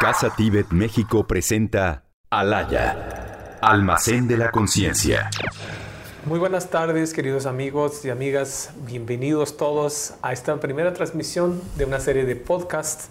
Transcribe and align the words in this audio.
Casa 0.00 0.28
Tíbet 0.36 0.72
México 0.72 1.26
presenta 1.26 2.04
Alaya, 2.28 3.58
Almacén 3.62 4.28
de 4.28 4.36
la 4.36 4.50
Conciencia. 4.50 5.30
Muy 6.26 6.38
buenas 6.38 6.68
tardes, 6.68 7.14
queridos 7.14 7.46
amigos 7.46 8.04
y 8.04 8.10
amigas. 8.10 8.72
Bienvenidos 8.86 9.56
todos 9.56 10.14
a 10.20 10.34
esta 10.34 10.60
primera 10.60 10.92
transmisión 10.92 11.62
de 11.76 11.86
una 11.86 11.98
serie 11.98 12.26
de 12.26 12.36
podcasts 12.36 13.08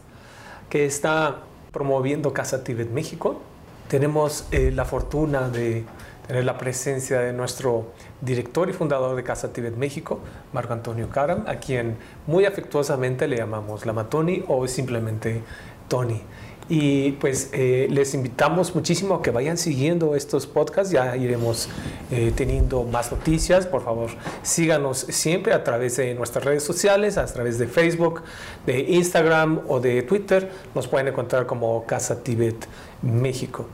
que 0.70 0.86
está 0.86 1.38
promoviendo 1.72 2.34
Casa 2.34 2.64
Tíbet 2.64 2.92
México. 2.92 3.42
Tenemos 3.88 4.48
eh, 4.52 4.72
la 4.72 4.86
fortuna 4.86 5.50
de 5.50 5.86
tener 6.28 6.46
la 6.46 6.58
presencia 6.60 7.20
de 7.20 7.34
nuestro 7.34 7.94
director 8.22 8.70
y 8.70 8.74
fundador 8.74 9.16
de 9.16 9.24
Casa 9.24 9.52
Tíbet 9.52 9.76
México, 9.76 10.20
Marco 10.54 10.74
Antonio 10.74 11.10
Karam, 11.10 11.46
a 11.48 11.56
quien 11.56 11.98
muy 12.28 12.46
afectuosamente 12.46 13.28
le 13.28 13.38
llamamos 13.38 13.88
Lama 13.88 14.08
Tony 14.08 14.44
o 14.48 14.68
simplemente 14.68 15.42
Tony. 15.88 16.22
Y 16.68 17.12
pues 17.14 17.50
eh, 17.54 17.88
les 17.92 18.16
invitamos 18.16 18.74
muchísimo 18.74 19.16
a 19.16 19.22
que 19.22 19.30
vayan 19.30 19.56
siguiendo 19.56 20.16
estos 20.16 20.48
podcasts, 20.48 20.92
ya 20.92 21.16
iremos 21.16 21.70
eh, 22.10 22.34
teniendo 22.36 22.84
más 22.84 23.12
noticias, 23.12 23.68
por 23.68 23.84
favor 23.84 24.10
síganos 24.42 24.98
siempre 25.10 25.54
a 25.54 25.64
través 25.64 25.98
de 25.98 26.16
nuestras 26.16 26.44
redes 26.44 26.64
sociales, 26.64 27.18
a 27.18 27.26
través 27.26 27.60
de 27.60 27.68
Facebook, 27.68 28.24
de 28.66 28.80
Instagram 28.80 29.62
o 29.68 29.80
de 29.80 30.02
Twitter, 30.02 30.52
nos 30.74 30.88
pueden 30.88 31.08
encontrar 31.08 31.46
como 31.46 31.86
Casa 31.86 32.24
Tibet 32.24 32.68
México. 33.04 33.68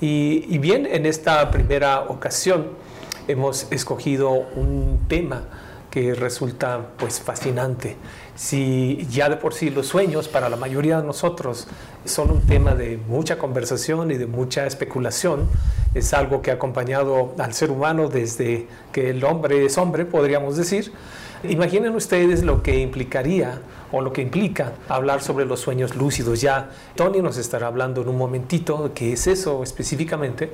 Y, 0.00 0.44
y 0.48 0.58
bien, 0.58 0.86
en 0.86 1.04
esta 1.04 1.50
primera 1.50 2.02
ocasión 2.02 2.68
hemos 3.26 3.66
escogido 3.72 4.30
un 4.30 5.00
tema 5.08 5.44
que 5.90 6.14
resulta 6.14 6.90
pues 6.98 7.20
fascinante 7.20 7.96
si 8.36 9.06
ya 9.10 9.28
de 9.28 9.36
por 9.36 9.54
sí 9.54 9.70
los 9.70 9.86
sueños 9.86 10.28
para 10.28 10.48
la 10.48 10.56
mayoría 10.56 11.00
de 11.00 11.06
nosotros 11.06 11.66
son 12.04 12.30
un 12.30 12.42
tema 12.42 12.74
de 12.74 12.98
mucha 13.08 13.38
conversación 13.38 14.10
y 14.10 14.16
de 14.16 14.26
mucha 14.26 14.66
especulación, 14.66 15.48
es 15.94 16.12
algo 16.12 16.42
que 16.42 16.50
ha 16.50 16.54
acompañado 16.54 17.34
al 17.38 17.54
ser 17.54 17.70
humano 17.70 18.08
desde 18.08 18.68
que 18.92 19.10
el 19.10 19.24
hombre 19.24 19.64
es 19.64 19.78
hombre, 19.78 20.04
podríamos 20.04 20.56
decir. 20.56 20.92
Imaginen 21.42 21.94
ustedes 21.94 22.42
lo 22.42 22.62
que 22.62 22.78
implicaría 22.78 23.60
o 23.92 24.00
lo 24.00 24.12
que 24.12 24.22
implica 24.22 24.72
hablar 24.88 25.22
sobre 25.22 25.44
los 25.44 25.60
sueños 25.60 25.94
lúcidos. 25.94 26.40
Ya 26.40 26.70
Tony 26.94 27.20
nos 27.20 27.38
estará 27.38 27.66
hablando 27.68 28.02
en 28.02 28.08
un 28.08 28.18
momentito 28.18 28.90
qué 28.94 29.12
es 29.12 29.26
eso 29.26 29.62
específicamente, 29.62 30.52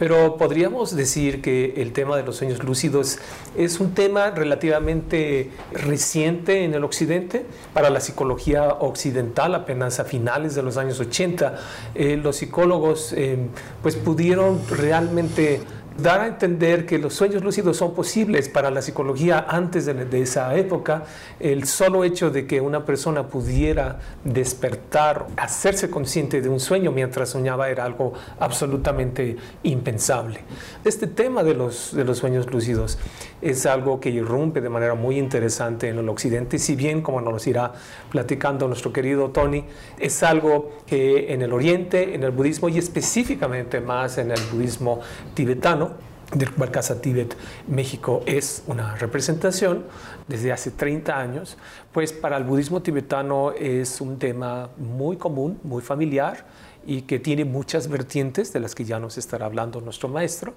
pero 0.00 0.38
podríamos 0.38 0.96
decir 0.96 1.42
que 1.42 1.74
el 1.76 1.92
tema 1.92 2.16
de 2.16 2.22
los 2.22 2.36
sueños 2.36 2.64
lúcidos 2.64 3.18
es 3.54 3.80
un 3.80 3.92
tema 3.92 4.30
relativamente 4.30 5.50
reciente 5.74 6.64
en 6.64 6.72
el 6.72 6.84
occidente, 6.84 7.44
para 7.74 7.90
la 7.90 8.00
psicología 8.00 8.66
occidental, 8.80 9.54
apenas 9.54 10.00
a 10.00 10.06
finales 10.06 10.54
de 10.54 10.62
los 10.62 10.78
años 10.78 10.98
80, 10.98 11.58
eh, 11.94 12.16
los 12.16 12.36
psicólogos 12.36 13.12
eh, 13.12 13.36
pues 13.82 13.96
pudieron 13.96 14.62
realmente 14.70 15.60
dar 15.98 16.20
a 16.20 16.26
entender 16.26 16.86
que 16.86 16.98
los 16.98 17.14
sueños 17.14 17.42
lúcidos 17.44 17.76
son 17.76 17.94
posibles 17.94 18.48
para 18.48 18.70
la 18.70 18.82
psicología 18.82 19.46
antes 19.48 19.86
de, 19.86 20.22
esa 20.22 20.54
época, 20.56 21.04
el 21.38 21.66
solo 21.66 22.04
hecho 22.04 22.30
de 22.30 22.46
que 22.46 22.60
una 22.60 22.84
persona 22.84 23.26
pudiera 23.26 23.98
despertar, 24.24 25.26
hacerse 25.36 25.90
consciente 25.90 26.40
de 26.40 26.48
un 26.48 26.60
sueño 26.60 26.92
mientras 26.92 27.30
soñaba 27.30 27.70
era 27.70 27.84
algo 27.84 28.12
absolutamente 28.38 29.36
impensable. 29.62 30.40
Este 30.84 31.06
tema 31.06 31.42
de 31.42 31.54
los, 31.54 31.94
de 31.94 32.04
los 32.04 32.18
sueños 32.18 32.50
lúcidos 32.50 32.98
es 33.42 33.66
algo 33.66 34.00
que 34.00 34.10
irrumpe 34.10 34.60
de 34.60 34.68
manera 34.68 34.94
muy 34.94 35.18
interesante 35.18 35.88
en 35.88 35.98
el 35.98 36.08
occidente, 36.08 36.58
si 36.58 36.76
bien, 36.76 37.02
como 37.02 37.20
nos 37.20 37.46
irá 37.46 37.72
platicando 38.10 38.66
nuestro 38.68 38.92
querido 38.92 39.30
Tony, 39.30 39.64
es 39.98 40.22
algo 40.22 40.70
que 40.86 41.32
en 41.32 41.42
el 41.42 41.52
oriente, 41.52 42.14
en 42.14 42.22
el 42.22 42.30
budismo 42.30 42.68
y 42.68 42.78
específicamente 42.78 43.80
más 43.80 44.18
en 44.18 44.30
el 44.30 44.40
budismo 44.52 45.00
tibetano, 45.34 45.89
del 46.34 46.52
cual 46.52 46.70
Casa 46.70 47.00
Tíbet 47.00 47.36
México 47.66 48.22
es 48.26 48.62
una 48.66 48.94
representación 48.96 49.84
desde 50.28 50.52
hace 50.52 50.70
30 50.70 51.18
años, 51.18 51.56
pues 51.92 52.12
para 52.12 52.36
el 52.36 52.44
budismo 52.44 52.82
tibetano 52.82 53.52
es 53.52 54.00
un 54.00 54.18
tema 54.18 54.70
muy 54.76 55.16
común, 55.16 55.58
muy 55.64 55.82
familiar 55.82 56.46
y 56.86 57.02
que 57.02 57.18
tiene 57.18 57.44
muchas 57.44 57.88
vertientes 57.88 58.52
de 58.52 58.60
las 58.60 58.74
que 58.74 58.84
ya 58.84 58.98
nos 58.98 59.18
estará 59.18 59.46
hablando 59.46 59.80
nuestro 59.80 60.08
maestro. 60.08 60.54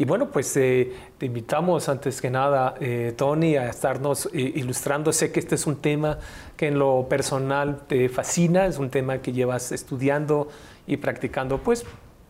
Y 0.00 0.04
bueno, 0.04 0.30
pues 0.30 0.56
eh, 0.56 0.92
te 1.18 1.26
invitamos 1.26 1.88
antes 1.88 2.20
que 2.20 2.30
nada, 2.30 2.76
eh, 2.80 3.14
Tony, 3.16 3.56
a 3.56 3.68
estarnos 3.68 4.26
eh, 4.26 4.52
ilustrando. 4.54 5.12
Sé 5.12 5.32
que 5.32 5.40
este 5.40 5.56
es 5.56 5.66
un 5.66 5.76
tema 5.76 6.18
que 6.56 6.68
en 6.68 6.78
lo 6.78 7.08
personal 7.08 7.80
te 7.88 8.08
fascina, 8.08 8.66
es 8.66 8.78
un 8.78 8.90
tema 8.90 9.18
que 9.18 9.32
llevas 9.32 9.72
estudiando 9.72 10.48
y 10.86 10.98
practicando, 10.98 11.58
pues 11.58 11.84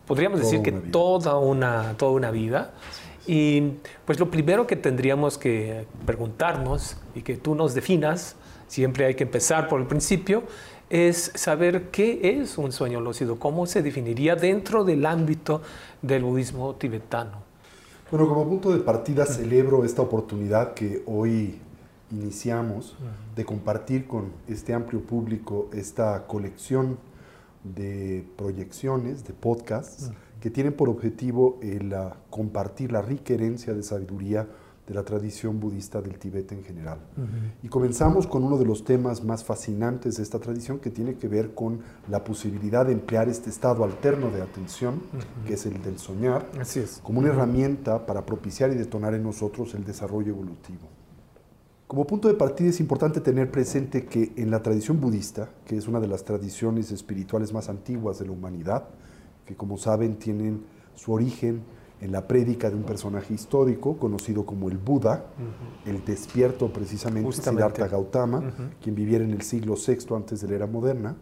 podríamos 0.09 0.39
decir 0.39 0.63
que 0.63 0.71
toda 0.71 1.37
una, 1.37 1.93
toda 1.95 2.13
una 2.13 2.31
vida. 2.31 2.71
Y 3.27 3.73
pues 4.05 4.19
lo 4.19 4.31
primero 4.31 4.65
que 4.65 4.75
tendríamos 4.75 5.37
que 5.37 5.85
preguntarnos 6.07 6.97
y 7.13 7.21
que 7.21 7.37
tú 7.37 7.53
nos 7.53 7.75
definas, 7.75 8.35
siempre 8.67 9.05
hay 9.05 9.13
que 9.13 9.25
empezar 9.25 9.67
por 9.67 9.79
el 9.79 9.85
principio, 9.85 10.41
es 10.89 11.31
saber 11.35 11.91
qué 11.91 12.39
es 12.41 12.57
un 12.57 12.71
sueño 12.71 12.99
lúcido, 12.99 13.37
cómo 13.37 13.67
se 13.67 13.83
definiría 13.83 14.35
dentro 14.35 14.83
del 14.83 15.05
ámbito 15.05 15.61
del 16.01 16.23
budismo 16.23 16.73
tibetano. 16.73 17.43
Bueno, 18.09 18.27
como 18.27 18.49
punto 18.49 18.71
de 18.71 18.79
partida 18.79 19.27
celebro 19.27 19.85
esta 19.85 20.01
oportunidad 20.01 20.73
que 20.73 21.03
hoy 21.05 21.59
iniciamos 22.09 22.95
de 23.35 23.45
compartir 23.45 24.07
con 24.07 24.31
este 24.47 24.73
amplio 24.73 25.01
público 25.01 25.69
esta 25.71 26.25
colección 26.25 26.97
de 27.63 28.25
proyecciones, 28.37 29.25
de 29.25 29.33
podcasts, 29.33 30.11
que 30.39 30.49
tienen 30.49 30.73
por 30.73 30.89
objetivo 30.89 31.59
el 31.61 31.93
ah, 31.93 32.15
compartir 32.29 32.91
la 32.91 33.01
rica 33.01 33.33
herencia 33.33 33.73
de 33.73 33.83
sabiduría 33.83 34.47
de 34.89 34.95
la 34.95 35.03
tradición 35.03 35.59
budista 35.59 36.01
del 36.01 36.17
Tíbet 36.17 36.51
en 36.51 36.63
general. 36.63 36.97
Y 37.61 37.67
comenzamos 37.67 38.25
con 38.25 38.43
uno 38.43 38.57
de 38.57 38.65
los 38.65 38.83
temas 38.83 39.23
más 39.23 39.43
fascinantes 39.43 40.17
de 40.17 40.23
esta 40.23 40.39
tradición 40.39 40.79
que 40.79 40.89
tiene 40.89 41.15
que 41.15 41.27
ver 41.27 41.53
con 41.53 41.81
la 42.09 42.23
posibilidad 42.23 42.87
de 42.87 42.93
emplear 42.93 43.29
este 43.29 43.51
estado 43.51 43.83
alterno 43.83 44.31
de 44.31 44.41
atención, 44.41 44.99
que 45.45 45.53
es 45.53 45.65
el 45.67 45.79
del 45.83 45.99
soñar, 45.99 46.47
como 47.03 47.19
una 47.19 47.29
herramienta 47.29 48.07
para 48.07 48.25
propiciar 48.25 48.71
y 48.71 48.75
detonar 48.75 49.13
en 49.13 49.21
nosotros 49.21 49.75
el 49.75 49.85
desarrollo 49.85 50.29
evolutivo. 50.33 50.89
Como 51.89 52.05
punto 52.05 52.27
de 52.27 52.35
partida 52.35 52.69
es 52.69 52.79
importante 52.79 53.19
tener 53.19 53.49
presente 53.49 54.05
que 54.05 54.31
en 54.35 54.51
la 54.51 54.61
tradición 54.61 55.01
budista, 55.01 55.49
que 55.65 55.75
es 55.75 55.87
una 55.87 55.99
de 55.99 56.05
las 56.05 56.23
tradiciones 56.23 56.91
espirituales 56.91 57.51
más 57.51 57.67
antiguas 57.67 58.19
de 58.19 58.27
la 58.27 58.31
humanidad, 58.31 58.89
que 59.43 59.55
como 59.55 59.75
saben 59.75 60.19
tienen 60.19 60.61
su 60.93 61.11
origen 61.11 61.63
en 61.99 62.11
la 62.11 62.27
prédica 62.27 62.69
de 62.69 62.75
un 62.75 62.83
personaje 62.83 63.33
histórico 63.33 63.97
conocido 63.97 64.45
como 64.45 64.69
el 64.69 64.77
Buda, 64.77 65.31
el 65.87 66.05
despierto 66.05 66.71
precisamente 66.71 67.31
Siddhartha 67.31 67.87
Gautama, 67.87 68.53
quien 68.79 68.93
viviera 68.93 69.25
en 69.25 69.31
el 69.31 69.41
siglo 69.41 69.73
VI 69.73 70.13
antes 70.15 70.41
de 70.41 70.47
la 70.47 70.55
era 70.57 70.67
moderna. 70.67 71.17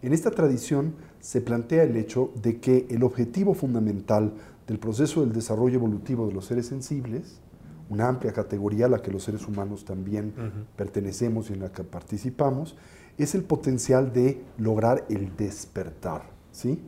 En 0.00 0.14
esta 0.14 0.30
tradición 0.30 0.94
se 1.20 1.42
plantea 1.42 1.82
el 1.82 1.94
hecho 1.98 2.30
de 2.42 2.60
que 2.60 2.86
el 2.88 3.02
objetivo 3.02 3.52
fundamental 3.52 4.32
del 4.66 4.78
proceso 4.78 5.20
del 5.20 5.34
desarrollo 5.34 5.74
evolutivo 5.74 6.26
de 6.26 6.32
los 6.32 6.46
seres 6.46 6.64
sensibles, 6.64 7.42
una 7.90 8.08
amplia 8.08 8.32
categoría 8.32 8.86
a 8.86 8.88
la 8.88 9.02
que 9.02 9.10
los 9.10 9.22
seres 9.22 9.46
humanos 9.46 9.84
también 9.84 10.32
pertenecemos 10.76 11.50
y 11.50 11.54
en 11.54 11.60
la 11.60 11.72
que 11.72 11.84
participamos, 11.84 12.76
es 13.16 13.34
el 13.34 13.42
potencial 13.42 14.12
de 14.12 14.42
lograr 14.58 15.04
el 15.08 15.36
despertar, 15.36 16.22
¿sí? 16.52 16.80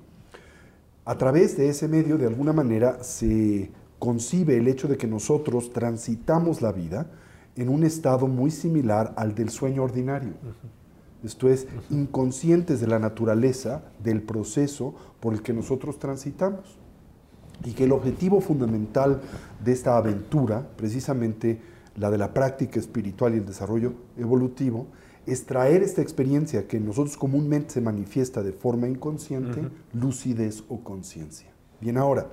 A 1.05 1.17
través 1.19 1.57
de 1.57 1.69
ese 1.69 1.89
medio, 1.89 2.19
de 2.19 2.27
alguna 2.27 2.53
manera, 2.53 3.03
se 3.03 3.71
concibe 3.99 4.57
el 4.57 4.69
hecho 4.69 4.87
de 4.87 4.97
que 4.97 5.07
nosotros 5.07 5.73
transitamos 5.73 6.63
la 6.63 6.73
vida 6.73 7.11
en 7.57 7.69
un 7.69 7.85
estado 7.85 8.27
muy 8.27 8.51
similar 8.51 9.13
al 9.17 9.35
del 9.35 9.51
sueño 9.51 9.83
ordinario. 9.83 10.35
Esto 11.25 11.51
es, 11.51 11.67
inconscientes 11.91 12.81
de 12.81 12.87
la 12.87 12.99
naturaleza 12.99 13.83
del 14.03 14.23
proceso 14.23 14.95
por 15.21 15.35
el 15.35 15.43
que 15.43 15.53
nosotros 15.53 15.99
transitamos. 15.99 16.80
Y 17.65 17.73
que 17.73 17.85
el 17.85 17.93
objetivo 17.93 18.41
fundamental 18.41 19.21
de 19.63 19.73
esta 19.73 19.97
aventura, 19.97 20.67
precisamente 20.77 21.61
la 21.97 22.11
de 22.11 22.19
la 22.19 22.33
práctica 22.33 22.81
espiritual 22.81 23.35
y 23.35 23.39
el 23.39 23.47
desarrollo 23.47 23.93
evolutivo, 24.17 24.87
es 25.27 25.45
traer 25.45 25.83
esta 25.83 26.03
experiencia 26.03 26.67
que 26.67 26.79
en 26.79 26.87
nosotros 26.87 27.17
comúnmente 27.17 27.75
se 27.75 27.81
manifiesta 27.81 28.43
de 28.43 28.53
forma 28.53 28.89
inconsciente, 28.89 29.69
lucidez 29.93 30.65
o 30.69 30.81
conciencia. 30.81 31.51
Bien, 31.81 31.99
ahora, 31.99 32.27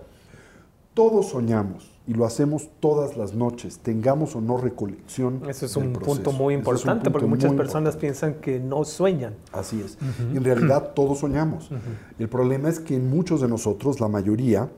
todos 0.93 1.27
soñamos 1.27 1.91
y 2.07 2.13
lo 2.13 2.25
hacemos 2.25 2.69
todas 2.79 3.17
las 3.17 3.35
noches, 3.35 3.79
tengamos 3.79 4.35
o 4.35 4.41
no 4.41 4.57
recolección. 4.57 5.43
Eso 5.47 5.67
es 5.67 5.75
un 5.75 5.93
punto 5.93 6.31
muy 6.31 6.55
importante 6.55 7.11
porque 7.11 7.27
muchas 7.27 7.53
personas 7.53 7.97
piensan 7.97 8.35
que 8.35 8.59
no 8.59 8.83
sueñan. 8.83 9.35
Así 9.51 9.79
es. 9.79 9.97
En 10.33 10.43
realidad 10.43 10.93
todos 10.95 11.19
soñamos. 11.19 11.69
El 12.17 12.29
problema 12.29 12.69
es 12.69 12.79
que 12.79 12.95
en 12.95 13.09
muchos 13.09 13.41
de 13.41 13.47
nosotros, 13.47 13.99
la 13.99 14.07
mayoría, 14.07 14.71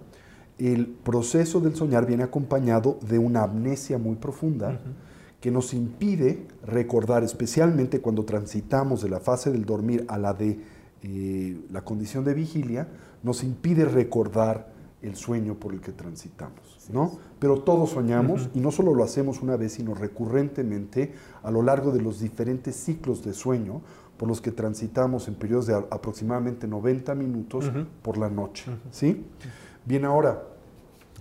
el 0.60 0.88
proceso 0.88 1.60
del 1.60 1.76
soñar 1.76 2.06
viene 2.06 2.24
acompañado 2.24 3.00
de 3.08 3.18
una 3.18 3.44
amnesia 3.44 3.98
muy 3.98 4.16
profunda 4.16 4.80
que 5.40 5.52
nos 5.52 5.74
impide 5.74 6.46
recordar, 6.66 7.24
especialmente 7.24 8.02
cuando 8.02 8.26
transitamos 8.26 9.02
de 9.02 9.10
la 9.10 9.20
fase 9.20 9.52
del 9.52 9.66
dormir 9.66 10.06
a 10.10 10.18
la 10.18 10.34
de 10.34 10.60
eh, 11.02 11.62
la 11.72 11.82
condición 11.82 12.26
de 12.26 12.34
vigilia 12.34 12.90
nos 13.24 13.44
impide 13.44 13.86
recordar 13.86 14.74
el 15.02 15.16
sueño 15.16 15.56
por 15.56 15.74
el 15.74 15.80
que 15.80 15.94
transitamos, 15.94 16.90
¿no? 16.92 17.20
Pero 17.40 17.62
todos 17.62 17.92
soñamos 17.92 18.50
y 18.54 18.60
no 18.60 18.70
solo 18.70 18.94
lo 18.94 19.06
hacemos 19.06 19.42
una 19.42 19.56
vez, 19.56 19.74
sino 19.74 19.94
recurrentemente 19.94 21.14
a 21.42 21.52
lo 21.52 21.62
largo 21.62 21.92
de 21.92 22.02
los 22.02 22.20
diferentes 22.20 22.76
ciclos 22.76 23.24
de 23.24 23.34
sueño 23.34 23.82
por 24.18 24.28
los 24.28 24.42
que 24.42 24.52
transitamos 24.52 25.30
en 25.30 25.36
periodos 25.36 25.68
de 25.68 25.76
aproximadamente 25.76 26.68
90 26.68 27.16
minutos 27.16 27.72
por 28.02 28.18
la 28.18 28.30
noche, 28.30 28.66
¿sí? 28.92 29.26
Bien, 29.90 30.06
ahora, 30.06 30.44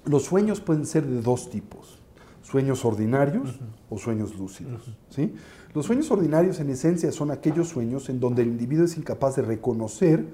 los 0.05 0.25
sueños 0.25 0.61
pueden 0.61 0.85
ser 0.85 1.07
de 1.07 1.23
dos 1.23 1.49
tipos, 1.49 2.01
sueños 2.43 2.85
ordinarios 2.85 3.59
o 3.89 3.97
sueños 3.97 4.37
lúcidos, 4.37 4.95
¿sí? 5.09 5.35
Los 5.73 5.87
sueños 5.87 6.11
ordinarios 6.11 6.61
en 6.61 6.69
esencia 6.69 7.11
son 7.11 7.31
aquellos 7.31 7.71
sueños 7.71 8.11
en 8.11 8.21
donde 8.21 8.43
el 8.43 8.49
individuo 8.49 8.85
es 8.85 8.99
incapaz 8.99 9.37
de 9.37 9.43
reconocer 9.43 10.27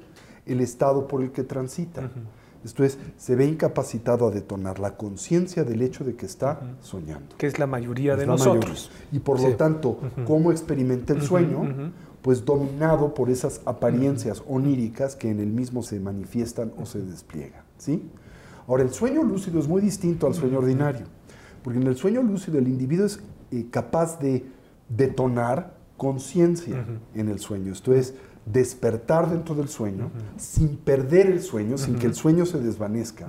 el 0.47 0.61
estado 0.61 1.07
por 1.07 1.23
el 1.23 1.31
que 1.31 1.45
transita. 1.45 2.11
Esto 2.65 2.83
es, 2.83 2.99
se 3.19 3.37
ve 3.37 3.47
incapacitado 3.47 4.27
a 4.27 4.33
detonar 4.33 4.81
la 4.81 4.97
conciencia 4.97 5.63
del 5.63 5.81
hecho 5.81 6.03
de 6.03 6.17
que 6.17 6.27
está 6.27 6.61
soñando. 6.81 7.37
Que 7.39 7.47
es 7.47 7.61
la 7.61 7.69
mayoría 7.69 8.17
de 8.17 8.27
nosotros. 8.27 8.91
Y 9.13 9.21
por 9.21 9.41
lo 9.41 9.55
tanto, 9.55 10.01
¿cómo 10.27 10.51
experimenta 10.51 11.13
el 11.13 11.23
sueño? 11.23 11.93
Pues 12.21 12.45
dominado 12.45 13.15
por 13.15 13.31
esas 13.31 13.61
apariencias 13.65 14.43
oníricas 14.49 15.15
que 15.15 15.31
en 15.31 15.39
el 15.39 15.53
mismo 15.53 15.85
se 15.85 16.01
manifiestan 16.01 16.73
o 16.77 16.85
se 16.85 17.01
despliegan. 17.01 17.63
¿sí? 17.79 18.11
Ahora, 18.67 18.83
el 18.83 18.91
sueño 18.91 19.23
lúcido 19.23 19.59
es 19.59 19.69
muy 19.69 19.83
distinto 19.83 20.27
al 20.27 20.35
sueño 20.35 20.59
ordinario, 20.59 21.07
porque 21.63 21.79
en 21.79 21.87
el 21.87 21.97
sueño 21.97 22.23
lúcido 22.23 22.59
el 22.59 22.69
individuo 22.69 23.07
es 23.07 23.21
eh, 23.51 23.67
capaz 23.71 24.19
de 24.19 24.47
detonar 24.89 25.77
conciencia 25.97 26.87
en 27.15 27.29
el 27.29 27.39
sueño. 27.39 27.73
Esto 27.73 27.95
es, 27.95 28.15
despertar 28.47 29.31
dentro 29.31 29.55
del 29.55 29.69
sueño, 29.69 30.11
sin 30.37 30.77
perder 30.77 31.27
el 31.29 31.41
sueño, 31.41 31.79
sin 31.79 31.97
que 31.97 32.07
el 32.07 32.15
sueño 32.15 32.45
se 32.45 32.61
desvanezca, 32.61 33.27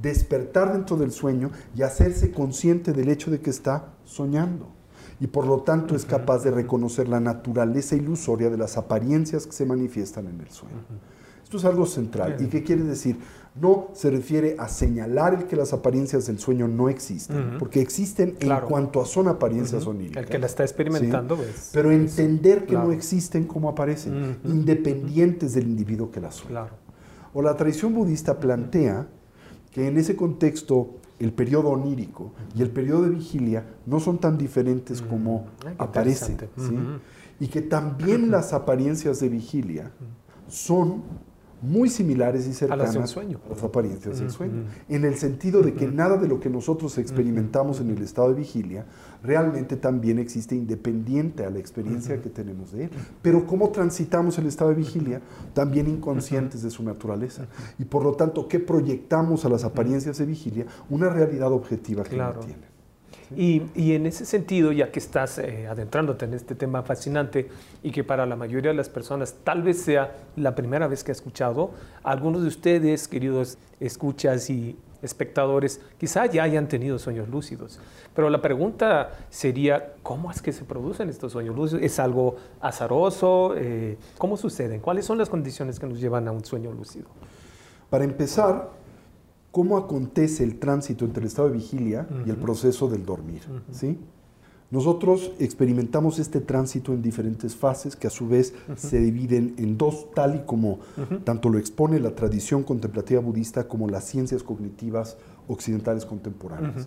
despertar 0.00 0.72
dentro 0.72 0.96
del 0.96 1.10
sueño 1.10 1.50
y 1.74 1.82
hacerse 1.82 2.30
consciente 2.30 2.92
del 2.92 3.08
hecho 3.08 3.30
de 3.30 3.40
que 3.40 3.50
está 3.50 3.94
soñando. 4.04 4.68
Y 5.18 5.28
por 5.28 5.46
lo 5.46 5.62
tanto 5.62 5.96
es 5.96 6.04
capaz 6.04 6.44
de 6.44 6.50
reconocer 6.50 7.08
la 7.08 7.20
naturaleza 7.20 7.96
ilusoria 7.96 8.50
de 8.50 8.58
las 8.58 8.76
apariencias 8.76 9.46
que 9.46 9.52
se 9.52 9.64
manifiestan 9.64 10.26
en 10.26 10.40
el 10.40 10.50
sueño. 10.50 10.84
Esto 11.42 11.56
es 11.56 11.64
algo 11.64 11.86
central. 11.86 12.36
¿Y 12.40 12.46
qué 12.46 12.62
quiere 12.62 12.82
decir? 12.82 13.18
No 13.60 13.88
se 13.94 14.10
refiere 14.10 14.56
a 14.58 14.68
señalar 14.68 15.34
el 15.34 15.44
que 15.46 15.56
las 15.56 15.72
apariencias 15.72 16.26
del 16.26 16.38
sueño 16.38 16.68
no 16.68 16.88
existen, 16.88 17.56
porque 17.58 17.80
existen 17.80 18.36
en 18.40 18.54
cuanto 18.60 19.00
a 19.00 19.06
son 19.06 19.28
apariencias 19.28 19.86
oníricas. 19.86 20.24
El 20.24 20.28
que 20.28 20.38
la 20.38 20.46
está 20.46 20.62
experimentando, 20.62 21.36
¿ves? 21.36 21.70
Pero 21.72 21.90
entender 21.90 22.66
que 22.66 22.74
no 22.74 22.92
existen 22.92 23.44
como 23.44 23.68
aparecen, 23.68 24.38
independientes 24.44 25.54
del 25.54 25.64
individuo 25.68 26.10
que 26.10 26.20
las 26.20 26.34
sueña. 26.36 26.68
O 27.32 27.42
la 27.42 27.56
tradición 27.56 27.94
budista 27.94 28.40
plantea 28.40 29.08
que 29.70 29.86
en 29.86 29.98
ese 29.98 30.16
contexto 30.16 30.96
el 31.18 31.32
periodo 31.32 31.68
onírico 31.68 32.32
y 32.54 32.62
el 32.62 32.70
periodo 32.70 33.02
de 33.02 33.10
vigilia 33.10 33.64
no 33.86 34.00
son 34.00 34.18
tan 34.18 34.36
diferentes 34.38 35.00
como 35.00 35.46
aparecen. 35.78 36.38
Y 37.38 37.48
que 37.48 37.62
también 37.62 38.30
las 38.30 38.52
apariencias 38.52 39.20
de 39.20 39.28
vigilia 39.28 39.92
son 40.48 41.02
muy 41.62 41.88
similares 41.88 42.46
y 42.46 42.52
cercanas 42.52 42.94
a 42.94 43.00
las, 43.00 43.10
sueño. 43.10 43.40
las 43.48 43.62
apariencias 43.62 44.18
del 44.20 44.30
sueño, 44.30 44.64
en 44.88 45.04
el 45.04 45.16
sentido 45.16 45.62
de 45.62 45.74
que 45.74 45.86
nada 45.86 46.16
de 46.16 46.28
lo 46.28 46.38
que 46.38 46.50
nosotros 46.50 46.98
experimentamos 46.98 47.80
en 47.80 47.90
el 47.90 48.02
estado 48.02 48.28
de 48.28 48.34
vigilia 48.34 48.84
realmente 49.22 49.76
también 49.76 50.18
existe 50.18 50.54
independiente 50.54 51.44
a 51.44 51.50
la 51.50 51.58
experiencia 51.58 52.20
que 52.20 52.28
tenemos 52.28 52.72
de 52.72 52.84
él. 52.84 52.90
Pero 53.22 53.46
cómo 53.46 53.70
transitamos 53.70 54.38
el 54.38 54.46
estado 54.46 54.70
de 54.70 54.76
vigilia, 54.76 55.20
también 55.54 55.88
inconscientes 55.88 56.62
de 56.62 56.70
su 56.70 56.82
naturaleza. 56.82 57.46
Y 57.78 57.84
por 57.84 58.04
lo 58.04 58.12
tanto, 58.12 58.48
¿qué 58.48 58.60
proyectamos 58.60 59.44
a 59.44 59.48
las 59.48 59.64
apariencias 59.64 60.18
de 60.18 60.26
vigilia? 60.26 60.66
Una 60.90 61.08
realidad 61.08 61.52
objetiva 61.52 62.04
que 62.04 62.16
no 62.16 62.32
tiene. 62.34 62.75
Y, 63.34 63.92
en 63.92 64.06
ese 64.06 64.24
sentido, 64.24 64.70
ya 64.72 64.92
que 64.92 64.98
estás 64.98 65.38
eh, 65.38 65.66
adentrándote 65.66 66.26
en 66.26 66.34
este 66.34 66.54
tema 66.54 66.82
fascinante 66.82 67.48
y 67.82 67.90
que 67.90 68.04
para 68.04 68.26
la 68.26 68.36
mayoría 68.36 68.70
de 68.70 68.76
las 68.76 68.88
personas 68.88 69.34
tal 69.42 69.62
vez 69.62 69.82
sea 69.82 70.14
la 70.36 70.54
primera 70.54 70.86
vez 70.86 71.02
que 71.02 71.10
ha 71.10 71.14
escuchado, 71.14 71.70
algunos 72.04 72.42
de 72.42 72.48
ustedes, 72.48 73.08
queridos 73.08 73.58
escuchas 73.80 74.48
y 74.50 74.76
espectadores, 75.02 75.80
quizá 75.98 76.26
ya 76.26 76.42
hayan 76.42 76.68
tenido 76.68 76.98
sueños 76.98 77.28
lúcidos. 77.28 77.80
Pero 78.14 78.30
la 78.30 78.40
pregunta 78.40 79.10
sería, 79.30 79.94
¿cómo 80.02 80.30
es 80.30 80.40
que 80.40 80.52
se 80.52 80.64
producen 80.64 81.08
estos 81.08 81.32
sueños 81.32 81.56
lúcidos? 81.56 81.82
¿Es 81.82 81.98
algo 81.98 82.36
azaroso? 82.60 83.54
Eh, 83.56 83.98
¿Cómo 84.18 84.36
suceden? 84.36 84.80
¿Cuáles 84.80 85.04
son 85.04 85.18
las 85.18 85.28
condiciones 85.28 85.78
que 85.78 85.86
nos 85.86 86.00
llevan 86.00 86.28
a 86.28 86.32
un 86.32 86.44
sueño 86.44 86.72
lúcido? 86.72 87.06
Para 87.90 88.04
empezar, 88.04 88.70
cómo 89.56 89.78
acontece 89.78 90.44
el 90.44 90.58
tránsito 90.58 91.06
entre 91.06 91.22
el 91.22 91.28
estado 91.28 91.48
de 91.48 91.54
vigilia 91.54 92.06
y 92.26 92.28
el 92.28 92.36
proceso 92.36 92.90
del 92.90 93.06
dormir. 93.06 93.40
¿sí? 93.72 93.98
Nosotros 94.70 95.32
experimentamos 95.38 96.18
este 96.18 96.40
tránsito 96.42 96.92
en 96.92 97.00
diferentes 97.00 97.56
fases 97.56 97.96
que 97.96 98.06
a 98.06 98.10
su 98.10 98.28
vez 98.28 98.52
se 98.76 99.00
dividen 99.00 99.54
en 99.56 99.78
dos, 99.78 100.08
tal 100.14 100.36
y 100.36 100.38
como 100.40 100.80
tanto 101.24 101.48
lo 101.48 101.56
expone 101.56 101.98
la 102.00 102.14
tradición 102.14 102.64
contemplativa 102.64 103.22
budista 103.22 103.66
como 103.66 103.88
las 103.88 104.04
ciencias 104.04 104.42
cognitivas 104.42 105.16
occidentales 105.48 106.04
contemporáneas. 106.04 106.86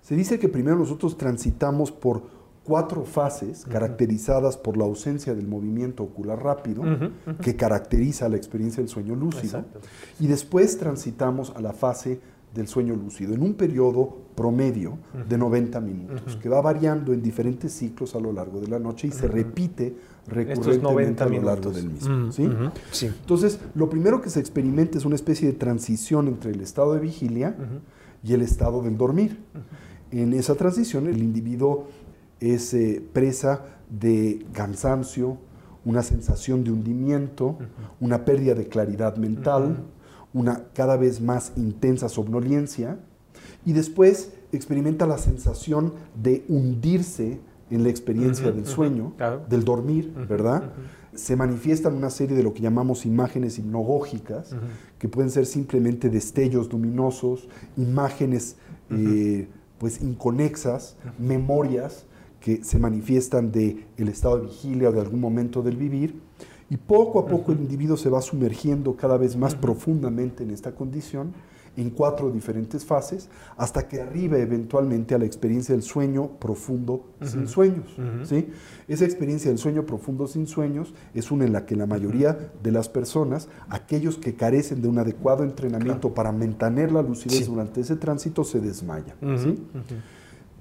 Se 0.00 0.16
dice 0.16 0.38
que 0.38 0.48
primero 0.48 0.78
nosotros 0.78 1.18
transitamos 1.18 1.92
por 1.92 2.22
cuatro 2.66 3.04
fases 3.04 3.64
caracterizadas 3.64 4.56
por 4.56 4.76
la 4.76 4.84
ausencia 4.84 5.34
del 5.34 5.46
movimiento 5.46 6.02
ocular 6.02 6.42
rápido, 6.42 6.82
que 7.40 7.56
caracteriza 7.56 8.28
la 8.28 8.36
experiencia 8.36 8.82
del 8.82 8.88
sueño 8.88 9.14
lúcido, 9.14 9.64
y 10.18 10.26
después 10.26 10.76
transitamos 10.76 11.52
a 11.54 11.60
la 11.60 11.72
fase 11.72 12.20
del 12.54 12.68
sueño 12.68 12.96
lúcido, 12.96 13.34
en 13.34 13.42
un 13.42 13.54
periodo 13.54 14.16
promedio 14.34 14.98
de 15.28 15.38
90 15.38 15.80
minutos, 15.80 16.36
que 16.36 16.48
va 16.48 16.60
variando 16.60 17.12
en 17.12 17.22
diferentes 17.22 17.72
ciclos 17.72 18.14
a 18.14 18.20
lo 18.20 18.32
largo 18.32 18.60
de 18.60 18.68
la 18.68 18.78
noche 18.78 19.08
y 19.08 19.10
se 19.12 19.28
repite 19.28 19.94
recurrentemente 20.26 21.22
a 21.22 21.28
lo 21.28 21.42
largo 21.42 21.70
del 21.70 21.90
mismo. 21.90 22.30
Entonces, 23.02 23.60
lo 23.74 23.88
primero 23.88 24.20
que 24.20 24.30
se 24.30 24.40
experimenta 24.40 24.98
es 24.98 25.04
una 25.04 25.14
especie 25.14 25.46
de 25.46 25.54
transición 25.54 26.28
entre 26.28 26.50
el 26.50 26.60
estado 26.60 26.94
de 26.94 27.00
vigilia 27.00 27.56
y 28.24 28.32
el 28.32 28.42
estado 28.42 28.82
del 28.82 28.96
dormir. 28.96 29.38
En 30.10 30.32
esa 30.32 30.54
transición, 30.54 31.08
el 31.08 31.22
individuo 31.22 31.88
es 32.40 32.74
eh, 32.74 33.02
presa 33.12 33.64
de 33.90 34.44
cansancio, 34.52 35.38
una 35.84 36.02
sensación 36.02 36.64
de 36.64 36.72
hundimiento, 36.72 37.56
una 38.00 38.24
pérdida 38.24 38.54
de 38.54 38.66
claridad 38.66 39.16
mental, 39.16 39.84
una 40.34 40.64
cada 40.74 40.96
vez 40.96 41.20
más 41.20 41.52
intensa 41.56 42.08
somnolencia, 42.08 42.98
y 43.64 43.72
después 43.72 44.32
experimenta 44.52 45.06
la 45.06 45.18
sensación 45.18 45.94
de 46.20 46.44
hundirse 46.48 47.40
en 47.70 47.82
la 47.82 47.88
experiencia 47.88 48.50
del 48.52 48.66
sueño, 48.66 49.14
del 49.48 49.64
dormir, 49.64 50.12
¿verdad? 50.28 50.72
Se 51.14 51.36
manifiestan 51.36 51.94
una 51.94 52.10
serie 52.10 52.36
de 52.36 52.42
lo 52.42 52.52
que 52.52 52.60
llamamos 52.60 53.06
imágenes 53.06 53.58
hipnogógicas, 53.58 54.54
que 54.98 55.08
pueden 55.08 55.30
ser 55.30 55.46
simplemente 55.46 56.10
destellos 56.10 56.72
luminosos, 56.72 57.48
imágenes 57.76 58.56
eh, 58.90 59.48
pues 59.78 60.00
inconexas, 60.02 60.96
memorias, 61.18 62.06
que 62.46 62.62
se 62.62 62.78
manifiestan 62.78 63.50
del 63.50 63.86
el 63.96 64.08
estado 64.08 64.36
de 64.38 64.46
vigilia 64.46 64.90
o 64.90 64.92
de 64.92 65.00
algún 65.00 65.20
momento 65.20 65.62
del 65.62 65.76
vivir, 65.76 66.14
y 66.70 66.76
poco 66.76 67.18
a 67.18 67.26
poco 67.26 67.50
el 67.50 67.58
individuo 67.58 67.96
se 67.96 68.08
va 68.08 68.22
sumergiendo 68.22 68.94
cada 68.94 69.16
vez 69.16 69.36
más 69.36 69.56
profundamente 69.56 70.44
en 70.44 70.52
esta 70.52 70.72
condición, 70.72 71.32
en 71.76 71.90
cuatro 71.90 72.30
diferentes 72.30 72.84
fases, 72.84 73.28
hasta 73.56 73.88
que 73.88 74.00
arriba 74.00 74.38
eventualmente 74.38 75.16
a 75.16 75.18
la 75.18 75.24
experiencia 75.24 75.74
del 75.74 75.82
sueño 75.82 76.38
profundo 76.38 77.06
sin 77.20 77.48
sueños. 77.48 77.96
¿sí? 78.22 78.48
Esa 78.86 79.04
experiencia 79.04 79.50
del 79.50 79.58
sueño 79.58 79.84
profundo 79.84 80.28
sin 80.28 80.46
sueños 80.46 80.94
es 81.14 81.32
una 81.32 81.46
en 81.46 81.52
la 81.52 81.66
que 81.66 81.74
la 81.74 81.86
mayoría 81.86 82.38
de 82.62 82.70
las 82.70 82.88
personas, 82.88 83.48
aquellos 83.68 84.18
que 84.18 84.36
carecen 84.36 84.82
de 84.82 84.86
un 84.86 85.00
adecuado 85.00 85.42
entrenamiento 85.42 86.14
para 86.14 86.30
mantener 86.30 86.92
la 86.92 87.02
lucidez 87.02 87.48
durante 87.48 87.80
ese 87.80 87.96
tránsito, 87.96 88.44
se 88.44 88.60
desmayan. 88.60 89.16
¿sí? 89.36 89.58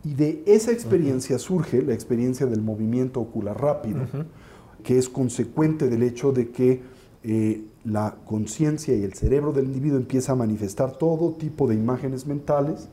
Y 0.06 0.14
de 0.14 0.44
esa 0.46 0.72
experiencia 0.72 1.40
surge 1.40 1.82
la 1.82 1.96
experiencia 1.96 2.46
del 2.46 2.62
movimiento 2.62 3.20
ocular 3.20 3.60
rápido, 3.60 4.02
que 4.84 5.00
es 5.00 5.10
consecuente 5.10 5.90
del 5.90 6.04
hecho 6.04 6.32
de 6.32 6.52
que 6.52 6.82
eh, 7.24 7.64
la 7.84 8.16
conciencia 8.24 8.96
y 8.96 9.04
el 9.04 9.14
cerebro 9.16 9.52
del 9.52 9.66
individuo 9.66 9.98
empieza 9.98 10.34
a 10.34 10.36
manifestar 10.36 10.96
todo 11.00 11.32
tipo 11.32 11.68
de 11.68 11.74
imágenes 11.74 12.28
mentales, 12.28 12.88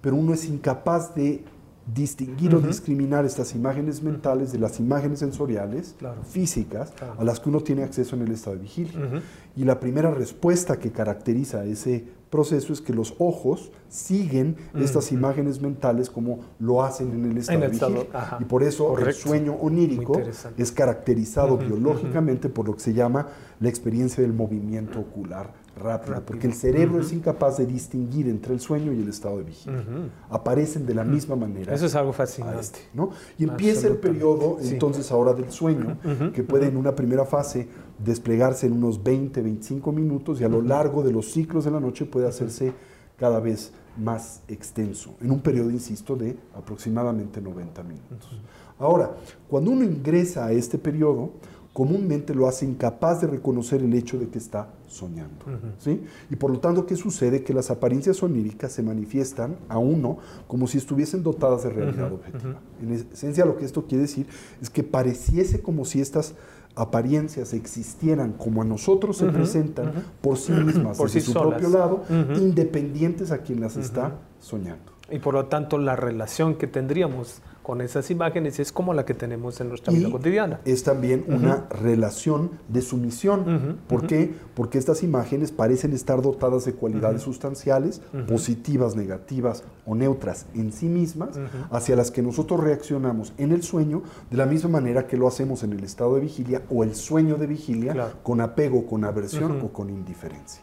pero 0.00 0.16
uno 0.16 0.34
es 0.34 0.44
incapaz 0.46 1.14
de 1.14 1.44
distinguir 1.94 2.54
o 2.54 2.60
discriminar 2.60 3.24
estas 3.24 3.54
imágenes 3.54 4.02
mentales 4.02 4.52
de 4.52 4.58
las 4.58 4.78
imágenes 4.80 5.18
sensoriales 5.20 5.94
Claro. 5.98 6.22
físicas 6.22 6.90
Claro. 6.92 7.14
a 7.18 7.24
las 7.24 7.40
que 7.40 7.48
uno 7.48 7.60
tiene 7.60 7.82
acceso 7.82 8.16
en 8.16 8.22
el 8.22 8.32
estado 8.32 8.56
de 8.56 8.62
vigilia. 8.62 9.22
Y 9.56 9.64
la 9.64 9.80
primera 9.80 10.10
respuesta 10.10 10.78
que 10.78 10.92
caracteriza 10.92 11.64
ese 11.64 12.04
proceso 12.30 12.72
es 12.72 12.80
que 12.80 12.92
los 12.92 13.14
ojos 13.18 13.72
siguen 13.88 14.54
estas 14.76 15.10
imágenes 15.10 15.60
mentales 15.60 16.08
como 16.08 16.38
lo 16.60 16.84
hacen 16.84 17.10
en 17.12 17.24
el 17.28 17.38
estado 17.38 17.56
En 17.56 17.60
de 17.62 17.66
el 17.66 17.72
vigilia. 17.72 18.36
Y 18.38 18.44
por 18.44 18.62
eso 18.62 18.96
el 18.98 19.12
sueño 19.14 19.54
onírico 19.54 20.20
es 20.56 20.70
caracterizado 20.70 21.56
biológicamente 21.56 22.48
por 22.48 22.66
lo 22.66 22.74
que 22.74 22.80
se 22.80 22.92
llama 22.94 23.26
la 23.58 23.68
experiencia 23.68 24.22
del 24.22 24.32
movimiento 24.32 25.00
ocular 25.00 25.52
rápido, 25.80 26.14
Rápido. 26.14 26.26
porque 26.26 26.46
el 26.46 26.54
cerebro 26.54 27.00
es 27.00 27.12
incapaz 27.12 27.56
de 27.58 27.66
distinguir 27.66 28.28
entre 28.28 28.54
el 28.54 28.60
sueño 28.60 28.92
y 28.92 29.00
el 29.02 29.08
estado 29.08 29.38
de 29.38 29.44
vigilia. 29.44 29.82
Aparecen 30.28 30.86
de 30.86 30.94
la 30.94 31.04
misma 31.04 31.36
manera. 31.36 31.74
Eso 31.74 31.86
es 31.86 31.94
algo 31.94 32.12
fascinante. 32.12 32.60
este, 32.60 32.78
¿no? 32.94 33.10
Y 33.38 33.44
empieza 33.44 33.88
el 33.88 33.96
periodo 33.96 34.58
Sí. 34.60 34.74
entonces 34.74 35.10
ahora 35.10 35.32
del 35.32 35.50
sueño, 35.50 35.98
que 36.32 36.42
puede 36.42 36.66
en 36.66 36.76
una 36.76 36.94
primera 36.94 37.24
fase 37.24 37.68
desplegarse 37.98 38.66
en 38.66 38.72
unos 38.74 39.02
20, 39.02 39.42
25 39.42 39.92
minutos 39.92 40.40
y 40.40 40.44
a 40.44 40.48
lo 40.48 40.62
largo 40.62 41.02
de 41.02 41.12
los 41.12 41.30
ciclos 41.32 41.64
de 41.64 41.70
la 41.70 41.80
noche 41.80 42.04
puede 42.06 42.26
hacerse 42.28 42.72
cada 43.18 43.40
vez 43.40 43.72
más 43.98 44.40
extenso, 44.48 45.14
en 45.20 45.30
un 45.30 45.40
periodo, 45.40 45.70
insisto, 45.70 46.16
de 46.16 46.36
aproximadamente 46.54 47.40
90 47.42 47.82
minutos. 47.82 48.40
Ahora, 48.78 49.10
cuando 49.48 49.72
uno 49.72 49.84
ingresa 49.84 50.46
a 50.46 50.52
este 50.52 50.78
periodo, 50.78 51.30
comúnmente 51.72 52.34
lo 52.34 52.48
hace 52.48 52.66
incapaz 52.66 53.20
de 53.20 53.28
reconocer 53.28 53.82
el 53.82 53.94
hecho 53.94 54.18
de 54.18 54.28
que 54.28 54.38
está 54.38 54.70
soñando. 54.88 55.44
¿sí? 55.78 56.02
Y 56.28 56.36
por 56.36 56.50
lo 56.50 56.58
tanto, 56.58 56.84
¿qué 56.84 56.96
sucede? 56.96 57.44
Que 57.44 57.54
las 57.54 57.70
apariencias 57.70 58.22
oníricas 58.22 58.72
se 58.72 58.82
manifiestan 58.82 59.56
a 59.68 59.78
uno 59.78 60.18
como 60.48 60.66
si 60.66 60.78
estuviesen 60.78 61.22
dotadas 61.22 61.62
de 61.62 61.70
realidad 61.70 62.12
objetiva. 62.12 62.60
En 62.82 62.92
esencia, 62.92 63.44
lo 63.44 63.56
que 63.56 63.64
esto 63.64 63.86
quiere 63.86 64.02
decir 64.02 64.26
es 64.60 64.68
que 64.68 64.82
pareciese 64.82 65.62
como 65.62 65.84
si 65.84 66.00
estas 66.00 66.34
apariencias 66.74 67.52
existieran 67.52 68.32
como 68.32 68.62
a 68.62 68.64
nosotros 68.64 69.16
se 69.16 69.26
presentan 69.26 69.92
por 70.20 70.38
sí 70.38 70.52
mismas, 70.52 70.98
Por 70.98 71.08
desde 71.08 71.20
sí 71.20 71.26
su 71.26 71.32
solas. 71.32 71.60
propio 71.60 71.78
lado, 71.78 72.02
independientes 72.36 73.30
a 73.30 73.38
quien 73.38 73.60
las 73.60 73.76
está 73.76 74.18
soñando. 74.40 74.92
Y 75.10 75.18
por 75.18 75.34
lo 75.34 75.46
tanto, 75.46 75.78
la 75.78 75.96
relación 75.96 76.54
que 76.54 76.66
tendríamos 76.66 77.42
con 77.70 77.80
esas 77.82 78.10
imágenes 78.10 78.58
es 78.58 78.72
como 78.72 78.94
la 78.94 79.04
que 79.04 79.14
tenemos 79.14 79.60
en 79.60 79.68
nuestra 79.68 79.92
vida 79.92 80.10
cotidiana. 80.10 80.58
es 80.64 80.82
también 80.82 81.24
una 81.28 81.68
relación 81.70 82.50
de 82.66 82.82
sumisión. 82.82 83.40
Ujú, 83.42 83.76
¿Por 83.86 84.06
qué? 84.08 84.34
Porque 84.54 84.76
estas 84.76 85.04
imágenes 85.04 85.52
parecen 85.52 85.92
estar 85.92 86.20
dotadas 86.20 86.64
de 86.64 86.72
cualidades 86.72 87.22
sustanciales, 87.22 88.02
positivas, 88.26 88.96
negativas 88.96 89.62
o 89.86 89.94
neutras 89.94 90.46
en 90.52 90.72
sí 90.72 90.86
mismas, 90.86 91.38
hacia 91.70 91.94
las 91.94 92.10
que 92.10 92.22
nosotros 92.22 92.58
reaccionamos 92.58 93.32
en 93.38 93.52
el 93.52 93.62
sueño 93.62 94.02
de 94.32 94.36
la 94.36 94.46
misma 94.46 94.70
manera 94.70 95.06
que 95.06 95.16
lo 95.16 95.28
hacemos 95.28 95.62
en 95.62 95.72
el 95.72 95.84
estado 95.84 96.16
de 96.16 96.22
vigilia 96.22 96.62
o 96.70 96.82
el 96.82 96.96
sueño 96.96 97.36
de 97.36 97.46
vigilia, 97.46 97.92
Claro. 97.92 98.14
con 98.24 98.40
apego, 98.40 98.84
con 98.84 99.04
aversión 99.04 99.60
o 99.62 99.72
con 99.72 99.90
indiferencia. 99.90 100.60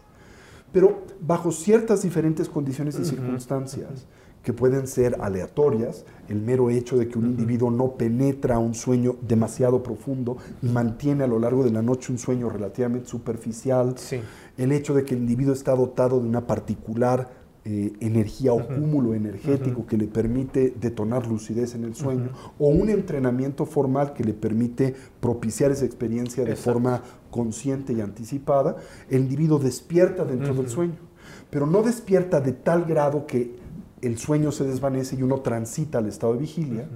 Pero 0.74 1.04
bajo 1.22 1.54
ciertas 1.54 2.02
diferentes 2.02 2.50
condiciones 2.50 3.00
y 3.00 3.06
circunstancias 3.06 4.06
que 4.48 4.54
pueden 4.54 4.88
ser 4.88 5.18
aleatorias, 5.20 6.06
el 6.30 6.40
mero 6.40 6.70
hecho 6.70 6.98
de 6.98 7.10
que 7.10 7.20
un 7.20 7.26
individuo 7.26 7.70
no 7.70 7.98
penetra 7.98 8.60
un 8.60 8.76
sueño 8.76 9.18
demasiado 9.28 9.84
profundo 9.84 10.38
y 10.64 10.68
mantiene 10.68 11.26
a 11.26 11.28
lo 11.28 11.38
largo 11.38 11.66
de 11.66 11.72
la 11.72 11.82
noche 11.82 12.14
un 12.14 12.18
sueño 12.18 12.48
relativamente 12.50 13.10
superficial, 13.10 13.96
Sí. 13.98 14.22
el 14.58 14.72
hecho 14.72 14.94
de 14.94 15.04
que 15.04 15.16
el 15.16 15.20
individuo 15.20 15.54
está 15.54 15.76
dotado 15.76 16.22
de 16.22 16.30
una 16.30 16.48
particular 16.48 17.30
eh, 17.66 17.92
energía 18.00 18.54
o 18.54 18.66
cúmulo 18.66 19.14
energético 19.14 19.86
que 19.86 19.98
le 19.98 20.08
permite 20.08 20.74
detonar 20.80 21.28
lucidez 21.28 21.76
en 21.76 21.84
el 21.84 21.94
sueño, 21.96 22.30
o 22.58 22.70
un 22.70 22.90
entrenamiento 22.90 23.66
formal 23.66 24.14
que 24.14 24.24
le 24.24 24.34
permite 24.34 24.96
propiciar 25.20 25.72
esa 25.72 25.84
experiencia 25.84 26.46
de 26.46 26.52
Exacto. 26.52 26.72
forma 26.72 27.02
consciente 27.30 27.92
y 27.92 28.00
anticipada, 28.00 28.78
el 29.10 29.24
individuo 29.24 29.60
despierta 29.60 30.24
dentro 30.24 30.54
del 30.54 30.70
sueño, 30.70 30.96
pero 31.50 31.68
no 31.68 31.84
despierta 31.84 32.40
de 32.40 32.54
tal 32.54 32.86
grado 32.86 33.26
que 33.28 33.67
el 34.02 34.18
sueño 34.18 34.52
se 34.52 34.64
desvanece 34.64 35.16
y 35.16 35.24
uno 35.24 35.40
transita 35.42 35.98
al 36.00 36.08
estado 36.08 36.34
de 36.34 36.40
vigilia, 36.40 36.88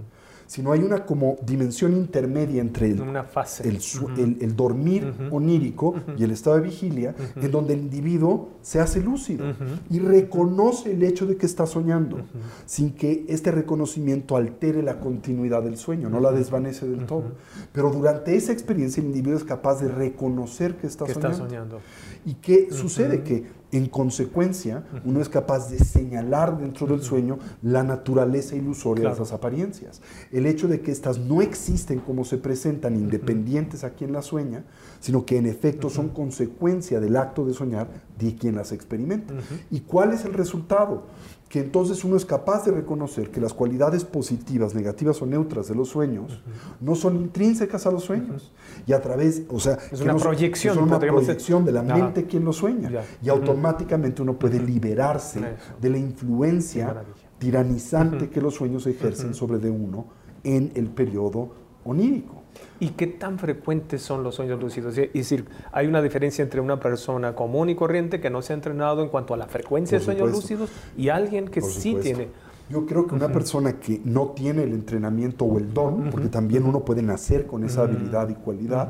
sino 0.47 0.73
hay 0.73 0.81
una 0.83 1.05
como 1.05 1.37
dimensión 1.45 1.93
intermedia 1.95 2.59
entre 2.61 2.91
el, 2.91 2.99
Una 3.01 3.23
fase. 3.23 3.65
el, 3.69 3.79
su- 3.79 4.09
el- 4.17 4.37
el 4.41 4.53
dormir 4.53 5.13
onírico 5.31 5.95
y 6.17 6.25
el 6.25 6.31
estado 6.31 6.57
de 6.57 6.63
vigilia, 6.63 7.15
en 7.37 7.49
donde 7.51 7.73
el 7.73 7.79
individuo 7.79 8.49
se 8.61 8.81
hace 8.81 8.99
lúcido 9.01 9.45
y 9.89 9.99
reconoce 9.99 10.91
el 10.91 11.03
hecho 11.03 11.25
de 11.25 11.37
que 11.37 11.45
está 11.45 11.65
soñando, 11.65 12.17
sin 12.65 12.91
que 12.91 13.25
este 13.29 13.49
reconocimiento 13.51 14.35
altere 14.35 14.83
la 14.83 14.99
continuidad 14.99 15.63
del 15.63 15.77
sueño, 15.77 16.09
no 16.09 16.19
la 16.19 16.33
desvanece 16.33 16.85
del 16.85 17.05
todo. 17.05 17.31
Pero 17.71 17.89
durante 17.89 18.35
esa 18.35 18.51
experiencia 18.51 18.99
el 18.99 19.07
individuo 19.07 19.37
es 19.37 19.45
capaz 19.45 19.79
de 19.81 19.87
reconocer 19.87 20.75
que 20.75 20.87
está 20.87 21.05
que 21.05 21.13
soñando. 21.13 21.37
está 21.37 21.47
soñando. 21.47 21.79
¿Y 22.25 22.33
qué 22.35 22.67
sucede? 22.71 23.23
Que 23.23 23.45
en 23.71 23.87
consecuencia 23.87 24.83
uno 25.05 25.21
es 25.21 25.29
capaz 25.29 25.69
de 25.69 25.79
señalar 25.79 26.57
dentro 26.59 26.87
del 26.87 27.01
sueño 27.01 27.39
la 27.61 27.83
naturaleza 27.83 28.55
ilusoria 28.55 29.01
Claro. 29.03 29.15
de 29.15 29.21
esas 29.23 29.33
apariencias. 29.33 30.01
El 30.31 30.45
hecho 30.45 30.67
de 30.67 30.81
que 30.81 30.91
éstas 30.91 31.19
no 31.19 31.41
existen 31.41 31.99
como 31.99 32.25
se 32.25 32.37
presentan 32.37 32.95
independientes 32.95 33.83
a 33.83 33.91
quien 33.91 34.11
las 34.11 34.25
sueña, 34.25 34.63
sino 34.99 35.25
que 35.25 35.37
en 35.37 35.45
efecto 35.45 35.89
son 35.89 36.09
consecuencia 36.09 36.99
del 36.99 37.15
acto 37.17 37.45
de 37.45 37.53
soñar 37.53 37.87
de 38.19 38.35
quien 38.35 38.55
las 38.55 38.71
experimenta. 38.71 39.33
¿Y 39.69 39.81
cuál 39.81 40.11
es 40.13 40.25
el 40.25 40.33
resultado? 40.33 41.03
Que 41.51 41.59
entonces 41.59 42.05
uno 42.05 42.15
es 42.15 42.23
capaz 42.23 42.63
de 42.63 42.71
reconocer 42.71 43.29
que 43.29 43.41
las 43.41 43.53
cualidades 43.53 44.05
positivas, 44.05 44.73
negativas 44.73 45.21
o 45.21 45.25
neutras 45.25 45.67
de 45.67 45.75
los 45.75 45.89
sueños 45.89 46.41
no 46.79 46.95
son 46.95 47.17
intrínsecas 47.17 47.85
a 47.85 47.91
los 47.91 48.03
sueños. 48.05 48.53
Y 48.87 48.93
a 48.93 49.01
través, 49.01 49.43
o 49.49 49.59
sea, 49.59 49.73
Es 49.91 49.97
que 49.99 50.03
una 50.05 50.13
no 50.13 50.19
proyección, 50.19 50.75
son 50.75 50.85
una 50.85 50.97
proyección 50.97 51.65
de 51.65 51.73
la 51.73 51.81
Ajá. 51.81 51.95
mente 51.95 52.25
quien 52.25 52.45
lo 52.45 52.53
sueña. 52.53 52.89
Ya. 52.89 53.03
Y 53.21 53.27
automáticamente 53.27 54.21
uno 54.21 54.39
puede 54.39 54.61
liberarse 54.61 55.39
Eso. 55.39 55.47
de 55.81 55.89
la 55.89 55.97
influencia 55.97 57.03
tiranizante 57.37 58.29
que 58.29 58.39
los 58.39 58.55
sueños 58.55 58.87
ejercen 58.87 59.33
sobre 59.33 59.57
de 59.59 59.69
uno 59.69 60.05
en 60.45 60.71
el 60.75 60.87
periodo 60.89 61.49
onírico. 61.83 62.40
¿Y 62.79 62.89
qué 62.89 63.07
tan 63.07 63.37
frecuentes 63.37 64.01
son 64.01 64.23
los 64.23 64.35
sueños 64.35 64.59
lúcidos? 64.59 64.97
Es 64.97 65.11
decir, 65.13 65.45
hay 65.71 65.87
una 65.87 66.01
diferencia 66.01 66.43
entre 66.43 66.61
una 66.61 66.79
persona 66.79 67.35
común 67.35 67.69
y 67.69 67.75
corriente 67.75 68.19
que 68.19 68.29
no 68.29 68.41
se 68.41 68.53
ha 68.53 68.55
entrenado 68.55 69.03
en 69.03 69.09
cuanto 69.09 69.33
a 69.33 69.37
la 69.37 69.47
frecuencia 69.47 69.99
de 69.99 70.03
sueños 70.03 70.31
lúcidos 70.31 70.69
y 70.97 71.09
alguien 71.09 71.47
que 71.47 71.61
sí 71.61 71.95
tiene. 72.01 72.29
Yo 72.71 72.85
creo 72.85 73.05
que 73.05 73.15
una 73.15 73.27
persona 73.27 73.79
que 73.79 74.01
no 74.05 74.29
tiene 74.29 74.63
el 74.63 74.71
entrenamiento 74.71 75.43
o 75.43 75.57
el 75.57 75.73
don, 75.73 76.09
porque 76.09 76.29
también 76.29 76.63
uno 76.63 76.85
puede 76.85 77.01
nacer 77.01 77.45
con 77.45 77.65
esa 77.65 77.81
habilidad 77.81 78.29
y 78.29 78.35
cualidad, 78.35 78.89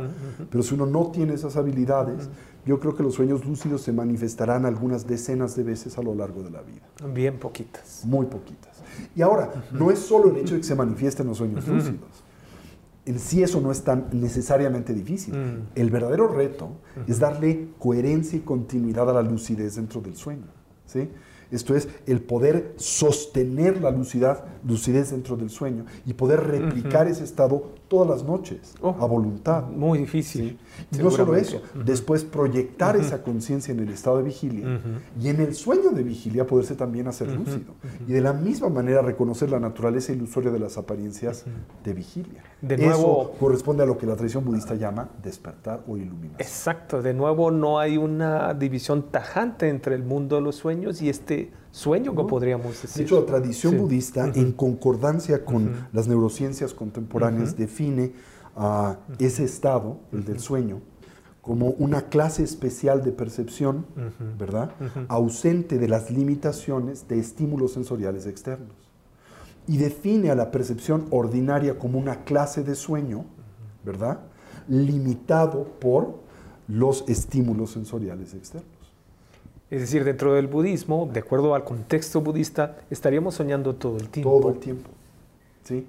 pero 0.51 0.63
si 0.63 0.75
uno 0.75 0.85
no 0.85 1.07
tiene 1.07 1.33
esas 1.33 1.57
habilidades, 1.57 2.29
yo 2.63 2.79
creo 2.79 2.95
que 2.95 3.01
los 3.01 3.15
sueños 3.15 3.43
lúcidos 3.43 3.81
se 3.81 3.91
manifestarán 3.91 4.67
algunas 4.67 5.07
decenas 5.07 5.55
de 5.55 5.63
veces 5.63 5.97
a 5.97 6.03
lo 6.03 6.13
largo 6.13 6.43
de 6.43 6.51
la 6.51 6.61
vida. 6.61 6.81
Bien 7.11 7.39
poquitas. 7.39 8.03
muy 8.05 8.27
poquitas. 8.27 8.83
Y 9.15 9.21
ahora, 9.23 9.51
no 9.71 9.89
es 9.89 9.99
solo 9.99 10.29
el 10.29 10.37
hecho 10.37 10.53
de 10.53 10.61
que 10.61 10.67
se 10.67 10.75
manifiesten 10.75 11.25
los 11.25 11.37
sueños 11.37 11.67
lúcidos. 11.67 12.23
En 13.05 13.19
sí 13.19 13.41
eso 13.41 13.59
no 13.61 13.71
es 13.71 13.83
tan 13.83 14.09
necesariamente 14.13 14.93
difícil. 14.93 15.35
Mm. 15.35 15.67
El 15.75 15.89
verdadero 15.89 16.27
reto 16.27 16.77
es 17.07 17.19
darle 17.19 17.69
coherencia 17.79 18.37
y 18.37 18.41
continuidad 18.41 19.09
a 19.09 19.13
la 19.13 19.21
lucidez 19.21 19.75
dentro 19.75 20.01
del 20.01 20.15
sueño. 20.15 20.47
¿sí? 20.85 21.09
Esto 21.51 21.75
es 21.75 21.89
el 22.05 22.21
poder 22.21 22.73
sostener 22.77 23.81
la 23.81 23.91
lucidez, 23.91 24.37
lucidez 24.65 25.11
dentro 25.11 25.35
del 25.35 25.49
sueño 25.49 25.85
y 26.05 26.13
poder 26.13 26.41
replicar 26.41 27.07
ese 27.07 27.23
estado 27.23 27.73
todas 27.91 28.07
las 28.09 28.23
noches 28.23 28.73
Oh, 28.81 28.95
a 28.99 29.05
voluntad. 29.05 29.65
Muy 29.67 29.99
difícil. 29.99 30.57
Y 30.93 30.97
no 31.03 31.11
solo 31.11 31.35
eso, 31.35 31.61
después 31.83 32.23
proyectar 32.23 32.95
esa 32.95 33.21
conciencia 33.21 33.73
en 33.73 33.81
el 33.81 33.89
estado 33.89 34.17
de 34.19 34.23
vigilia 34.23 34.79
y 35.21 35.27
en 35.27 35.41
el 35.41 35.53
sueño 35.53 35.89
de 35.91 36.01
vigilia 36.01 36.47
poderse 36.47 36.75
también 36.75 37.07
hacer 37.09 37.27
lúcido. 37.27 37.73
Y 38.07 38.13
de 38.13 38.21
la 38.21 38.31
misma 38.31 38.69
manera 38.69 39.01
reconocer 39.01 39.51
la 39.51 39.59
naturaleza 39.59 40.13
ilusoria 40.13 40.51
de 40.51 40.59
las 40.59 40.77
apariencias 40.77 41.43
de 41.83 41.93
vigilia. 41.93 42.43
De 42.61 42.75
eso 42.75 42.85
nuevo- 42.85 43.31
corresponde 43.37 43.83
a 43.83 43.85
lo 43.85 43.97
que 43.97 44.05
la 44.05 44.15
tradición 44.15 44.45
budista 44.45 44.75
llama 44.75 45.09
despertar 45.21 45.81
o 45.87 45.97
iluminación. 45.97 46.39
Exacto, 46.39 47.01
de 47.01 47.13
nuevo 47.13 47.51
no 47.51 47.77
hay 47.79 47.97
una 47.97 48.53
división 48.53 49.11
tajante 49.11 49.67
entre 49.67 49.95
el 49.95 50.03
mundo 50.03 50.37
de 50.37 50.41
los 50.43 50.55
sueños 50.55 51.01
y 51.01 51.09
este 51.09 51.51
sueño 51.71 52.15
que 52.15 52.23
podríamos 52.23 52.75
De 52.75 52.81
decir. 52.83 53.03
hecho, 53.03 53.19
la 53.21 53.25
tradición 53.25 53.73
Sí. 53.73 53.79
budista, 53.79 54.31
en 54.35 54.51
concordancia 54.51 55.45
con 55.45 55.87
las 55.93 56.07
neurociencias 56.07 56.73
contemporáneas, 56.73 57.55
define 57.57 58.13
a 58.55 58.97
ese 59.19 59.43
estado, 59.45 59.99
el 60.11 60.25
del 60.25 60.39
sueño, 60.39 60.81
como 61.41 61.69
una 61.69 62.03
clase 62.09 62.43
especial 62.43 63.03
de 63.03 63.11
percepción, 63.11 63.85
¿verdad? 64.37 64.71
Ausente 65.07 65.79
de 65.79 65.87
las 65.87 66.11
limitaciones 66.11 67.07
de 67.07 67.19
estímulos 67.19 67.73
sensoriales 67.73 68.25
externos. 68.27 68.75
Y 69.67 69.77
define 69.77 70.29
a 70.31 70.35
la 70.35 70.51
percepción 70.51 71.05
ordinaria 71.11 71.79
como 71.79 71.97
una 71.97 72.23
clase 72.25 72.63
de 72.63 72.75
sueño, 72.75 73.25
¿verdad? 73.85 74.19
Limitado 74.67 75.63
por 75.79 76.19
los 76.67 77.05
estímulos 77.07 77.71
sensoriales 77.71 78.33
externos. 78.33 78.69
Es 79.71 79.79
decir, 79.79 80.03
dentro 80.03 80.33
del 80.33 80.47
budismo, 80.47 81.09
de 81.11 81.21
acuerdo 81.21 81.55
al 81.55 81.63
contexto 81.63 82.19
budista, 82.19 82.77
estaríamos 82.89 83.35
soñando 83.35 83.73
todo 83.75 83.97
el 83.97 84.09
tiempo. 84.09 84.39
Todo 84.39 84.51
el 84.51 84.59
tiempo. 84.59 84.89
¿sí? 85.63 85.87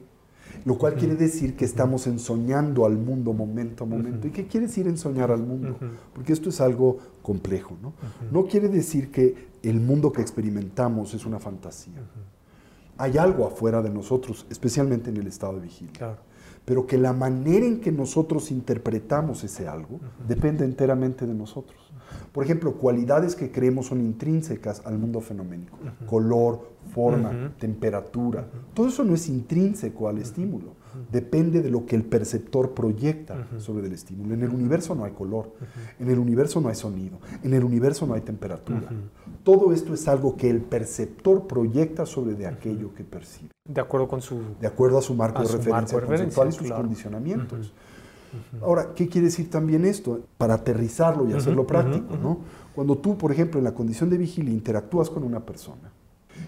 Lo 0.64 0.78
cual 0.78 0.94
quiere 0.94 1.16
decir 1.16 1.56
que 1.56 1.64
estamos 1.64 2.06
ensoñando 2.06 2.86
al 2.86 2.96
mundo 2.96 3.32
momento 3.32 3.82
a 3.82 3.86
momento. 3.86 4.28
¿Y 4.28 4.30
qué 4.30 4.46
quiere 4.46 4.66
decir 4.66 4.86
ensoñar 4.86 5.32
al 5.32 5.42
mundo? 5.42 5.76
Porque 6.14 6.32
esto 6.32 6.50
es 6.50 6.60
algo 6.60 6.98
complejo, 7.22 7.76
¿no? 7.82 7.92
No 8.30 8.46
quiere 8.46 8.68
decir 8.68 9.10
que 9.10 9.48
el 9.64 9.80
mundo 9.80 10.12
que 10.12 10.22
experimentamos 10.22 11.14
es 11.14 11.26
una 11.26 11.40
fantasía. 11.40 11.98
Hay 12.98 13.18
algo 13.18 13.46
afuera 13.46 13.82
de 13.82 13.90
nosotros, 13.90 14.46
especialmente 14.48 15.10
en 15.10 15.16
el 15.16 15.26
estado 15.26 15.54
de 15.54 15.62
vigilia. 15.62 16.16
Pero 16.64 16.86
que 16.86 16.96
la 16.96 17.12
manera 17.12 17.66
en 17.66 17.80
que 17.80 17.90
nosotros 17.90 18.50
interpretamos 18.50 19.42
ese 19.44 19.66
algo 19.66 20.00
depende 20.28 20.64
enteramente 20.64 21.26
de 21.26 21.34
nosotros. 21.34 21.92
Por 22.32 22.44
ejemplo, 22.44 22.74
cualidades 22.74 23.34
que 23.34 23.50
creemos 23.50 23.86
son 23.86 24.00
intrínsecas 24.00 24.82
al 24.84 24.98
mundo 24.98 25.20
fenoménico. 25.20 25.78
Color, 26.06 26.68
forma, 26.94 27.52
temperatura. 27.58 28.46
Todo 28.74 28.88
eso 28.88 29.04
no 29.04 29.14
es 29.14 29.28
intrínseco 29.28 30.08
al 30.08 30.18
estímulo. 30.18 30.74
Depende 31.10 31.62
de 31.62 31.70
lo 31.70 31.86
que 31.86 31.96
el 31.96 32.04
perceptor 32.04 32.74
proyecta 32.74 33.46
sobre 33.58 33.86
el 33.86 33.92
estímulo. 33.92 34.34
En 34.34 34.42
el 34.42 34.50
universo 34.50 34.94
no 34.94 35.04
hay 35.04 35.12
color. 35.12 35.52
En 35.98 36.10
el 36.10 36.18
universo 36.18 36.60
no 36.60 36.68
hay 36.68 36.74
sonido. 36.74 37.18
En 37.42 37.54
el 37.54 37.64
universo 37.64 38.06
no 38.06 38.14
hay 38.14 38.20
temperatura. 38.20 38.88
Todo 39.42 39.72
esto 39.72 39.94
es 39.94 40.06
algo 40.08 40.36
que 40.36 40.50
el 40.50 40.60
perceptor 40.60 41.46
proyecta 41.46 42.06
sobre 42.06 42.34
de 42.34 42.46
aquello 42.46 42.94
que 42.94 43.04
percibe. 43.04 43.50
De 43.68 43.80
acuerdo 43.80 44.08
con 44.08 44.20
su... 44.22 44.40
De 44.60 44.66
acuerdo 44.66 44.98
a 44.98 45.02
su 45.02 45.14
marco 45.14 45.42
de 45.42 45.48
referencia 45.48 45.98
conceptual 45.98 46.48
y 46.48 46.52
sus 46.52 46.70
condicionamientos. 46.70 47.72
Ahora, 48.62 48.94
¿qué 48.94 49.08
quiere 49.08 49.26
decir 49.26 49.50
también 49.50 49.84
esto? 49.84 50.20
Para 50.38 50.54
aterrizarlo 50.54 51.28
y 51.28 51.34
hacerlo 51.34 51.66
práctico, 51.66 52.16
¿no? 52.16 52.38
Cuando 52.74 52.96
tú, 52.96 53.18
por 53.18 53.30
ejemplo, 53.30 53.58
en 53.58 53.64
la 53.64 53.74
condición 53.74 54.08
de 54.08 54.16
vigilia 54.16 54.52
interactúas 54.52 55.10
con 55.10 55.22
una 55.22 55.40
persona 55.44 55.92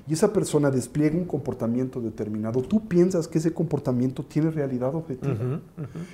y 0.06 0.12
esa 0.12 0.32
persona 0.32 0.70
despliega 0.70 1.16
un 1.16 1.24
comportamiento 1.24 2.00
determinado, 2.00 2.62
tú 2.62 2.86
piensas 2.86 3.28
que 3.28 3.38
ese 3.38 3.52
comportamiento 3.52 4.24
tiene 4.24 4.50
realidad 4.50 4.94
objetiva. 4.94 5.60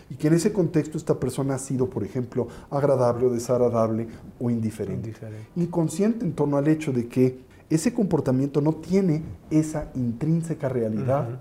Y 0.09 0.17
que 0.17 0.29
en 0.29 0.35
ese 0.35 0.53
contexto 0.53 0.99
esta 0.99 1.19
persona 1.19 1.55
ha 1.55 1.59
sido, 1.59 1.89
por 1.89 2.05
ejemplo, 2.05 2.49
agradable 2.71 3.27
o 3.27 3.31
desagradable 3.31 4.09
o 4.39 4.51
indiferente. 4.51 5.15
Inconsciente 5.57 6.25
en 6.25 6.33
torno 6.33 6.57
al 6.57 6.69
hecho 6.69 6.93
de 6.93 7.09
que 7.09 7.41
ese 7.69 7.95
comportamiento 7.95 8.61
no 8.61 8.75
tiene 8.75 9.23
esa 9.51 9.91
intrínseca 9.95 10.69
realidad 10.69 11.41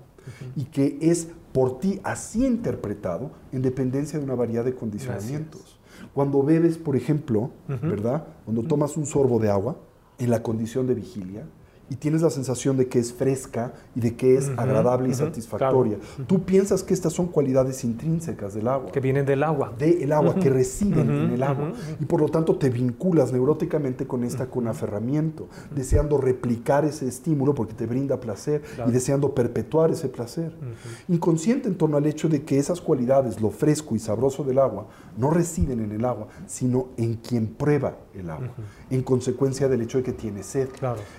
y 0.54 0.64
que 0.64 0.98
es 1.00 1.28
por 1.52 1.80
ti 1.80 2.00
así 2.04 2.46
interpretado 2.46 3.32
en 3.52 3.62
dependencia 3.62 4.18
de 4.18 4.24
una 4.24 4.36
variedad 4.36 4.64
de 4.64 4.74
condicionamientos. 4.74 5.78
Cuando 6.14 6.42
bebes, 6.42 6.78
por 6.78 6.96
ejemplo, 6.96 7.50
¿verdad? 7.68 8.26
Cuando 8.44 8.62
tomas 8.62 8.96
un 8.96 9.06
sorbo 9.06 9.38
de 9.38 9.50
agua 9.50 9.76
en 10.18 10.30
la 10.30 10.42
condición 10.42 10.86
de 10.86 10.94
vigilia, 10.94 11.46
y 11.90 11.96
tienes 11.96 12.22
la 12.22 12.30
sensación 12.30 12.76
de 12.76 12.86
que 12.86 13.00
es 13.00 13.12
fresca 13.12 13.74
y 13.96 14.00
de 14.00 14.14
que 14.14 14.36
es 14.36 14.48
agradable 14.56 15.08
y 15.08 15.14
satisfactoria. 15.14 15.98
Tú 16.28 16.44
piensas 16.44 16.84
que 16.84 16.94
estas 16.94 17.12
son 17.12 17.26
cualidades 17.26 17.82
intrínsecas 17.82 18.54
del 18.54 18.68
agua. 18.68 18.92
Que 18.92 19.00
vienen 19.00 19.26
del 19.26 19.42
agua. 19.42 19.74
Del 19.76 20.12
agua, 20.12 20.36
que 20.36 20.48
residen 20.48 21.10
en 21.10 21.30
el 21.32 21.42
agua. 21.42 21.72
Y 22.00 22.04
por 22.04 22.20
lo 22.20 22.28
tanto 22.28 22.56
te 22.56 22.70
vinculas 22.70 23.32
neuróticamente 23.32 24.06
con 24.06 24.22
esta 24.22 24.46
con 24.46 24.68
aferramiento, 24.68 25.48
deseando 25.74 26.16
replicar 26.16 26.84
ese 26.84 27.08
estímulo 27.08 27.54
porque 27.54 27.74
te 27.74 27.86
brinda 27.86 28.20
placer 28.20 28.62
y 28.86 28.90
deseando 28.92 29.34
perpetuar 29.34 29.90
ese 29.90 30.08
placer. 30.08 30.52
Inconsciente 31.08 31.66
en 31.66 31.74
torno 31.74 31.96
al 31.96 32.06
hecho 32.06 32.28
de 32.28 32.44
que 32.44 32.58
esas 32.58 32.80
cualidades, 32.80 33.40
lo 33.40 33.50
fresco 33.50 33.96
y 33.96 33.98
sabroso 33.98 34.44
del 34.44 34.60
agua, 34.60 34.86
no 35.20 35.30
residen 35.30 35.80
en 35.80 35.92
el 35.92 36.04
agua, 36.04 36.28
sino 36.46 36.88
en 36.96 37.14
quien 37.16 37.46
prueba 37.46 37.96
el 38.14 38.30
agua, 38.30 38.50
en 38.90 39.02
consecuencia 39.02 39.68
del 39.68 39.82
hecho 39.82 39.98
de 39.98 40.04
que 40.04 40.12
tiene 40.12 40.42
sed. 40.42 40.68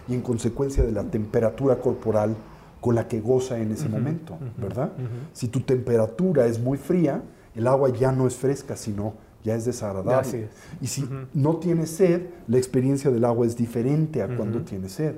Y 0.07 0.13
en 0.13 0.21
consecuencia 0.21 0.83
de 0.83 0.91
la 0.91 1.03
temperatura 1.03 1.77
corporal 1.79 2.35
con 2.81 2.95
la 2.95 3.07
que 3.07 3.21
goza 3.21 3.59
en 3.59 3.71
ese 3.71 3.87
momento, 3.87 4.37
¿verdad? 4.57 4.91
Si 5.33 5.47
tu 5.47 5.61
temperatura 5.61 6.47
es 6.47 6.59
muy 6.59 6.77
fría, 6.77 7.21
el 7.55 7.67
agua 7.67 7.89
ya 7.89 8.11
no 8.11 8.27
es 8.27 8.35
fresca, 8.35 8.75
sino 8.75 9.13
ya 9.43 9.55
es 9.55 9.65
desagradable. 9.65 10.49
Y 10.81 10.87
si 10.87 11.07
no 11.33 11.57
tienes 11.57 11.89
sed, 11.89 12.21
la 12.47 12.57
experiencia 12.57 13.11
del 13.11 13.25
agua 13.25 13.45
es 13.45 13.55
diferente 13.55 14.21
a 14.21 14.35
cuando 14.35 14.61
tienes 14.61 14.93
sed. 14.93 15.15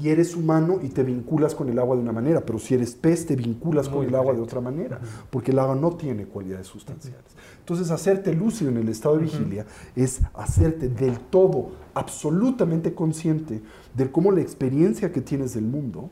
Y 0.00 0.08
eres 0.08 0.34
humano 0.36 0.78
y 0.82 0.88
te 0.88 1.02
vinculas 1.02 1.54
con 1.54 1.68
el 1.68 1.78
agua 1.78 1.96
de 1.96 2.02
una 2.02 2.12
manera, 2.12 2.44
pero 2.44 2.58
si 2.58 2.74
eres 2.74 2.94
pez, 2.94 3.26
te 3.26 3.36
vinculas 3.36 3.88
con 3.88 4.04
el 4.04 4.14
agua 4.14 4.34
de 4.34 4.40
otra 4.40 4.60
manera, 4.60 5.00
porque 5.30 5.50
el 5.50 5.58
agua 5.58 5.74
no 5.74 5.96
tiene 5.96 6.26
cualidades 6.26 6.66
sustanciales. 6.66 7.24
Entonces, 7.58 7.90
hacerte 7.90 8.34
lúcido 8.34 8.70
en 8.70 8.76
el 8.76 8.88
estado 8.88 9.16
de 9.16 9.22
vigilia 9.22 9.66
es 9.96 10.20
hacerte 10.34 10.88
del 10.88 11.18
todo, 11.18 11.72
absolutamente 11.94 12.94
consciente 12.94 13.62
de 13.94 14.10
cómo 14.10 14.32
la 14.32 14.40
experiencia 14.40 15.12
que 15.12 15.20
tienes 15.20 15.54
del 15.54 15.64
mundo 15.64 16.10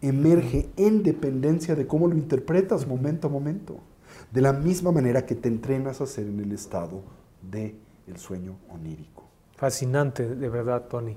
emerge 0.00 0.68
en 0.76 1.02
dependencia 1.02 1.74
de 1.74 1.86
cómo 1.86 2.06
lo 2.06 2.16
interpretas 2.16 2.86
momento 2.86 3.28
a 3.28 3.30
momento 3.30 3.80
de 4.30 4.40
la 4.40 4.52
misma 4.52 4.92
manera 4.92 5.24
que 5.24 5.34
te 5.34 5.48
entrenas 5.48 6.00
a 6.00 6.04
hacer 6.04 6.26
en 6.26 6.40
el 6.40 6.52
estado 6.52 7.02
de 7.42 7.74
el 8.06 8.18
sueño 8.18 8.56
onírico. 8.70 9.24
Fascinante, 9.56 10.34
de 10.34 10.48
verdad, 10.48 10.86
Tony. 10.88 11.16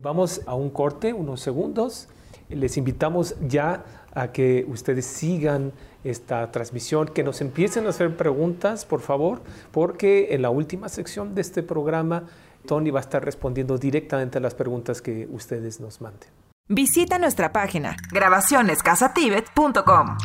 Vamos 0.00 0.42
a 0.46 0.54
un 0.54 0.70
corte, 0.70 1.12
unos 1.12 1.40
segundos. 1.40 2.08
Les 2.48 2.76
invitamos 2.76 3.36
ya 3.46 3.84
a 4.14 4.32
que 4.32 4.66
ustedes 4.68 5.06
sigan 5.06 5.72
esta 6.02 6.50
transmisión, 6.50 7.08
que 7.08 7.22
nos 7.22 7.40
empiecen 7.40 7.86
a 7.86 7.90
hacer 7.90 8.16
preguntas, 8.16 8.84
por 8.84 9.00
favor, 9.00 9.40
porque 9.70 10.34
en 10.34 10.42
la 10.42 10.50
última 10.50 10.88
sección 10.88 11.34
de 11.34 11.42
este 11.42 11.62
programa, 11.62 12.24
Tony 12.66 12.90
va 12.90 13.00
a 13.00 13.02
estar 13.02 13.24
respondiendo 13.24 13.78
directamente 13.78 14.38
a 14.38 14.40
las 14.40 14.54
preguntas 14.54 15.02
que 15.02 15.28
ustedes 15.30 15.80
nos 15.80 16.00
manden. 16.00 16.28
Visita 16.72 17.18
nuestra 17.18 17.50
página 17.50 17.96
grabacionescasatibet.com. 18.12 20.18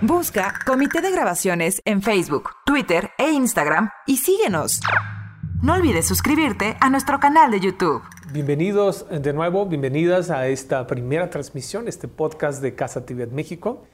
Busca 0.00 0.54
Comité 0.66 1.00
de 1.00 1.12
Grabaciones 1.12 1.80
en 1.84 2.02
Facebook, 2.02 2.50
Twitter 2.64 3.10
e 3.16 3.30
Instagram 3.30 3.90
y 4.04 4.16
síguenos. 4.16 4.80
No 5.62 5.74
olvides 5.74 6.08
suscribirte 6.08 6.76
a 6.80 6.90
nuestro 6.90 7.20
canal 7.20 7.52
de 7.52 7.60
YouTube. 7.60 8.02
Bienvenidos 8.32 9.06
de 9.08 9.32
nuevo, 9.32 9.66
bienvenidas 9.66 10.30
a 10.30 10.48
esta 10.48 10.88
primera 10.88 11.30
transmisión, 11.30 11.86
este 11.86 12.08
podcast 12.08 12.60
de 12.60 12.74
Casa 12.74 13.06
Tibet 13.06 13.30
México. 13.30 13.84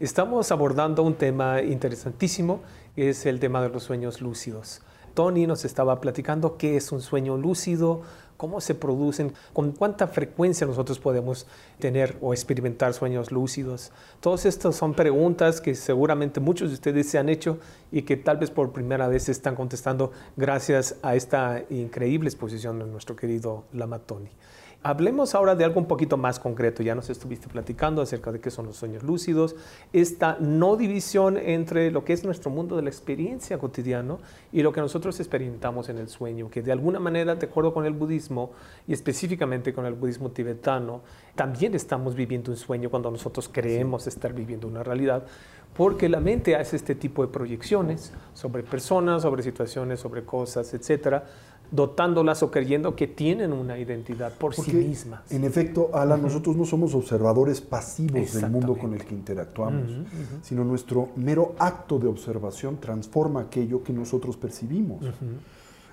Estamos 0.00 0.50
abordando 0.50 1.02
un 1.02 1.14
tema 1.14 1.60
interesantísimo, 1.60 2.62
es 2.96 3.26
el 3.26 3.38
tema 3.38 3.60
de 3.60 3.68
los 3.68 3.82
sueños 3.82 4.22
lúcidos. 4.22 4.80
Tony 5.12 5.46
nos 5.46 5.64
estaba 5.64 6.00
platicando 6.00 6.56
qué 6.56 6.76
es 6.76 6.90
un 6.90 7.00
sueño 7.00 7.36
lúcido, 7.36 8.02
cómo 8.44 8.60
se 8.60 8.74
producen, 8.74 9.32
con 9.54 9.72
cuánta 9.72 10.06
frecuencia 10.06 10.66
nosotros 10.66 10.98
podemos 10.98 11.46
tener 11.78 12.18
o 12.20 12.34
experimentar 12.34 12.92
sueños 12.92 13.32
lúcidos. 13.32 13.90
Todas 14.20 14.44
estas 14.44 14.76
son 14.76 14.92
preguntas 14.92 15.62
que 15.62 15.74
seguramente 15.74 16.40
muchos 16.40 16.68
de 16.68 16.74
ustedes 16.74 17.08
se 17.08 17.16
han 17.16 17.30
hecho 17.30 17.58
y 17.90 18.02
que 18.02 18.18
tal 18.18 18.36
vez 18.36 18.50
por 18.50 18.70
primera 18.70 19.08
vez 19.08 19.30
están 19.30 19.54
contestando 19.56 20.12
gracias 20.36 20.96
a 21.00 21.14
esta 21.14 21.62
increíble 21.70 22.28
exposición 22.28 22.78
de 22.78 22.84
nuestro 22.84 23.16
querido 23.16 23.64
Lama 23.72 24.00
Tony. 24.00 24.28
Hablemos 24.86 25.34
ahora 25.34 25.54
de 25.54 25.64
algo 25.64 25.80
un 25.80 25.86
poquito 25.86 26.18
más 26.18 26.38
concreto. 26.38 26.82
Ya 26.82 26.94
nos 26.94 27.08
estuviste 27.08 27.48
platicando 27.48 28.02
acerca 28.02 28.30
de 28.30 28.38
qué 28.38 28.50
son 28.50 28.66
los 28.66 28.76
sueños 28.76 29.02
lúcidos, 29.02 29.56
esta 29.94 30.36
no 30.40 30.76
división 30.76 31.38
entre 31.38 31.90
lo 31.90 32.04
que 32.04 32.12
es 32.12 32.22
nuestro 32.22 32.50
mundo 32.50 32.76
de 32.76 32.82
la 32.82 32.90
experiencia 32.90 33.56
cotidiana 33.56 34.18
y 34.52 34.62
lo 34.62 34.74
que 34.74 34.82
nosotros 34.82 35.18
experimentamos 35.20 35.88
en 35.88 35.96
el 35.96 36.08
sueño, 36.08 36.50
que 36.50 36.60
de 36.60 36.70
alguna 36.70 37.00
manera, 37.00 37.34
de 37.34 37.46
acuerdo 37.46 37.72
con 37.72 37.86
el 37.86 37.94
budismo 37.94 38.50
y 38.86 38.92
específicamente 38.92 39.72
con 39.72 39.86
el 39.86 39.94
budismo 39.94 40.32
tibetano, 40.32 41.00
también 41.34 41.74
estamos 41.74 42.14
viviendo 42.14 42.50
un 42.50 42.58
sueño 42.58 42.90
cuando 42.90 43.10
nosotros 43.10 43.48
creemos 43.50 44.06
estar 44.06 44.34
viviendo 44.34 44.68
una 44.68 44.82
realidad, 44.82 45.24
porque 45.74 46.10
la 46.10 46.20
mente 46.20 46.56
hace 46.56 46.76
este 46.76 46.94
tipo 46.94 47.22
de 47.22 47.32
proyecciones 47.32 48.12
sobre 48.34 48.62
personas, 48.62 49.22
sobre 49.22 49.42
situaciones, 49.42 49.98
sobre 49.98 50.24
cosas, 50.24 50.74
etcétera 50.74 51.24
dotándolas 51.70 52.42
o 52.42 52.50
creyendo 52.50 52.94
que 52.94 53.06
tienen 53.06 53.52
una 53.52 53.78
identidad 53.78 54.32
por 54.32 54.54
sí 54.54 54.72
mismas. 54.72 55.30
En 55.32 55.44
efecto, 55.44 55.90
Alan, 55.92 56.22
nosotros 56.22 56.56
no 56.56 56.64
somos 56.64 56.94
observadores 56.94 57.60
pasivos 57.60 58.32
del 58.34 58.50
mundo 58.50 58.76
con 58.76 58.94
el 58.94 59.04
que 59.04 59.14
interactuamos, 59.14 59.90
sino 60.42 60.64
nuestro 60.64 61.08
mero 61.16 61.54
acto 61.58 61.98
de 61.98 62.06
observación 62.06 62.78
transforma 62.78 63.42
aquello 63.42 63.82
que 63.82 63.92
nosotros 63.92 64.36
percibimos. 64.36 65.04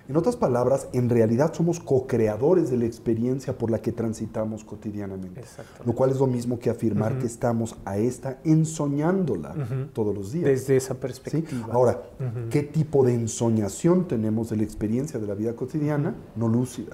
En 0.07 0.17
otras 0.17 0.35
palabras, 0.35 0.87
en 0.93 1.09
realidad 1.09 1.53
somos 1.53 1.79
co-creadores 1.79 2.69
de 2.69 2.77
la 2.77 2.85
experiencia 2.85 3.57
por 3.57 3.71
la 3.71 3.81
que 3.81 3.91
transitamos 3.91 4.63
cotidianamente. 4.63 5.43
Lo 5.85 5.93
cual 5.93 6.11
es 6.11 6.19
lo 6.19 6.27
mismo 6.27 6.59
que 6.59 6.69
afirmar 6.69 7.19
que 7.19 7.27
estamos 7.27 7.75
a 7.85 7.97
esta 7.97 8.39
ensoñándola 8.43 9.53
todos 9.93 10.15
los 10.15 10.31
días. 10.31 10.45
Desde 10.45 10.77
esa 10.77 10.95
perspectiva. 10.95 11.67
Ahora, 11.71 12.01
¿qué 12.49 12.63
tipo 12.63 13.05
de 13.05 13.13
ensoñación 13.13 14.07
tenemos 14.07 14.49
de 14.49 14.57
la 14.57 14.63
experiencia 14.63 15.19
de 15.19 15.27
la 15.27 15.35
vida 15.35 15.55
cotidiana? 15.55 16.15
No 16.35 16.47
lúcida. 16.47 16.91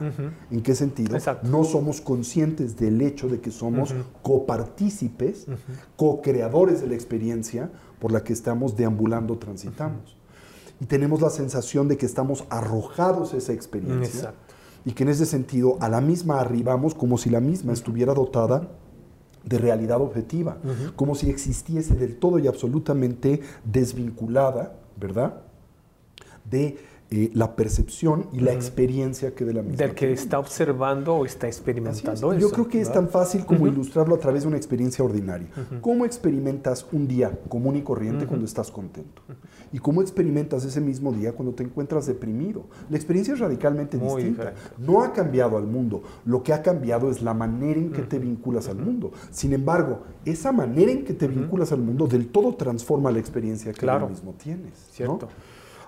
¿En 0.52 0.62
qué 0.62 0.76
sentido? 0.76 1.17
No 1.43 1.63
somos 1.63 2.02
conscientes 2.02 2.78
del 2.78 3.02
hecho 3.02 3.28
de 3.28 3.39
que 3.39 3.52
somos 3.52 3.93
copartícipes, 4.22 5.48
co-creadores 5.96 6.82
de 6.82 6.88
la 6.88 6.96
experiencia 6.96 7.72
por 8.00 8.12
la 8.12 8.24
que 8.24 8.34
estamos 8.34 8.76
deambulando, 8.76 9.38
transitamos 9.38 10.16
y 10.80 10.86
tenemos 10.86 11.22
la 11.22 11.30
sensación 11.30 11.88
de 11.88 11.98
que 11.98 12.06
estamos 12.06 12.46
arrojados 12.50 13.34
a 13.34 13.38
esa 13.38 13.54
experiencia. 13.54 14.34
Y 14.86 14.94
que 14.94 15.04
en 15.04 15.10
ese 15.10 15.26
sentido 15.26 15.78
a 15.82 15.90
la 15.90 16.00
misma 16.00 16.40
arribamos 16.40 16.96
como 16.96 17.18
si 17.18 17.30
la 17.30 17.42
misma 17.42 17.74
estuviera 17.74 18.13
dotada 18.13 18.70
de 19.44 19.58
realidad 19.58 20.02
objetiva, 20.02 20.58
como 20.96 21.16
si 21.16 21.30
existiese 21.30 21.96
del 21.96 22.18
todo 22.18 22.40
y 22.40 22.48
absolutamente 22.48 23.42
desvinculada, 23.66 24.78
¿verdad? 24.98 25.42
De 26.50 26.78
eh, 27.10 27.32
la 27.34 27.56
percepción 27.56 28.28
y 28.34 28.41
la 28.41 28.52
experiencia 28.52 29.34
que 29.34 29.46
de 29.46 29.54
la 29.54 29.62
misma. 29.62 29.78
Del 29.78 29.96
que 29.96 30.12
está 30.12 30.39
observando 30.39 31.15
o 31.15 31.26
está 31.26 31.48
experimentando 31.48 32.34
eso. 32.34 32.39
Yo 32.39 32.52
creo 32.52 32.67
que 32.67 32.82
es 32.82 32.91
tan 32.91 33.08
fácil 33.08 33.46
como 33.46 33.65
ilustrarlo 33.65 34.15
a 34.15 34.20
través 34.20 34.41
de 34.41 34.50
una 34.50 34.58
experiencia 34.58 35.06
ordinaria. 35.06 35.48
¿Cómo 35.80 36.04
experimentas 36.04 36.86
un 36.91 37.08
día 37.08 37.32
común 37.48 37.78
y 37.78 37.82
corriente 37.82 38.26
cuando 38.26 38.46
estás 38.46 38.70
contento? 38.72 39.22
¿Y 39.72 39.80
cómo 39.80 40.02
experimentas 40.02 40.65
ese 40.65 40.82
mismo 40.82 41.13
día 41.13 41.32
cuando 41.32 41.54
te 41.54 41.63
encuentras 41.63 42.08
deprimido? 42.08 42.65
La 42.89 42.98
experiencia 42.98 43.34
es 43.34 43.39
radicalmente 43.39 43.98
distinta. 43.98 44.54
No 44.78 45.02
ha 45.02 45.13
cambiado 45.13 45.58
al 45.58 45.65
mundo. 45.65 46.04
Lo 46.26 46.43
que 46.43 46.52
ha 46.52 46.62
cambiado 46.62 47.10
es 47.10 47.22
la 47.22 47.34
manera 47.34 47.80
en 47.80 47.93
que 47.93 48.02
te 48.02 48.20
vinculas 48.20 48.67
al 48.67 48.80
mundo. 48.80 49.13
Sin 49.32 49.54
embargo, 49.54 50.02
esa 50.26 50.52
manera 50.52 50.91
en 50.91 51.06
que 51.06 51.13
te 51.13 51.30
vinculas 51.30 51.72
al 51.72 51.80
mundo 51.80 52.06
del 52.06 52.28
todo 52.28 52.56
transforma 52.56 53.12
la 53.12 53.20
experiencia 53.20 53.72
que 53.72 53.80
claro. 53.80 54.10
mismo 54.10 54.34
tienes. 54.34 54.74
Cierto. 54.91 55.30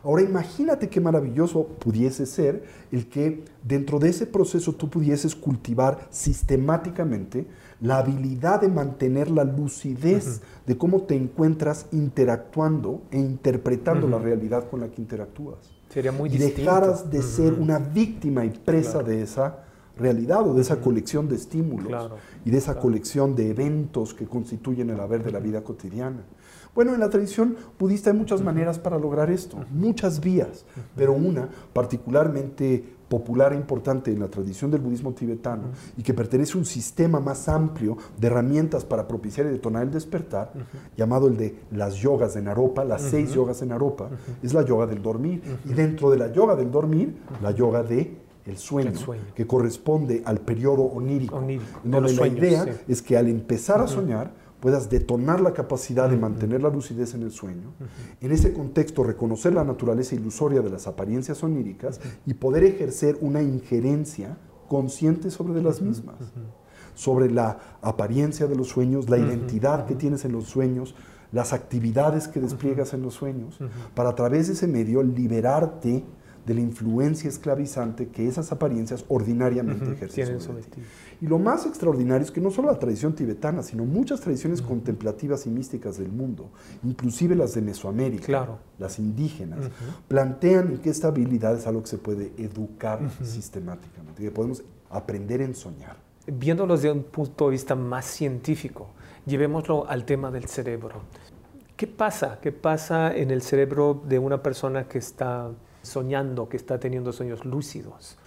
Ahora 0.03 0.21
imagínate 0.21 0.89
qué 0.89 1.01
maravilloso 1.01 1.65
pudiese 1.65 2.25
ser 2.25 2.63
el 2.91 3.07
que 3.09 3.43
dentro 3.63 3.99
de 3.99 4.09
ese 4.09 4.25
proceso 4.25 4.73
tú 4.73 4.89
pudieses 4.89 5.35
cultivar 5.35 6.07
sistemáticamente 6.09 7.47
la 7.81 7.97
habilidad 7.97 8.61
de 8.61 8.69
mantener 8.69 9.29
la 9.29 9.43
lucidez 9.43 10.41
de 10.65 10.77
cómo 10.77 11.03
te 11.03 11.15
encuentras 11.15 11.87
interactuando 11.91 13.01
e 13.11 13.17
interpretando 13.17 14.07
la 14.07 14.19
realidad 14.19 14.69
con 14.69 14.79
la 14.81 14.89
que 14.89 15.01
interactúas. 15.01 15.57
Sería 15.89 16.11
muy 16.11 16.29
y 16.29 16.37
dejaras 16.37 17.09
de 17.09 17.21
ser 17.21 17.53
una 17.53 17.79
víctima 17.79 18.45
y 18.45 18.49
presa 18.51 19.01
de 19.01 19.21
esa 19.21 19.63
realidad 19.97 20.47
o 20.47 20.53
de 20.53 20.61
esa 20.61 20.79
colección 20.79 21.27
de 21.27 21.35
estímulos 21.35 22.11
y 22.45 22.51
de 22.51 22.57
esa 22.57 22.79
colección 22.79 23.35
de 23.35 23.49
eventos 23.49 24.13
que 24.13 24.25
constituyen 24.25 24.89
el 24.89 24.99
haber 24.99 25.23
de 25.23 25.31
la 25.31 25.39
vida 25.39 25.61
cotidiana. 25.63 26.23
Bueno, 26.75 26.93
en 26.93 26.99
la 26.99 27.09
tradición 27.09 27.55
budista 27.77 28.11
hay 28.11 28.17
muchas 28.17 28.41
maneras 28.41 28.79
para 28.79 28.97
lograr 28.97 29.29
esto, 29.29 29.57
muchas 29.71 30.19
vías, 30.21 30.65
pero 30.95 31.13
una 31.13 31.49
particularmente 31.73 32.99
popular 33.09 33.53
e 33.53 33.55
importante 33.55 34.11
en 34.11 34.19
la 34.19 34.27
tradición 34.27 34.69
del 34.69 34.81
budismo 34.81 35.13
tibetano 35.13 35.63
y 35.97 36.03
que 36.03 36.13
pertenece 36.13 36.53
a 36.53 36.57
un 36.59 36.65
sistema 36.65 37.19
más 37.19 37.49
amplio 37.49 37.97
de 38.17 38.27
herramientas 38.27 38.85
para 38.85 39.07
propiciar 39.07 39.47
y 39.47 39.49
detonar 39.49 39.83
el 39.83 39.91
despertar, 39.91 40.53
llamado 40.95 41.27
el 41.27 41.35
de 41.35 41.59
las 41.71 41.95
yogas 41.95 42.35
de 42.35 42.43
Naropa, 42.43 42.85
las 42.85 43.01
seis 43.01 43.33
yogas 43.33 43.59
de 43.59 43.65
Naropa, 43.65 44.09
es 44.43 44.53
la 44.53 44.63
yoga 44.63 44.85
del 44.85 45.01
dormir. 45.01 45.41
Y 45.65 45.73
dentro 45.73 46.11
de 46.11 46.17
la 46.17 46.31
yoga 46.31 46.55
del 46.55 46.71
dormir, 46.71 47.17
la 47.41 47.51
yoga 47.51 47.83
de 47.83 48.29
el 48.45 48.57
sueño, 48.57 48.93
que 49.35 49.45
corresponde 49.45 50.23
al 50.25 50.39
periodo 50.39 50.83
onírico, 50.83 51.41
donde 51.83 52.13
la 52.13 52.27
idea 52.27 52.65
es 52.87 53.01
que 53.01 53.17
al 53.17 53.27
empezar 53.27 53.81
a 53.81 53.87
soñar, 53.87 54.31
puedas 54.59 54.89
detonar 54.89 55.41
la 55.41 55.53
capacidad 55.53 56.09
de 56.09 56.17
mantener 56.17 56.61
la 56.61 56.69
lucidez 56.69 57.13
en 57.13 57.23
el 57.23 57.31
sueño, 57.31 57.73
en 58.21 58.31
ese 58.31 58.53
contexto 58.53 59.03
reconocer 59.03 59.53
la 59.53 59.63
naturaleza 59.63 60.15
ilusoria 60.15 60.61
de 60.61 60.69
las 60.69 60.87
apariencias 60.87 61.43
oníricas 61.43 61.99
y 62.25 62.33
poder 62.33 62.63
ejercer 62.63 63.17
una 63.21 63.41
injerencia 63.41 64.37
consciente 64.67 65.31
sobre 65.31 65.53
de 65.53 65.63
las 65.63 65.81
mismas, 65.81 66.15
sobre 66.93 67.31
la 67.31 67.57
apariencia 67.81 68.47
de 68.47 68.55
los 68.55 68.67
sueños, 68.67 69.09
la 69.09 69.17
identidad 69.17 69.85
que 69.85 69.95
tienes 69.95 70.25
en 70.25 70.33
los 70.33 70.45
sueños, 70.45 70.95
las 71.31 71.53
actividades 71.53 72.27
que 72.27 72.39
despliegas 72.39 72.93
en 72.93 73.01
los 73.01 73.13
sueños, 73.13 73.59
para 73.95 74.09
a 74.09 74.15
través 74.15 74.47
de 74.47 74.53
ese 74.53 74.67
medio 74.67 75.03
liberarte 75.03 76.03
de 76.49 76.55
la 76.55 76.61
influencia 76.61 77.29
esclavizante 77.29 78.07
que 78.07 78.27
esas 78.27 78.51
apariencias 78.51 79.05
ordinariamente 79.07 79.91
ejercen 79.91 80.41
sobre 80.41 80.63
ti. 80.63 80.81
Y 81.21 81.27
lo 81.27 81.37
más 81.37 81.67
extraordinario 81.67 82.25
es 82.25 82.31
que 82.31 82.41
no 82.41 82.49
solo 82.49 82.71
la 82.71 82.79
tradición 82.79 83.13
tibetana, 83.13 83.61
sino 83.61 83.85
muchas 83.85 84.19
tradiciones 84.19 84.63
contemplativas 84.63 85.45
y 85.45 85.51
místicas 85.51 85.99
del 85.99 86.11
mundo, 86.11 86.49
inclusive 86.83 87.35
las 87.35 87.53
de 87.53 87.61
Mesoamérica, 87.61 88.57
las 88.79 88.97
indígenas, 88.97 89.59
plantean 90.07 90.79
que 90.79 90.89
esta 90.89 91.09
habilidad 91.09 91.55
es 91.55 91.67
algo 91.67 91.83
que 91.83 91.89
se 91.89 91.99
puede 91.99 92.33
educar 92.39 92.99
sistemáticamente, 93.23 94.23
que 94.23 94.31
podemos 94.31 94.63
aprender 94.89 95.41
en 95.41 95.53
soñar. 95.53 95.97
Viéndolo 96.25 96.77
desde 96.77 96.91
un 96.91 97.03
punto 97.03 97.45
de 97.45 97.51
vista 97.51 97.75
más 97.75 98.05
científico, 98.05 98.87
llevémoslo 99.27 99.87
al 99.87 100.03
tema 100.03 100.31
del 100.31 100.45
cerebro. 100.45 101.03
¿Qué 101.77 101.85
pasa? 101.85 102.39
¿Qué 102.41 102.51
pasa 102.51 103.15
en 103.15 103.29
el 103.29 103.43
cerebro 103.43 104.01
de 104.03 104.17
una 104.17 104.41
persona 104.41 104.87
que 104.87 104.97
está 104.97 105.51
soñando, 105.81 106.49
que 106.49 106.57
está 106.57 106.79
teniendo 106.79 107.11
sueños 107.11 107.45
lúcidos? 107.45 108.17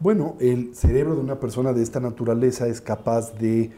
Bueno, 0.00 0.36
el 0.38 0.74
cerebro 0.74 1.14
de 1.14 1.20
una 1.20 1.40
persona 1.40 1.72
de 1.72 1.82
esta 1.82 2.00
naturaleza 2.00 2.68
es 2.68 2.80
capaz 2.80 3.34
de 3.34 3.72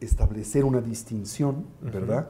establecer 0.00 0.64
una 0.64 0.80
distinción, 0.80 1.64
¿verdad?, 1.80 2.28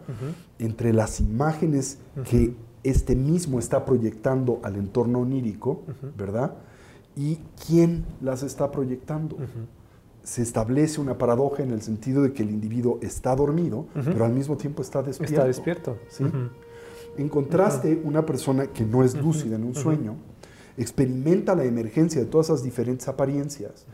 entre 0.58 0.92
las 0.92 1.20
imágenes 1.20 1.98
que 2.28 2.54
este 2.82 3.16
mismo 3.16 3.58
está 3.58 3.84
proyectando 3.84 4.60
al 4.62 4.76
entorno 4.76 5.20
onírico, 5.20 5.82
¿verdad?, 6.16 6.54
y 7.16 7.38
quién 7.66 8.04
las 8.20 8.42
está 8.42 8.70
proyectando. 8.70 9.36
Se 10.22 10.42
establece 10.42 11.00
una 11.00 11.18
paradoja 11.18 11.62
en 11.62 11.70
el 11.70 11.82
sentido 11.82 12.22
de 12.22 12.32
que 12.32 12.42
el 12.42 12.50
individuo 12.50 12.98
está 13.02 13.34
dormido, 13.36 13.86
pero 13.94 14.24
al 14.24 14.32
mismo 14.32 14.56
tiempo 14.56 14.82
está 14.82 15.02
despierto. 15.02 15.34
Está 15.34 15.46
despierto. 15.46 15.96
¿sí? 16.08 16.24
En 17.16 17.28
contraste, 17.28 18.00
una 18.04 18.24
persona 18.26 18.66
que 18.66 18.84
no 18.84 19.04
es 19.04 19.14
lúcida 19.14 19.56
en 19.56 19.64
un 19.64 19.74
sueño, 19.74 20.16
experimenta 20.76 21.54
la 21.54 21.64
emergencia 21.64 22.20
de 22.20 22.26
todas 22.26 22.48
esas 22.48 22.62
diferentes 22.62 23.06
apariencias, 23.08 23.86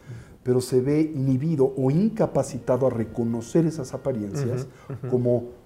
pero 0.42 0.60
se 0.60 0.80
ve 0.80 1.12
inhibido 1.14 1.72
o 1.76 1.90
incapacitado 1.90 2.86
a 2.86 2.90
reconocer 2.90 3.66
esas 3.66 3.92
apariencias 3.92 4.66
como 5.10 5.60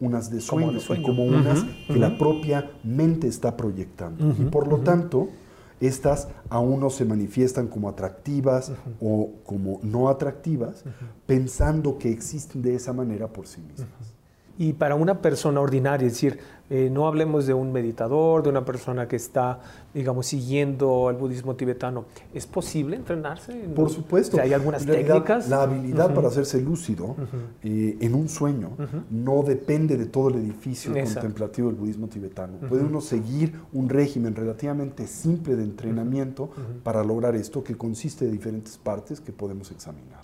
unas 0.00 0.30
de 0.30 0.40
sueño, 0.40 0.78
como, 0.86 1.02
como 1.02 1.24
unas 1.24 1.64
que 1.86 1.96
la 1.96 2.18
propia 2.18 2.72
mente 2.82 3.28
está 3.28 3.56
proyectando. 3.56 4.34
y 4.38 4.44
por 4.46 4.66
lo 4.66 4.78
tanto, 4.78 5.28
estas 5.80 6.28
aún 6.48 6.80
no 6.80 6.90
se 6.90 7.04
manifiestan 7.04 7.66
como 7.66 7.88
atractivas 7.88 8.72
o 9.00 9.30
como 9.44 9.80
no 9.82 10.08
atractivas, 10.08 10.84
pensando 11.26 11.98
que 11.98 12.10
existen 12.10 12.62
de 12.62 12.74
esa 12.74 12.92
manera 12.92 13.28
por 13.28 13.46
sí 13.46 13.60
mismas. 13.60 14.14
Y 14.58 14.74
para 14.74 14.94
una 14.94 15.20
persona 15.22 15.60
ordinaria, 15.60 16.06
es 16.06 16.12
decir, 16.12 16.38
eh, 16.74 16.88
no 16.90 17.06
hablemos 17.06 17.46
de 17.46 17.52
un 17.52 17.70
meditador, 17.70 18.42
de 18.42 18.48
una 18.48 18.64
persona 18.64 19.06
que 19.06 19.16
está, 19.16 19.60
digamos, 19.92 20.24
siguiendo 20.24 21.10
el 21.10 21.16
budismo 21.16 21.54
tibetano, 21.54 22.06
¿es 22.32 22.46
posible 22.46 22.96
entrenarse? 22.96 23.52
Por 23.76 23.90
supuesto. 23.90 24.40
¿Hay 24.40 24.54
algunas 24.54 24.86
técnicas? 24.86 25.50
La 25.50 25.64
habilidad 25.64 26.14
para 26.14 26.28
hacerse 26.28 26.62
lúcido 26.62 27.14
eh, 27.62 27.98
en 28.00 28.14
un 28.14 28.26
sueño 28.30 28.70
no 29.10 29.42
depende 29.42 29.98
de 29.98 30.06
todo 30.06 30.30
el 30.30 30.36
edificio 30.36 30.94
contemplativo 30.94 31.68
del 31.68 31.76
budismo 31.76 32.08
tibetano. 32.08 32.54
Puede 32.66 32.84
uno 32.84 33.02
seguir 33.02 33.52
un 33.74 33.90
régimen 33.90 34.34
relativamente 34.34 35.06
simple 35.06 35.56
de 35.56 35.64
entrenamiento 35.64 36.48
para 36.82 37.04
lograr 37.04 37.36
esto, 37.36 37.62
que 37.62 37.76
consiste 37.76 38.24
de 38.24 38.30
diferentes 38.30 38.78
partes 38.78 39.20
que 39.20 39.32
podemos 39.32 39.70
examinar. 39.72 40.21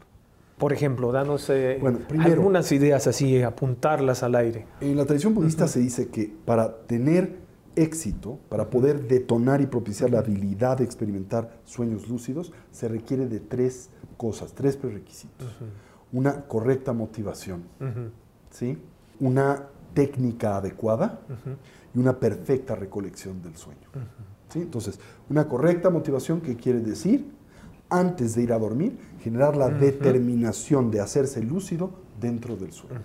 Por 0.59 0.73
ejemplo, 0.73 1.13
danos 1.13 1.49
eh, 1.51 1.81
algunas 2.19 2.73
ideas 2.73 3.07
así, 3.07 3.43
apuntarlas 3.43 4.23
al 4.23 4.35
aire. 4.35 4.67
En 4.81 4.97
la 4.97 5.05
tradición 5.05 5.35
budista 5.35 5.69
se 5.69 5.81
dice 5.81 6.09
que 6.09 6.33
para 6.45 6.79
tener 6.87 7.37
éxito, 7.77 8.41
para 8.49 8.69
poder 8.71 9.07
detonar 9.07 9.61
y 9.61 9.67
propiciar 9.67 10.11
la 10.11 10.19
habilidad 10.19 10.79
de 10.79 10.85
experimentar 10.85 11.61
sueños 11.65 12.09
lúcidos, 12.09 12.53
se 12.73 12.89
requiere 12.89 13.27
de 13.27 13.39
tres 13.39 13.91
cosas, 14.17 14.53
tres 14.53 14.77
prerequisitos. 14.77 15.49
Una 16.13 16.43
correcta 16.47 16.93
motivación, 16.93 17.63
¿sí? 18.51 18.79
una 19.21 19.69
técnica 19.95 20.57
adecuada 20.57 21.21
y 21.95 21.99
una 21.99 22.19
perfecta 22.19 22.75
recolección 22.75 23.41
del 23.43 23.57
sueño. 23.57 23.89
¿sí? 24.49 24.61
Entonces, 24.61 24.99
una 25.31 25.47
correcta 25.47 25.89
motivación, 25.89 26.41
¿qué 26.41 26.57
quiere 26.57 26.81
decir? 26.81 27.38
Antes 27.91 28.35
de 28.35 28.43
ir 28.43 28.53
a 28.53 28.59
dormir, 28.59 28.99
generar 29.23 29.57
la 29.57 29.69
determinación 29.69 30.91
de 30.91 31.01
hacerse 31.01 31.43
lúcido 31.43 31.91
dentro 32.21 32.57
del 32.57 32.73
sueño. 32.73 33.03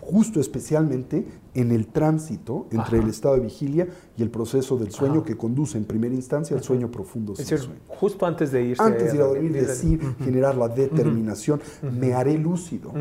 Justo 0.00 0.40
especialmente 0.40 1.26
en 1.56 1.72
el 1.72 1.86
tránsito 1.86 2.66
entre 2.70 2.98
el 2.98 3.08
estado 3.08 3.34
de 3.36 3.40
vigilia 3.40 3.88
y 4.16 4.22
el 4.22 4.30
proceso 4.30 4.76
del 4.76 4.92
sueño 4.92 5.24
que 5.24 5.36
conduce 5.36 5.78
en 5.78 5.86
primera 5.86 6.14
instancia 6.14 6.54
al 6.54 6.62
sueño 6.62 6.90
profundo. 6.90 7.32
Es 7.32 7.48
decir, 7.48 7.70
justo 7.88 8.26
antes 8.26 8.52
de 8.52 8.62
irse 8.62 8.82
Antes 8.82 9.10
de 9.10 9.16
ir 9.16 9.22
a 9.22 9.26
dormir, 9.26 9.52
decir, 9.52 10.00
generar 10.22 10.54
la 10.54 10.68
determinación, 10.68 11.60
me 11.98 12.12
haré 12.12 12.36
lúcido, 12.38 12.92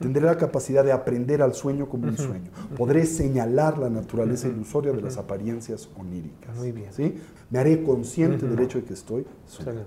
tendré 0.00 0.22
la 0.22 0.36
capacidad 0.36 0.84
de 0.84 0.92
aprender 0.92 1.40
al 1.40 1.54
sueño 1.54 1.88
como 1.88 2.06
un 2.08 2.16
sueño, 2.16 2.50
podré 2.76 3.06
señalar 3.06 3.78
la 3.78 3.88
naturaleza 3.88 4.48
ilusoria 4.48 4.92
de 4.92 5.00
las 5.00 5.16
apariencias 5.16 5.88
oníricas. 5.98 6.54
Muy 6.56 6.72
bien. 6.72 6.92
¿sí? 6.92 7.14
Me 7.50 7.58
haré 7.58 7.82
consciente 7.82 8.46
del 8.46 8.58
hecho 8.60 8.78
de 8.78 8.84
que 8.84 8.94
estoy 8.94 9.24
soñando. 9.46 9.86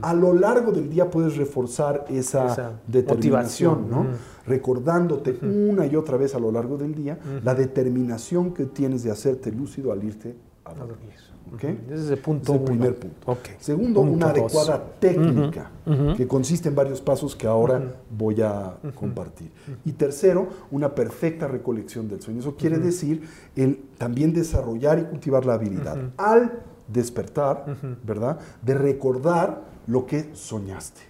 A 0.00 0.14
lo 0.14 0.32
largo 0.32 0.72
del 0.72 0.88
día 0.88 1.10
puedes 1.10 1.36
reforzar 1.36 2.06
esa, 2.08 2.80
determinación, 2.86 3.90
¿no? 3.90 4.06
recordándote 4.46 5.38
una 5.42 5.86
y 5.86 5.94
otra 5.94 6.16
vez 6.16 6.34
a 6.34 6.38
lo 6.38 6.50
largo 6.50 6.78
del 6.78 6.94
día 6.94 7.18
la 7.44 7.54
determinación 7.58 8.54
que 8.54 8.64
tienes 8.64 9.02
de 9.02 9.10
hacerte 9.10 9.52
lúcido 9.52 9.92
al 9.92 10.02
irte 10.02 10.34
a 10.64 10.72
dormir. 10.74 11.12
¿ok? 11.54 11.64
Ese 11.64 11.94
es 12.04 12.10
el 12.10 12.18
punto 12.18 12.52
Es 12.54 12.58
el 12.60 12.64
primer 12.64 12.90
uno. 12.90 12.98
punto. 13.00 13.38
Segundo, 13.58 14.00
Punto 14.00 14.14
una 14.16 14.26
dos. 14.28 14.38
adecuada 14.38 14.84
técnica 15.00 15.70
que 16.16 16.26
consiste 16.28 16.68
en 16.68 16.74
varios 16.74 17.00
pasos 17.00 17.34
que 17.34 17.46
ahora 17.46 17.96
voy 18.10 18.40
a 18.42 18.76
compartir. 18.94 19.50
Y 19.84 19.92
tercero, 19.92 20.48
una 20.70 20.94
perfecta 20.94 21.48
recolección 21.48 22.08
del 22.08 22.20
sueño. 22.20 22.40
Eso 22.40 22.54
quiere 22.56 22.78
decir 22.78 23.22
el 23.56 23.78
también 23.98 24.32
desarrollar 24.32 24.98
y 24.98 25.04
cultivar 25.04 25.44
la 25.46 25.54
habilidad 25.54 25.96
al 26.18 26.60
despertar, 26.86 27.64
¿verdad? 28.04 28.38
De 28.62 28.74
recordar 28.74 29.62
lo 29.86 30.04
que 30.04 30.28
soñaste. 30.34 31.00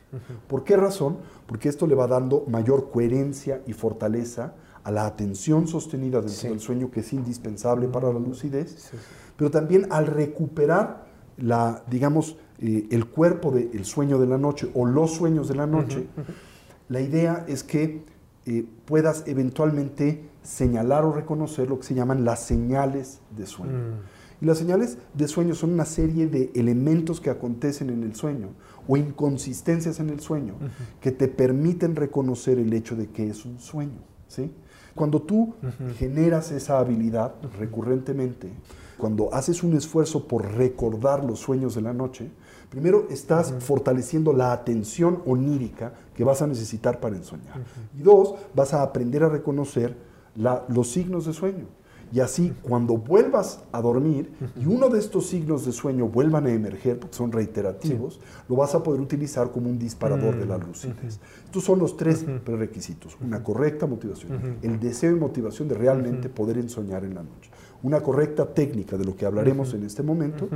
¿Por 0.46 0.62
qué 0.62 0.76
razón? 0.76 1.18
Porque 1.46 1.68
esto 1.68 1.86
le 1.88 1.94
va 1.96 2.06
dando 2.06 2.44
mayor 2.48 2.90
coherencia 2.92 3.60
y 3.66 3.72
fortaleza 3.72 4.54
a 4.84 4.90
la 4.90 5.06
atención 5.06 5.66
sostenida 5.66 6.18
dentro 6.18 6.34
Sí. 6.36 6.48
del 6.48 6.60
sueño 6.60 6.90
que 6.90 7.00
es 7.00 7.12
indispensable 7.12 7.88
para 7.88 8.12
la 8.12 8.18
lucidez, 8.18 8.74
Sí, 8.90 8.96
pero 9.36 9.50
también 9.50 9.86
al 9.90 10.06
recuperar 10.06 11.06
la, 11.36 11.82
digamos, 11.88 12.36
eh, 12.60 12.88
el 12.90 13.06
cuerpo 13.06 13.52
del 13.52 13.84
sueño 13.84 14.18
de 14.18 14.26
la 14.26 14.38
noche 14.38 14.68
o 14.74 14.84
los 14.86 15.12
sueños 15.14 15.48
de 15.48 15.54
la 15.54 15.66
noche, 15.66 16.06
la 16.88 17.00
idea 17.00 17.44
es 17.46 17.62
que 17.62 18.02
eh, 18.46 18.66
puedas 18.86 19.24
eventualmente 19.26 20.24
señalar 20.42 21.04
o 21.04 21.12
reconocer 21.12 21.68
lo 21.68 21.78
que 21.78 21.84
se 21.84 21.94
llaman 21.94 22.24
las 22.24 22.40
señales 22.42 23.20
de 23.36 23.46
sueño. 23.46 23.72
Mm. 23.78 24.42
Y 24.42 24.46
las 24.46 24.58
señales 24.58 24.98
de 25.14 25.28
sueño 25.28 25.54
son 25.54 25.70
una 25.70 25.84
serie 25.84 26.26
de 26.28 26.50
elementos 26.54 27.20
que 27.20 27.28
acontecen 27.28 27.90
en 27.90 28.02
el 28.04 28.14
sueño 28.14 28.48
o 28.86 28.96
inconsistencias 28.96 30.00
en 30.00 30.10
el 30.10 30.20
sueño 30.20 30.54
que 31.00 31.12
te 31.12 31.28
permiten 31.28 31.94
reconocer 31.96 32.58
el 32.58 32.72
hecho 32.72 32.96
de 32.96 33.08
que 33.08 33.28
es 33.28 33.44
un 33.44 33.58
sueño. 33.58 33.98
¿sí? 34.28 34.50
Cuando 34.98 35.22
tú 35.22 35.54
generas 35.96 36.50
esa 36.50 36.78
habilidad 36.78 37.32
recurrentemente, 37.58 38.50
cuando 38.98 39.32
haces 39.32 39.62
un 39.62 39.74
esfuerzo 39.76 40.26
por 40.26 40.44
recordar 40.52 41.24
los 41.24 41.38
sueños 41.38 41.74
de 41.76 41.82
la 41.82 41.92
noche, 41.92 42.30
primero 42.68 43.06
estás 43.10 43.54
fortaleciendo 43.60 44.32
la 44.32 44.52
atención 44.52 45.22
onírica 45.24 45.92
que 46.14 46.24
vas 46.24 46.42
a 46.42 46.46
necesitar 46.48 46.98
para 47.00 47.16
ensoñar. 47.16 47.58
Y 47.96 48.02
dos, 48.02 48.34
vas 48.54 48.74
a 48.74 48.82
aprender 48.82 49.22
a 49.22 49.28
reconocer 49.28 49.96
la- 50.36 50.64
los 50.68 50.90
signos 50.90 51.26
de 51.26 51.32
sueño. 51.32 51.66
Y 52.12 52.20
así, 52.20 52.54
cuando 52.62 52.96
vuelvas 52.96 53.60
a 53.70 53.82
dormir 53.82 54.32
y 54.56 54.66
uno 54.66 54.88
de 54.88 54.98
estos 54.98 55.26
signos 55.26 55.66
de 55.66 55.72
sueño 55.72 56.08
vuelvan 56.08 56.46
a 56.46 56.52
emerger, 56.52 56.98
porque 56.98 57.16
son 57.16 57.32
reiterativos, 57.32 58.20
lo 58.48 58.56
vas 58.56 58.74
a 58.74 58.82
poder 58.82 59.00
utilizar 59.00 59.50
como 59.50 59.68
un 59.68 59.78
disparador 59.78 60.36
de 60.36 60.46
la 60.46 60.58
lucidez. 60.58 61.20
Estos 61.44 61.64
son 61.64 61.78
los 61.78 61.96
tres 61.96 62.24
prerequisitos. 62.44 63.16
Una 63.20 63.42
correcta 63.42 63.86
motivación, 63.86 64.58
el 64.62 64.80
deseo 64.80 65.16
y 65.16 65.20
motivación 65.20 65.68
de 65.68 65.74
realmente 65.74 66.28
poder 66.28 66.58
ensoñar 66.58 67.04
en 67.04 67.14
la 67.14 67.22
noche. 67.22 67.50
Una 67.82 68.00
correcta 68.00 68.46
técnica 68.46 68.96
de 68.96 69.04
lo 69.04 69.14
que 69.14 69.26
hablaremos 69.26 69.74
en 69.74 69.84
este 69.84 70.02
momento. 70.02 70.48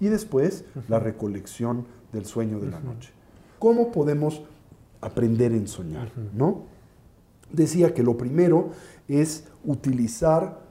Y 0.00 0.06
después, 0.06 0.64
la 0.88 0.98
recolección 0.98 1.86
del 2.12 2.24
sueño 2.26 2.60
de 2.60 2.70
la 2.70 2.80
noche. 2.80 3.12
¿Cómo 3.58 3.92
podemos 3.92 4.42
aprender 5.00 5.52
a 5.52 5.56
ensoñar? 5.56 6.12
¿no? 6.34 6.64
Decía 7.52 7.94
que 7.94 8.02
lo 8.02 8.16
primero 8.16 8.70
es 9.08 9.44
utilizar 9.64 10.67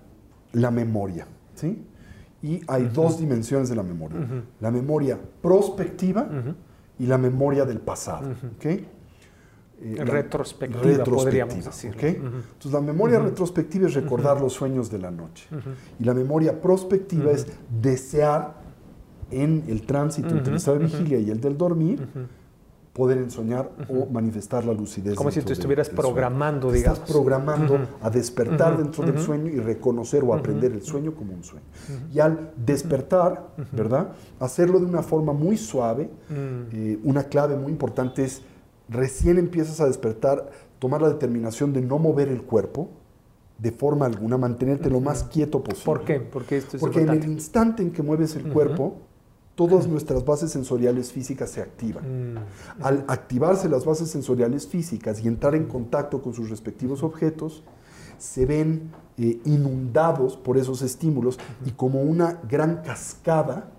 la 0.58 0.72
memoria. 0.72 1.28
¿sí? 1.56 1.84
Y 2.44 2.62
hay 2.68 2.86
dos 2.94 3.20
dimensiones 3.20 3.70
de 3.70 3.76
la 3.76 3.84
memoria. 3.84 4.20
La 4.60 4.72
memoria 4.72 5.18
prospectiva 5.42 6.28
y 7.00 7.06
la 7.06 7.18
memoria 7.18 7.66
del 7.66 7.80
pasado. 7.80 8.30
¿ok? 8.58 8.66
Eh, 8.66 9.96
la- 9.98 10.06
Retrospectiva, 10.84 11.04
podríamos 11.26 11.54
decir. 11.66 11.92
¿ok? 11.96 12.04
Entonces, 12.04 12.72
la 12.72 12.82
memoria 12.82 13.20
retrospectiva 13.20 13.88
es 13.88 13.94
recordar 13.94 14.42
los 14.42 14.54
sueños 14.54 14.90
de 14.90 15.00
la 15.00 15.12
noche. 15.12 15.48
Y 16.00 16.04
la 16.04 16.14
memoria 16.14 16.60
prospectiva 16.62 17.32
es 17.32 17.48
desear 17.82 18.56
en 19.30 19.64
el 19.68 19.82
tránsito 19.84 20.30
entre 20.30 20.54
de 20.58 20.80
vigilia 20.80 21.20
y 21.20 21.30
el 21.30 21.42
del 21.42 21.58
dormir 21.58 22.08
poder 22.98 23.20
ensoñar 23.20 23.70
o 23.88 24.08
manifestar 24.08 24.66
la 24.66 24.74
lucidez. 24.74 25.14
Como 25.14 25.30
si 25.30 25.42
tú 25.42 25.54
estuvieras 25.54 25.88
programando, 25.90 26.72
digamos. 26.72 26.98
Estás 26.98 27.12
programando 27.14 27.80
a 28.02 28.10
despertar 28.10 28.76
dentro 28.76 29.06
del 29.06 29.20
sueño 29.20 29.52
y 29.52 29.60
reconocer 29.60 30.24
o 30.24 30.34
aprender 30.34 30.72
el 30.72 30.82
sueño 30.82 31.14
como 31.14 31.34
un 31.34 31.44
sueño. 31.44 31.66
Y 32.12 32.20
al 32.20 32.52
despertar, 32.58 33.50
¿verdad? 33.72 34.14
Hacerlo 34.40 34.80
de 34.80 34.88
una 34.88 35.04
forma 35.04 35.32
muy 35.32 35.58
suave. 35.58 36.10
eh, 36.30 37.00
una 37.04 37.24
clave 37.26 37.56
muy 37.56 37.72
importante 37.72 38.24
es, 38.24 38.42
recién 38.90 39.38
empiezas 39.38 39.80
a 39.80 39.86
despertar, 39.86 40.50
tomar 40.80 41.02
la 41.02 41.10
determinación 41.10 41.74
de 41.74 41.82
no 41.82 42.00
mover 42.00 42.30
el 42.30 42.42
cuerpo 42.42 42.90
de 43.60 43.72
forma 43.72 44.06
alguna, 44.06 44.38
mantenerte 44.38 44.90
lo 44.90 45.02
más 45.02 45.24
quieto 45.24 45.64
posible. 45.64 45.86
¿Por 45.86 46.04
qué? 46.04 46.20
Porque 46.20 46.58
esto 46.58 46.78
es 46.78 46.82
Porque 46.82 47.02
en 47.02 47.10
el 47.10 47.26
instante 47.26 47.84
en 47.84 47.92
que 47.92 48.04
mueves 48.04 48.36
el 48.36 48.52
cuerpo, 48.52 49.07
todas 49.58 49.88
nuestras 49.88 50.24
bases 50.24 50.52
sensoriales 50.52 51.12
físicas 51.12 51.50
se 51.50 51.62
activan. 51.62 52.36
Mm. 52.36 52.38
Al 52.80 53.04
activarse 53.08 53.68
las 53.68 53.86
bases 53.86 54.08
sensoriales 54.08 54.68
físicas 54.68 55.20
y 55.20 55.28
entrar 55.28 55.56
en 55.56 55.66
contacto 55.66 56.22
con 56.22 56.36
sus 56.36 56.52
respectivos 56.52 57.02
objetos, 57.02 57.64
se 58.20 58.46
ven 58.46 58.92
eh, 59.18 59.42
inundados 59.46 60.38
por 60.38 60.60
esos 60.60 60.84
estímulos 60.84 61.40
y 61.66 61.72
como 61.72 62.04
una 62.04 62.40
gran 62.48 62.84
cascada, 62.84 63.72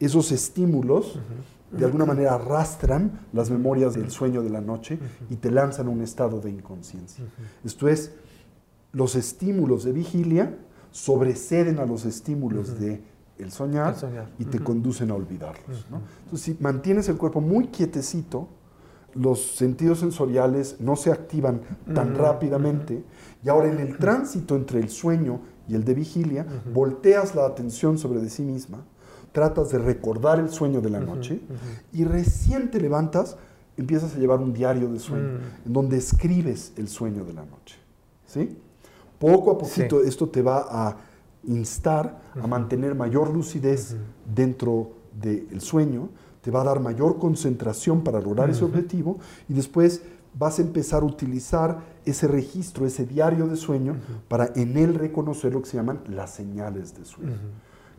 esos 0.00 0.32
estímulos 0.32 1.20
de 1.70 1.84
alguna 1.84 2.06
manera 2.06 2.34
arrastran 2.34 3.20
las 3.32 3.50
memorias 3.50 3.94
del 3.94 4.10
sueño 4.10 4.42
de 4.42 4.50
la 4.50 4.60
noche 4.60 4.98
y 5.30 5.36
te 5.36 5.52
lanzan 5.52 5.86
a 5.86 5.90
un 5.90 6.02
estado 6.02 6.40
de 6.40 6.50
inconsciencia. 6.50 7.24
Esto 7.64 7.86
es, 7.86 8.14
los 8.92 9.14
estímulos 9.14 9.84
de 9.84 9.92
vigilia 9.92 10.58
sobreceden 10.90 11.78
a 11.78 11.86
los 11.86 12.04
estímulos 12.04 12.80
de 12.80 13.00
el 13.42 13.50
soñar, 13.50 13.94
El 13.94 14.00
soñar. 14.00 14.28
y 14.38 14.44
te 14.44 14.58
conducen 14.60 15.10
a 15.10 15.14
olvidarlos. 15.14 15.86
¿no? 15.90 16.00
Entonces, 16.24 16.40
si 16.40 16.56
mantienes 16.60 17.08
el 17.08 17.16
cuerpo 17.16 17.40
muy 17.40 17.68
quietecito, 17.68 18.48
los 19.14 19.56
sentidos 19.56 19.98
sensoriales 19.98 20.76
no 20.80 20.96
se 20.96 21.10
activan 21.10 21.62
tan 21.94 22.14
rápidamente 22.14 23.02
y 23.44 23.48
ahora 23.48 23.68
en 23.68 23.80
el 23.80 23.98
tránsito 23.98 24.54
entre 24.54 24.78
el 24.78 24.88
sueño 24.88 25.40
y 25.68 25.74
el 25.74 25.84
de 25.84 25.94
vigilia, 25.94 26.46
volteas 26.72 27.34
la 27.34 27.46
atención 27.46 27.98
sobre 27.98 28.20
de 28.20 28.30
sí 28.30 28.42
misma, 28.42 28.84
tratas 29.32 29.70
de 29.70 29.78
recordar 29.78 30.38
el 30.38 30.48
sueño 30.50 30.80
de 30.80 30.90
la 30.90 31.00
noche 31.00 31.40
y 31.92 32.04
recién 32.04 32.70
te 32.70 32.80
levantas, 32.80 33.36
empiezas 33.76 34.14
a 34.14 34.18
llevar 34.18 34.40
un 34.40 34.52
diario 34.52 34.88
de 34.92 34.98
sueño 34.98 35.40
en 35.64 35.72
donde 35.72 35.96
escribes 35.96 36.72
el 36.76 36.88
sueño 36.88 37.24
de 37.24 37.32
la 37.32 37.44
noche. 37.44 37.76
¿Sí? 38.26 38.58
Poco 39.18 39.50
a 39.52 39.58
poquito 39.58 40.02
esto 40.02 40.28
te 40.28 40.40
va 40.42 40.66
a 40.70 40.96
instar 41.44 42.20
a 42.40 42.46
mantener 42.46 42.94
mayor 42.94 43.30
lucidez 43.30 43.96
dentro 44.34 44.92
del 45.20 45.60
sueño, 45.60 46.08
te 46.40 46.50
va 46.50 46.62
a 46.62 46.64
dar 46.64 46.80
mayor 46.80 47.18
concentración 47.18 48.02
para 48.02 48.20
lograr 48.20 48.50
ese 48.50 48.64
objetivo 48.64 49.18
y 49.48 49.54
después 49.54 50.02
vas 50.38 50.58
a 50.58 50.62
empezar 50.62 51.02
a 51.02 51.06
utilizar 51.06 51.80
ese 52.04 52.28
registro, 52.28 52.86
ese 52.86 53.04
diario 53.04 53.46
de 53.46 53.56
sueño, 53.56 53.96
para 54.28 54.50
en 54.54 54.76
él 54.76 54.94
reconocer 54.94 55.52
lo 55.52 55.62
que 55.62 55.68
se 55.68 55.76
llaman 55.76 56.00
las 56.08 56.34
señales 56.34 56.96
de 56.96 57.04
sueño, 57.04 57.38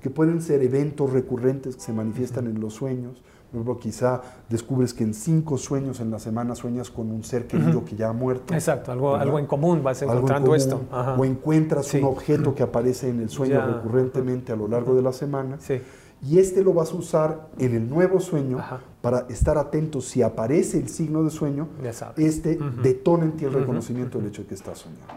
que 0.01 0.09
pueden 0.09 0.41
ser 0.41 0.63
eventos 0.63 1.11
recurrentes 1.11 1.75
que 1.75 1.81
se 1.81 1.93
manifiestan 1.93 2.47
en 2.47 2.59
los 2.59 2.73
sueños. 2.73 3.21
Por 3.51 3.79
quizá 3.79 4.21
descubres 4.49 4.93
que 4.93 5.03
en 5.03 5.13
cinco 5.13 5.57
sueños 5.57 5.99
en 5.99 6.09
la 6.09 6.19
semana 6.19 6.55
sueñas 6.55 6.89
con 6.89 7.11
un 7.11 7.21
ser 7.23 7.47
querido 7.47 7.83
que 7.83 7.97
ya 7.97 8.07
ha 8.09 8.13
muerto. 8.13 8.53
Exacto, 8.53 8.93
algo, 8.93 9.11
¿verdad? 9.11 9.23
algo 9.27 9.39
en 9.39 9.45
común 9.45 9.83
vas 9.83 10.01
encontrando 10.01 10.45
común, 10.47 10.55
esto. 10.57 10.81
Ajá. 10.89 11.15
O 11.17 11.25
encuentras 11.25 11.85
Sí. 11.87 11.97
un 11.97 12.05
objeto 12.05 12.55
que 12.55 12.63
aparece 12.63 13.09
en 13.09 13.19
el 13.19 13.29
sueño 13.29 13.55
Ya. 13.55 13.65
recurrentemente 13.65 14.53
a 14.53 14.55
lo 14.55 14.69
largo 14.69 14.95
de 14.95 15.01
la 15.01 15.11
semana. 15.11 15.57
Sí. 15.59 15.81
Y 16.23 16.37
este 16.39 16.63
lo 16.63 16.73
vas 16.73 16.93
a 16.93 16.95
usar 16.95 17.49
en 17.57 17.75
el 17.75 17.89
nuevo 17.89 18.19
sueño 18.21 18.59
Ajá. 18.59 18.79
para 19.01 19.25
estar 19.27 19.57
atento. 19.57 19.99
Si 19.99 20.21
aparece 20.21 20.77
el 20.77 20.87
signo 20.87 21.23
de 21.23 21.29
sueño, 21.31 21.67
este 22.15 22.57
detona 22.81 23.25
en 23.25 23.31
ti 23.33 23.45
el 23.45 23.53
reconocimiento 23.53 24.17
del 24.19 24.27
hecho 24.27 24.43
de 24.43 24.47
que 24.47 24.53
estás 24.55 24.77
soñando. 24.79 25.07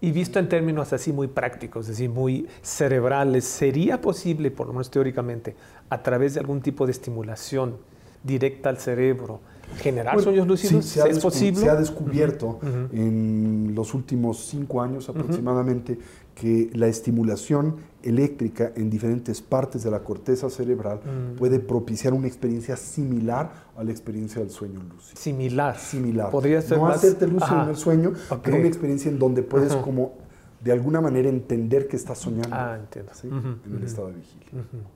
Y 0.00 0.12
visto 0.12 0.38
en 0.38 0.48
términos 0.48 0.92
así 0.92 1.12
muy 1.12 1.26
prácticos, 1.26 1.86
es 1.86 1.96
decir, 1.96 2.10
muy 2.10 2.46
cerebrales, 2.62 3.44
¿sería 3.44 4.00
posible, 4.00 4.50
por 4.50 4.66
lo 4.66 4.74
menos 4.74 4.90
teóricamente, 4.90 5.56
a 5.88 6.02
través 6.02 6.34
de 6.34 6.40
algún 6.40 6.60
tipo 6.60 6.84
de 6.84 6.92
estimulación 6.92 7.76
directa 8.22 8.68
al 8.68 8.76
cerebro, 8.78 9.40
generar 9.78 10.14
Bueno, 10.14 10.24
sueños 10.24 10.46
lúcidos? 10.46 10.84
sí, 10.84 11.00
¿Es 11.08 11.18
posible? 11.18 11.60
Se 11.60 11.70
ha 11.70 11.76
descubierto 11.76 12.58
en 12.92 13.72
los 13.74 13.94
últimos 13.94 14.38
cinco 14.46 14.82
años 14.82 15.08
aproximadamente 15.08 15.98
que 16.36 16.70
la 16.74 16.86
estimulación 16.86 17.76
eléctrica 18.02 18.70
en 18.76 18.90
diferentes 18.90 19.40
partes 19.40 19.82
de 19.82 19.90
la 19.90 20.00
corteza 20.04 20.48
cerebral 20.50 21.00
Mm. 21.00 21.36
puede 21.36 21.58
propiciar 21.58 22.12
una 22.12 22.28
experiencia 22.28 22.76
similar 22.76 23.50
a 23.76 23.82
la 23.82 23.90
experiencia 23.90 24.40
del 24.42 24.50
sueño 24.50 24.80
lúcido. 24.82 25.18
Similar. 25.20 25.76
Similar. 25.78 26.30
Podría 26.30 26.60
ser 26.62 26.76
no 26.78 26.84
más... 26.84 26.98
hacerte 26.98 27.26
lúcido 27.26 27.46
Ajá. 27.46 27.62
en 27.64 27.68
el 27.70 27.76
sueño, 27.76 28.12
pero 28.44 28.58
una 28.58 28.68
experiencia 28.68 29.10
en 29.10 29.18
donde 29.18 29.42
puedes 29.42 29.72
Ajá. 29.72 29.82
como 29.82 30.12
de 30.62 30.72
alguna 30.72 31.00
manera 31.00 31.28
entender 31.28 31.88
que 31.88 31.96
estás 31.96 32.18
soñando. 32.18 32.50
Ah, 32.52 32.78
entiendo. 32.78 33.12
en 33.66 33.76
el 33.76 33.82
estado 33.82 34.08
de 34.08 34.14
vigilia. 34.14 34.48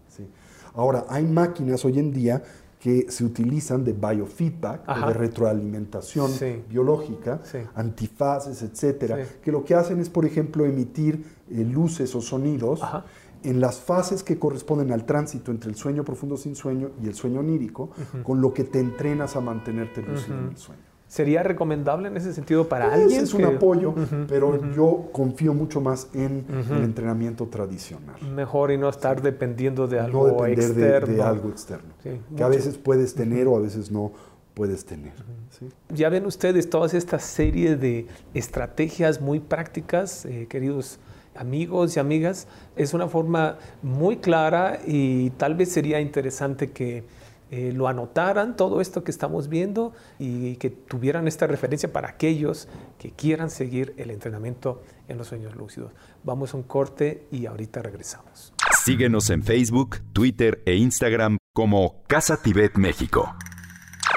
¿sí? 0.09 0.29
Ahora, 0.75 1.07
hay 1.09 1.25
máquinas 1.25 1.85
hoy 1.87 1.99
en 1.99 2.13
día 2.13 2.43
que 2.81 3.07
se 3.11 3.25
utilizan 3.25 3.85
de 3.85 3.93
biofeedback, 3.93 4.89
o 4.89 5.07
de 5.09 5.13
retroalimentación 5.15 6.31
Sí. 6.31 6.63
biológica, 6.69 7.41
Sí. 7.45 7.59
antifases, 7.75 8.63
etcétera, 8.63 9.19
Sí. 9.25 9.33
que 9.43 9.53
lo 9.53 9.65
que 9.65 9.75
hacen 9.75 10.01
es, 10.01 10.09
por 10.09 10.25
ejemplo, 10.25 10.65
emitir 10.65 11.23
eh, 11.51 11.65
luces 11.65 12.15
o 12.15 12.21
sonidos 12.21 12.83
Ajá. 12.83 13.05
en 13.43 13.61
las 13.61 13.81
fases 13.81 14.23
que 14.23 14.39
corresponden 14.39 14.93
al 14.93 15.05
tránsito 15.05 15.51
entre 15.51 15.69
el 15.71 15.77
sueño 15.77 16.05
profundo 16.05 16.37
sin 16.37 16.55
sueño 16.55 16.91
y 17.03 17.07
el 17.09 17.15
sueño 17.15 17.41
onírico, 17.41 17.91
con 18.23 18.41
lo 18.41 18.55
que 18.55 18.65
te 18.65 18.79
entrenas 18.81 19.37
a 19.37 19.41
mantenerte 19.41 20.01
lúcido 20.03 20.39
en 20.39 20.49
el 20.49 20.57
sueño. 20.57 20.83
¿Sería 21.11 21.43
recomendable 21.43 22.07
en 22.07 22.17
ese 22.17 22.33
sentido 22.33 22.69
para 22.69 22.89
Pues, 22.89 23.01
alguien? 23.03 23.25
Es 23.25 23.35
un 23.35 23.45
apoyo, 23.45 23.93
pero 24.29 24.73
yo 24.77 25.09
confío 25.11 25.53
mucho 25.53 25.81
más 25.81 26.07
en 26.15 26.45
el 26.71 26.85
entrenamiento 26.85 27.47
tradicional. 27.49 28.15
Mejor 28.33 28.71
y 28.71 28.79
no 28.79 28.89
estar 28.89 29.21
dependiendo 29.21 29.89
de 29.89 29.97
No 29.97 30.05
algo 30.05 30.27
depender 30.45 30.57
de- 30.73 30.83
externo. 30.89 31.15
de, 31.17 31.23
algo 31.23 31.49
externo. 31.49 31.93
Sí, 32.05 32.11
que 32.37 32.45
a 32.45 32.49
veces 32.49 32.79
puedes 32.79 33.13
tener 33.17 33.49
o 33.49 33.57
a 33.57 33.59
veces 33.59 33.91
no 33.91 34.13
puedes 34.55 34.85
tener. 34.85 35.15
¿sí? 35.59 35.69
Ya 35.93 36.11
ven 36.11 36.27
ustedes 36.27 36.71
todas 36.71 36.95
estas 36.95 37.25
serie 37.25 37.75
de 37.75 38.07
estrategias 38.33 39.21
muy 39.21 39.41
prácticas, 39.41 40.25
eh, 40.27 40.47
queridos 40.49 41.01
amigos 41.35 41.97
y 41.97 41.99
amigas. 41.99 42.47
Es 42.77 42.95
una 42.95 43.09
forma 43.09 43.59
muy 43.83 44.19
clara 44.19 44.79
y 44.87 45.31
tal 45.31 45.57
vez 45.57 45.73
sería 45.73 46.01
interesante 46.01 46.71
que 46.71 47.03
eh, 47.51 47.73
lo 47.75 47.89
anotaran 47.89 48.57
todo 48.57 48.81
esto 48.81 49.03
que 49.03 49.11
estamos 49.11 49.49
viendo 49.49 49.93
y 50.19 50.55
que 50.57 50.71
tuvieran 50.71 51.27
esta 51.27 51.49
referencia 51.49 51.93
para 51.93 52.11
aquellos 52.11 52.69
que 52.99 53.11
quieran 53.11 53.51
seguir 53.51 53.93
el 53.97 54.11
entrenamiento 54.11 54.83
en 55.09 55.19
los 55.19 55.27
sueños 55.29 55.57
lúcidos. 55.57 55.93
Vamos 56.23 56.55
a 56.55 56.57
un 56.57 56.63
corte 56.63 57.27
y 57.33 57.47
ahorita 57.47 57.83
regresamos. 57.83 58.53
Síguenos 58.85 59.31
en 59.31 59.43
Facebook, 59.43 59.99
Twitter 60.13 60.63
e 60.65 60.77
Instagram 60.77 61.39
como 61.53 62.05
Casa 62.07 62.41
Tibet 62.41 62.77
México. 62.77 63.35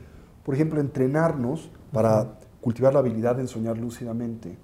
por 0.45 0.57
ejemplo, 0.57 0.81
entrenarnos 0.81 1.71
para 1.93 2.41
cultivar 2.61 2.95
la 2.95 2.99
habilidad 2.99 3.37
de 3.37 3.47
soñar 3.47 3.79
lúcidamente, 3.79 4.59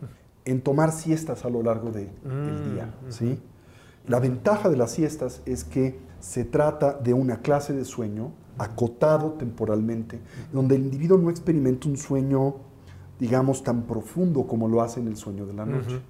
en 0.45 0.61
tomar 0.63 0.93
siestas 0.93 1.45
a 1.45 1.51
lo 1.51 1.63
largo 1.63 1.91
de- 1.91 2.11
del 2.25 2.73
día. 2.75 2.95
¿sí? 3.09 3.39
La 4.07 4.19
ventaja 4.21 4.69
de 4.69 4.77
las 4.77 4.91
siestas 4.93 5.43
es 5.47 5.65
que 5.65 5.99
se 6.21 6.45
trata 6.45 6.95
de 6.95 7.13
una 7.15 7.41
clase 7.41 7.73
de 7.73 7.85
sueño 7.85 8.33
acotado 8.59 9.33
temporalmente, 9.35 10.19
donde 10.53 10.77
el 10.77 10.83
individuo 10.83 11.17
no 11.19 11.31
experimenta 11.31 11.89
un 11.89 11.97
sueño, 11.97 12.57
digamos, 13.19 13.63
tan 13.63 13.83
profundo 13.83 14.47
como 14.47 14.69
lo 14.69 14.83
hace 14.83 15.01
en 15.01 15.09
el 15.09 15.17
sueño 15.17 15.47
de 15.47 15.53
la 15.55 15.65
noche. 15.67 16.01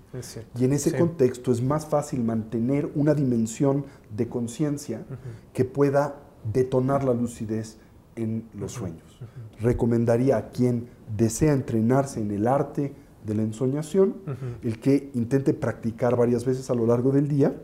Y 0.58 0.64
en 0.64 0.72
ese 0.72 0.90
Sí. 0.90 0.96
contexto 0.96 1.52
es 1.52 1.60
más 1.62 1.86
fácil 1.86 2.22
mantener 2.24 2.90
una 2.94 3.14
dimensión 3.14 3.84
de 4.16 4.28
conciencia 4.28 5.04
que 5.52 5.64
pueda 5.64 6.16
detonar 6.52 7.04
la 7.04 7.12
lucidez 7.14 7.78
en 8.16 8.48
los 8.54 8.72
sueños. 8.72 9.20
Recomendaría 9.60 10.36
a 10.36 10.48
quien 10.50 10.88
desea 11.16 11.52
entrenarse 11.52 12.20
en 12.20 12.30
el 12.30 12.46
arte 12.48 12.94
de 13.30 13.36
la 13.36 13.42
ensoñación, 13.42 14.14
el 14.62 14.78
que 14.78 15.10
intente 15.14 15.54
practicar 15.54 16.16
varias 16.16 16.44
veces 16.44 16.68
a 16.70 16.74
lo 16.74 16.86
largo 16.86 17.10
del 17.12 17.26
día, 17.28 17.54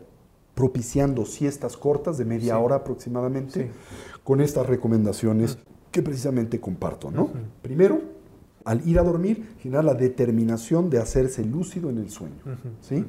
propiciando 0.55 1.25
siestas 1.25 1.77
cortas 1.77 2.17
de 2.17 2.25
media 2.25 2.55
Sí. 2.55 2.61
hora 2.63 2.77
aproximadamente, 2.77 3.65
Sí. 3.65 3.69
con 4.23 4.41
estas 4.41 4.65
recomendaciones 4.65 5.59
que 5.91 6.01
precisamente 6.01 6.59
comparto. 6.59 7.11
¿no? 7.11 7.29
Primero, 7.61 8.01
al 8.65 8.85
ir 8.87 8.97
a 8.99 9.03
dormir, 9.03 9.47
generar 9.59 9.85
la 9.85 9.93
determinación 9.93 10.89
de 10.89 10.97
hacerse 10.97 11.45
lúcido 11.45 11.89
en 11.89 11.99
el 11.99 12.09
sueño. 12.09 12.41
¿sí? 12.81 13.05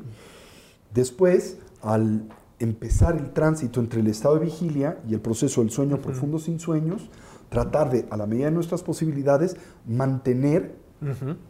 Después, 0.95 1.59
al 1.83 2.29
empezar 2.59 3.17
el 3.17 3.33
tránsito 3.33 3.81
entre 3.81 4.01
el 4.01 4.09
estado 4.09 4.35
de 4.39 4.45
vigilia 4.47 4.99
y 5.09 5.15
el 5.15 5.21
proceso 5.21 5.61
del 5.61 5.71
sueño 5.71 5.99
profundo 5.99 6.39
sin 6.39 6.59
sueños, 6.59 7.09
tratar 7.49 7.91
de, 7.91 8.07
a 8.11 8.17
la 8.17 8.27
medida 8.27 8.47
de 8.47 8.53
nuestras 8.53 8.83
posibilidades, 8.83 9.57
mantener 9.87 10.77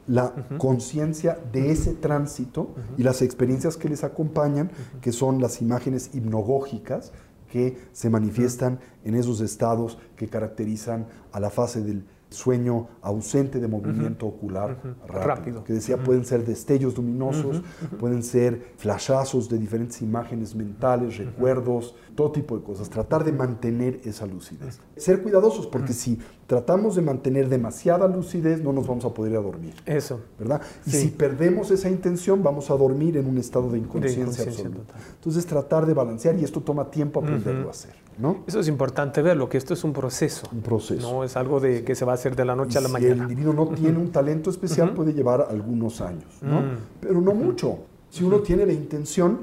La 0.07 0.35
conciencia 0.59 1.39
de 1.53 1.71
ese 1.71 1.95
tránsito 1.95 2.75
y 2.97 3.03
las 3.03 3.23
experiencias 3.23 3.77
que 3.77 3.89
les 3.89 4.05
acompañan, 4.05 4.71
que 5.01 5.13
son 5.13 5.41
las 5.41 5.63
imágenes 5.63 6.11
hipnogógicas 6.15 7.13
que 7.51 7.79
se 7.93 8.11
manifiestan 8.11 8.79
en 9.05 9.15
esos 9.15 9.41
estados 9.41 9.99
que 10.17 10.29
caracterizan 10.29 11.07
a 11.33 11.41
la 11.41 11.51
fase 11.51 11.83
del 11.83 12.05
sueño 12.31 12.89
ausente 13.01 13.59
de 13.59 13.69
movimiento 13.69 14.27
ocular 14.27 14.77
rápido, 15.07 15.27
Rápido. 15.27 15.65
que 15.65 15.73
decía 15.73 15.97
pueden 15.97 16.25
ser 16.25 16.45
destellos 16.45 16.97
luminosos, 16.97 17.63
pueden 17.99 18.23
ser 18.23 18.73
flashazos 18.77 19.49
de 19.49 19.59
diferentes 19.59 20.03
imágenes 20.03 20.55
mentales, 20.55 21.17
recuerdos, 21.17 21.95
todo 22.15 22.33
tipo 22.33 22.57
de 22.57 22.65
cosas. 22.65 22.91
Tratar 22.91 23.25
de 23.25 23.33
mantener 23.33 24.01
esa 24.05 24.27
lucidez. 24.27 24.81
Ser 24.97 25.23
cuidadosos 25.23 25.67
porque 25.67 25.93
si 25.93 26.19
tratamos 26.47 26.97
de 26.97 27.03
mantener 27.03 27.49
demasiada 27.49 28.09
lucidez 28.09 28.63
no 28.63 28.73
nos 28.73 28.87
vamos 28.87 29.05
a 29.05 29.15
poder 29.15 29.33
ir 29.33 29.39
a 29.39 29.43
dormir. 29.43 29.75
Eso. 29.87 30.21
¿verdad? 30.39 30.61
Y 30.87 30.91
si 30.91 31.09
perdemos 31.09 31.71
esa 31.71 31.89
intención, 31.89 32.43
vamos 32.43 32.71
a 32.71 32.77
dormir 32.77 33.17
en 33.17 33.27
un 33.27 33.39
estado 33.39 33.71
de 33.71 33.79
inconsciencia, 33.79 34.23
inconsciencia 34.23 34.65
absoluta. 34.65 34.93
total. 34.93 35.03
Entonces, 35.15 35.47
tratar 35.47 35.87
de 35.87 35.95
balancear, 35.95 36.39
y 36.39 36.45
esto 36.45 36.61
toma 36.61 36.91
tiempo 36.91 37.21
aprenderlo 37.21 37.69
a 37.69 37.71
hacer, 37.71 37.95
¿no? 38.19 38.45
Eso 38.47 38.61
es 38.61 38.69
importante 38.69 39.23
verlo, 39.23 39.49
que 39.49 39.57
esto 39.59 39.75
es 39.75 39.85
un 39.85 39.93
proceso. 39.93 40.49
Un 40.53 40.61
proceso. 40.63 41.11
No 41.11 41.25
es 41.25 41.37
algo 41.37 41.61
de 41.61 41.85
que 41.85 41.95
se 41.95 42.05
va 42.05 42.13
a 42.13 42.15
hacer 42.17 42.35
de 42.37 42.45
la 42.45 42.55
noche 42.57 42.79
a 42.79 42.81
la 42.81 42.89
Y 42.89 42.91
si 42.93 42.97
el 42.97 43.03
mañana. 43.17 43.23
individuo 43.31 43.53
no 43.55 43.69
tiene 43.69 43.99
un 43.99 44.11
talento 44.11 44.51
especial, 44.51 44.93
puede 44.95 45.13
llevar 45.13 45.47
algunos 45.51 46.01
años, 46.01 46.27
¿no? 46.43 46.61
Mm. 46.63 46.77
Pero 47.01 47.21
no 47.21 47.33
mucho. 47.35 47.79
Si 48.11 48.25
uno 48.25 48.41
tiene 48.41 48.67
la 48.67 48.73
intención, 48.73 49.41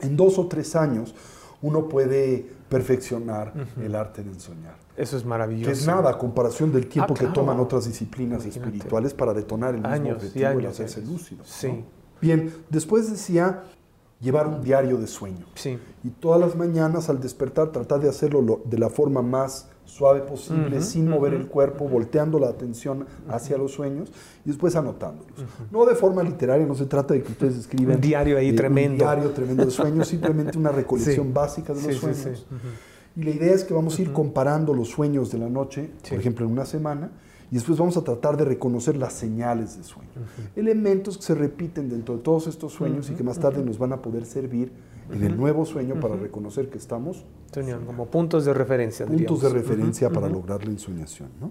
en 0.00 0.16
dos 0.16 0.38
o 0.38 0.46
tres 0.46 0.74
años, 0.76 1.14
uno 1.62 1.88
puede 1.88 2.46
perfeccionar 2.68 3.52
el 3.82 3.94
arte 3.94 4.22
de 4.22 4.30
ensoñar. 4.30 4.76
Eso 4.96 5.16
es 5.16 5.24
maravilloso. 5.24 5.66
Que 5.70 5.72
es 5.72 5.86
nada 5.86 6.10
a 6.10 6.18
comparación 6.18 6.72
del 6.72 6.86
tiempo 6.88 7.14
Ah, 7.16 7.20
que 7.20 7.26
toman 7.28 7.60
otras 7.60 7.86
disciplinas 7.86 8.44
Imagínate. 8.44 8.66
espirituales 8.76 9.14
para 9.14 9.32
detonar 9.32 9.70
el 9.74 9.80
mismo 9.80 9.94
Años 9.94 10.08
y 10.08 10.12
objetivo, 10.26 10.46
el 10.46 10.56
años 10.58 10.62
y 10.64 10.66
hacerse 10.82 11.02
lúcido. 11.06 11.38
¿no? 11.38 11.44
Sí. 11.48 11.84
Bien, 12.20 12.52
después 12.68 13.08
decía 13.10 13.62
llevar 14.20 14.46
un 14.48 14.62
diario 14.62 14.96
de 14.98 15.06
sueño. 15.06 15.46
Sí. 15.54 15.78
Y 16.04 16.08
todas 16.10 16.40
las 16.40 16.56
mañanas 16.56 17.08
al 17.08 17.20
despertar 17.20 17.70
tratar 17.72 18.00
de 18.00 18.08
hacerlo 18.08 18.42
lo- 18.42 18.60
de 18.64 18.78
la 18.78 18.90
forma 18.90 19.22
más 19.22 19.68
suave 19.84 20.20
posible, 20.20 20.82
sin 20.82 21.08
mover 21.08 21.32
el 21.32 21.46
cuerpo, 21.46 21.88
volteando 21.88 22.38
la 22.38 22.48
atención 22.48 23.06
hacia 23.28 23.56
los 23.56 23.72
sueños 23.72 24.12
y 24.44 24.48
después 24.50 24.76
anotándolos. 24.76 25.32
No 25.70 25.86
de 25.86 25.94
forma 25.94 26.22
literaria, 26.22 26.66
no 26.66 26.74
se 26.74 26.84
trata 26.84 27.14
de 27.14 27.22
que 27.22 27.32
ustedes 27.32 27.56
escriban 27.56 27.94
Un 27.96 28.00
diario 28.02 28.36
ahí 28.36 28.50
eh, 28.50 28.52
tremendo. 28.52 28.92
Un 28.92 28.98
diario 28.98 29.30
tremendo 29.30 29.64
de 29.64 29.70
sueños, 29.70 30.06
simplemente 30.08 30.58
una 30.58 30.72
recolección 30.72 31.28
Sí. 31.28 31.32
básica 31.32 31.72
de 31.72 31.82
los 31.82 31.94
Sí, 31.94 31.98
sueños. 32.00 32.46
Y 33.16 33.22
la 33.22 33.30
idea 33.30 33.54
es 33.54 33.64
que 33.64 33.72
vamos 33.72 33.98
a 33.98 34.02
ir 34.02 34.12
comparando 34.12 34.74
los 34.74 34.88
sueños 34.88 35.32
de 35.32 35.38
la 35.38 35.48
noche, 35.48 35.90
por 36.08 36.18
ejemplo, 36.18 36.44
en 36.44 36.52
una 36.52 36.66
semana, 36.66 37.10
y 37.50 37.54
después 37.54 37.78
vamos 37.78 37.96
a 37.96 38.02
tratar 38.04 38.36
de 38.36 38.44
reconocer 38.44 38.96
las 38.96 39.12
señales 39.12 39.76
de 39.76 39.84
sueño. 39.84 40.10
Elementos 40.54 41.16
que 41.16 41.22
se 41.22 41.34
repiten 41.34 41.88
dentro 41.88 42.16
de 42.16 42.22
todos 42.22 42.46
estos 42.46 42.72
sueños 42.72 43.08
y 43.10 43.14
que 43.14 43.22
más 43.22 43.38
tarde 43.38 43.64
nos 43.64 43.78
van 43.78 43.92
a 43.92 44.02
poder 44.02 44.26
servir 44.26 44.72
en 45.10 45.22
el 45.22 45.36
nuevo 45.36 45.64
sueño 45.64 45.98
para 46.00 46.16
reconocer 46.16 46.68
que 46.68 46.78
estamos 46.78 47.24
Soñando, 47.52 47.86
como 47.86 48.06
puntos 48.06 48.44
de 48.44 48.52
referencia. 48.52 49.06
puntos 49.06 49.40
de 49.40 49.48
diríamos. 49.48 49.68
referencia 49.70 50.10
para 50.10 50.28
lograr 50.28 50.64
la 50.64 50.70
ensoñación. 50.70 51.30
¿no? 51.40 51.50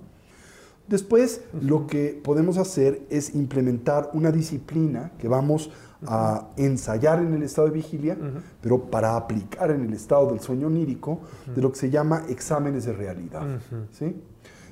Después, 0.88 1.42
lo 1.60 1.86
que 1.86 2.20
podemos 2.24 2.58
hacer 2.58 3.02
es 3.10 3.36
implementar 3.36 4.10
una 4.14 4.32
disciplina 4.32 5.12
que 5.18 5.28
vamos 5.28 5.72
a 6.06 6.50
ensayar 6.56 7.20
en 7.20 7.34
el 7.34 7.44
estado 7.44 7.68
de 7.68 7.74
vigilia, 7.74 8.18
pero 8.62 8.84
para 8.84 9.18
aplicar 9.18 9.72
en 9.72 9.82
el 9.82 9.94
estado 9.94 10.28
del 10.28 10.40
sueño 10.40 10.68
onírico, 10.68 11.22
de 11.54 11.62
lo 11.62 11.72
que 11.72 11.80
se 11.80 11.90
llama 11.90 12.24
exámenes 12.30 12.86
de 12.86 12.94
realidad. 12.94 13.60
¿sí? 13.92 14.16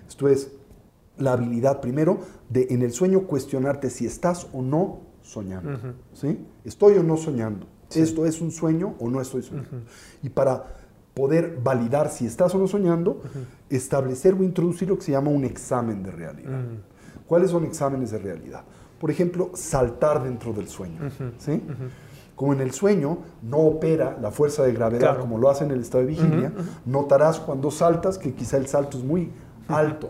Esto 0.08 0.30
es 0.30 0.52
la 1.17 1.34
habilidad, 1.34 1.82
primero, 1.82 2.19
de 2.49 2.67
en 2.69 2.82
el 2.82 2.91
sueño 2.91 3.21
cuestionarte 3.21 3.89
si 3.89 4.06
estás 4.06 4.47
o 4.54 4.62
no 4.62 4.99
soñando. 5.21 5.80
¿sí? 6.13 6.39
¿Estoy 6.63 6.97
o 6.97 7.04
no 7.04 7.17
soñando? 7.17 7.67
¿Esto 7.93 8.25
es 8.25 8.41
un 8.41 8.51
sueño 8.51 8.95
o 8.99 9.10
no 9.10 9.21
estoy 9.21 9.41
soñando? 9.43 9.69
Y 10.23 10.30
para 10.30 10.63
poder 11.13 11.60
validar 11.63 12.10
si 12.10 12.25
estás 12.25 12.54
o 12.56 12.58
no 12.58 12.67
soñando, 12.67 13.21
establecer 13.69 14.34
o 14.34 14.43
introducir 14.43 14.89
lo 14.89 14.97
que 14.97 15.04
se 15.04 15.12
llama 15.12 15.30
un 15.32 15.45
examen 15.45 16.04
de 16.04 16.12
realidad. 16.12 16.60
¿Cuáles 17.28 17.51
son 17.51 17.63
exámenes 17.65 18.12
de 18.12 18.17
realidad? 18.19 18.63
Por 18.99 19.10
ejemplo, 19.12 19.51
saltar 19.54 20.23
dentro 20.23 20.51
del 20.54 20.67
sueño. 20.67 20.99
¿sí? 21.38 21.63
Como 22.36 22.51
en 22.51 22.60
el 22.60 22.71
sueño 22.71 23.19
no 23.42 23.58
opera 23.60 24.17
la 24.21 24.29
fuerza 24.29 24.63
de 24.63 24.73
gravedad 24.73 25.00
Claro. 25.12 25.21
como 25.21 25.37
lo 25.37 25.50
hace 25.50 25.63
en 25.63 25.71
el 25.71 25.79
estado 25.81 26.04
de 26.04 26.10
vigilia, 26.10 26.52
notarás 26.85 27.40
cuando 27.40 27.71
saltas 27.71 28.17
que 28.17 28.33
quizá 28.33 28.58
el 28.58 28.67
salto 28.67 28.98
es 28.98 29.04
muy 29.04 29.31
alto 29.68 30.10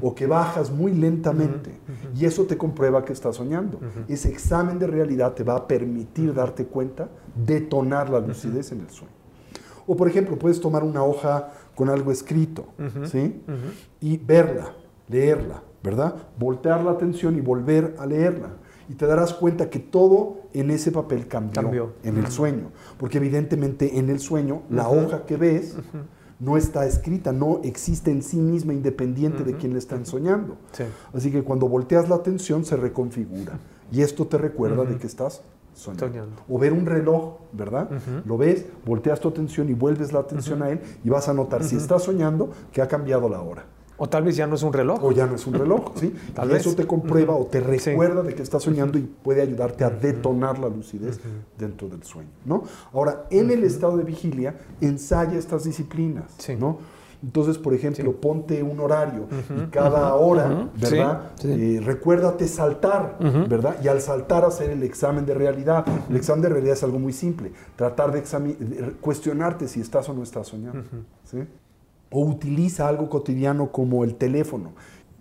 o 0.00 0.14
que 0.14 0.26
bajas 0.26 0.70
muy 0.70 0.92
lentamente 0.92 1.70
y 2.14 2.24
eso 2.24 2.44
te 2.44 2.56
comprueba 2.56 3.04
que 3.04 3.12
estás 3.12 3.36
soñando. 3.36 3.78
Ese 4.08 4.28
examen 4.28 4.78
de 4.78 4.86
realidad 4.86 5.34
te 5.34 5.44
va 5.44 5.56
a 5.56 5.66
permitir 5.66 6.34
darte 6.34 6.66
cuenta, 6.66 7.08
detonar 7.34 8.10
la 8.10 8.20
lucidez 8.20 8.72
en 8.72 8.80
el 8.80 8.90
sueño. 8.90 9.12
O 9.86 9.96
por 9.96 10.08
ejemplo, 10.08 10.38
puedes 10.38 10.60
tomar 10.60 10.82
una 10.82 11.04
hoja 11.04 11.52
con 11.74 11.88
algo 11.88 12.10
escrito, 12.10 12.66
¿sí? 13.04 13.40
Y 14.00 14.16
verla, 14.18 14.72
leerla, 15.08 15.62
¿verdad? 15.82 16.14
Voltear 16.38 16.82
la 16.82 16.92
atención 16.92 17.36
y 17.36 17.40
volver 17.40 17.94
a 17.98 18.06
leerla. 18.06 18.50
Y 18.88 18.94
te 18.94 19.06
darás 19.06 19.34
cuenta 19.34 19.68
que 19.68 19.80
todo 19.80 20.42
en 20.52 20.70
ese 20.70 20.92
papel 20.92 21.26
cambió, 21.26 21.94
en 22.02 22.18
el 22.18 22.28
sueño. 22.28 22.70
Porque 22.98 23.18
evidentemente 23.18 23.98
en 23.98 24.10
el 24.10 24.20
sueño 24.20 24.62
la 24.70 24.88
hoja 24.88 25.26
que 25.26 25.36
ves 25.36 25.76
no 26.38 26.56
está 26.56 26.86
escrita, 26.86 27.32
no 27.32 27.60
existe 27.64 28.10
en 28.10 28.22
sí 28.22 28.36
misma 28.36 28.74
independiente 28.74 29.42
de 29.44 29.56
quien 29.56 29.72
le 29.72 29.78
están 29.78 30.04
soñando. 30.06 30.56
Así 31.14 31.30
que 31.30 31.42
cuando 31.42 31.68
volteas 31.68 32.08
la 32.08 32.16
atención 32.16 32.64
se 32.64 32.76
reconfigura. 32.76 33.58
Y 33.92 34.02
esto 34.02 34.26
te 34.26 34.36
recuerda 34.36 34.84
de 34.84 34.96
que 34.96 35.06
estás 35.06 35.42
soñando. 35.74 36.42
O 36.48 36.58
ver 36.58 36.72
un 36.72 36.86
reloj, 36.86 37.36
¿verdad? 37.52 37.88
Lo 38.24 38.36
ves, 38.36 38.66
volteas 38.84 39.20
tu 39.20 39.28
atención 39.28 39.68
y 39.68 39.74
vuelves 39.74 40.12
la 40.12 40.20
atención 40.20 40.62
a 40.62 40.70
él 40.70 40.80
y 41.04 41.08
vas 41.10 41.28
a 41.28 41.34
notar 41.34 41.64
si 41.64 41.76
estás 41.76 42.02
soñando 42.02 42.50
que 42.72 42.82
ha 42.82 42.88
cambiado 42.88 43.28
la 43.28 43.40
hora. 43.40 43.66
O 43.98 44.08
tal 44.08 44.24
vez 44.24 44.36
ya 44.36 44.46
no 44.46 44.56
es 44.56 44.62
un 44.62 44.72
reloj. 44.72 45.02
O 45.02 45.12
ya 45.12 45.26
no 45.26 45.36
es 45.36 45.46
un 45.46 45.54
reloj, 45.54 45.92
¿sí? 45.96 46.14
Tal 46.34 46.48
vez. 46.48 46.66
Eso 46.66 46.74
te 46.74 46.86
comprueba 46.86 47.34
o 47.34 47.46
te 47.46 47.60
recuerda 47.60 48.22
de 48.22 48.34
que 48.34 48.42
estás 48.42 48.62
soñando 48.62 48.98
y 48.98 49.02
puede 49.02 49.42
ayudarte 49.42 49.84
a 49.84 49.90
detonar 49.90 50.58
la 50.58 50.68
lucidez 50.68 51.20
dentro 51.58 51.88
del 51.88 52.02
sueño, 52.02 52.30
¿no? 52.44 52.64
Ahora, 52.92 53.26
en 53.30 53.50
el 53.50 53.64
estado 53.64 53.96
de 53.96 54.04
vigilia, 54.04 54.56
ensaya 54.80 55.38
estas 55.38 55.64
disciplinas, 55.64 56.36
¿no? 56.58 56.78
Entonces, 57.22 57.58
por 57.58 57.74
ejemplo, 57.74 58.12
ponte 58.12 58.62
un 58.62 58.78
horario 58.78 59.26
y 59.56 59.66
cada 59.70 60.14
hora, 60.14 60.68
¿verdad? 60.78 61.32
Eh, 61.44 61.80
recuérdate 61.82 62.46
saltar, 62.46 63.16
¿verdad? 63.48 63.76
Y 63.82 63.88
al 63.88 64.00
saltar 64.00 64.44
hacer 64.44 64.70
el 64.70 64.82
examen 64.82 65.24
de 65.26 65.34
realidad. 65.34 65.84
El 66.08 66.16
examen 66.16 66.42
de 66.42 66.48
realidad 66.50 66.74
es 66.74 66.84
algo 66.84 66.98
muy 66.98 67.12
simple. 67.12 67.52
Tratar 67.74 68.12
de, 68.12 68.20
de 68.20 68.92
cuestionarte 69.00 69.66
si 69.68 69.80
estás 69.80 70.08
o 70.08 70.14
no 70.14 70.22
estás 70.22 70.48
soñando. 70.48 70.84
¿sí? 71.24 71.38
O 72.10 72.20
utiliza 72.20 72.88
algo 72.88 73.08
cotidiano 73.08 73.72
como 73.72 74.04
el 74.04 74.14
teléfono. 74.14 74.72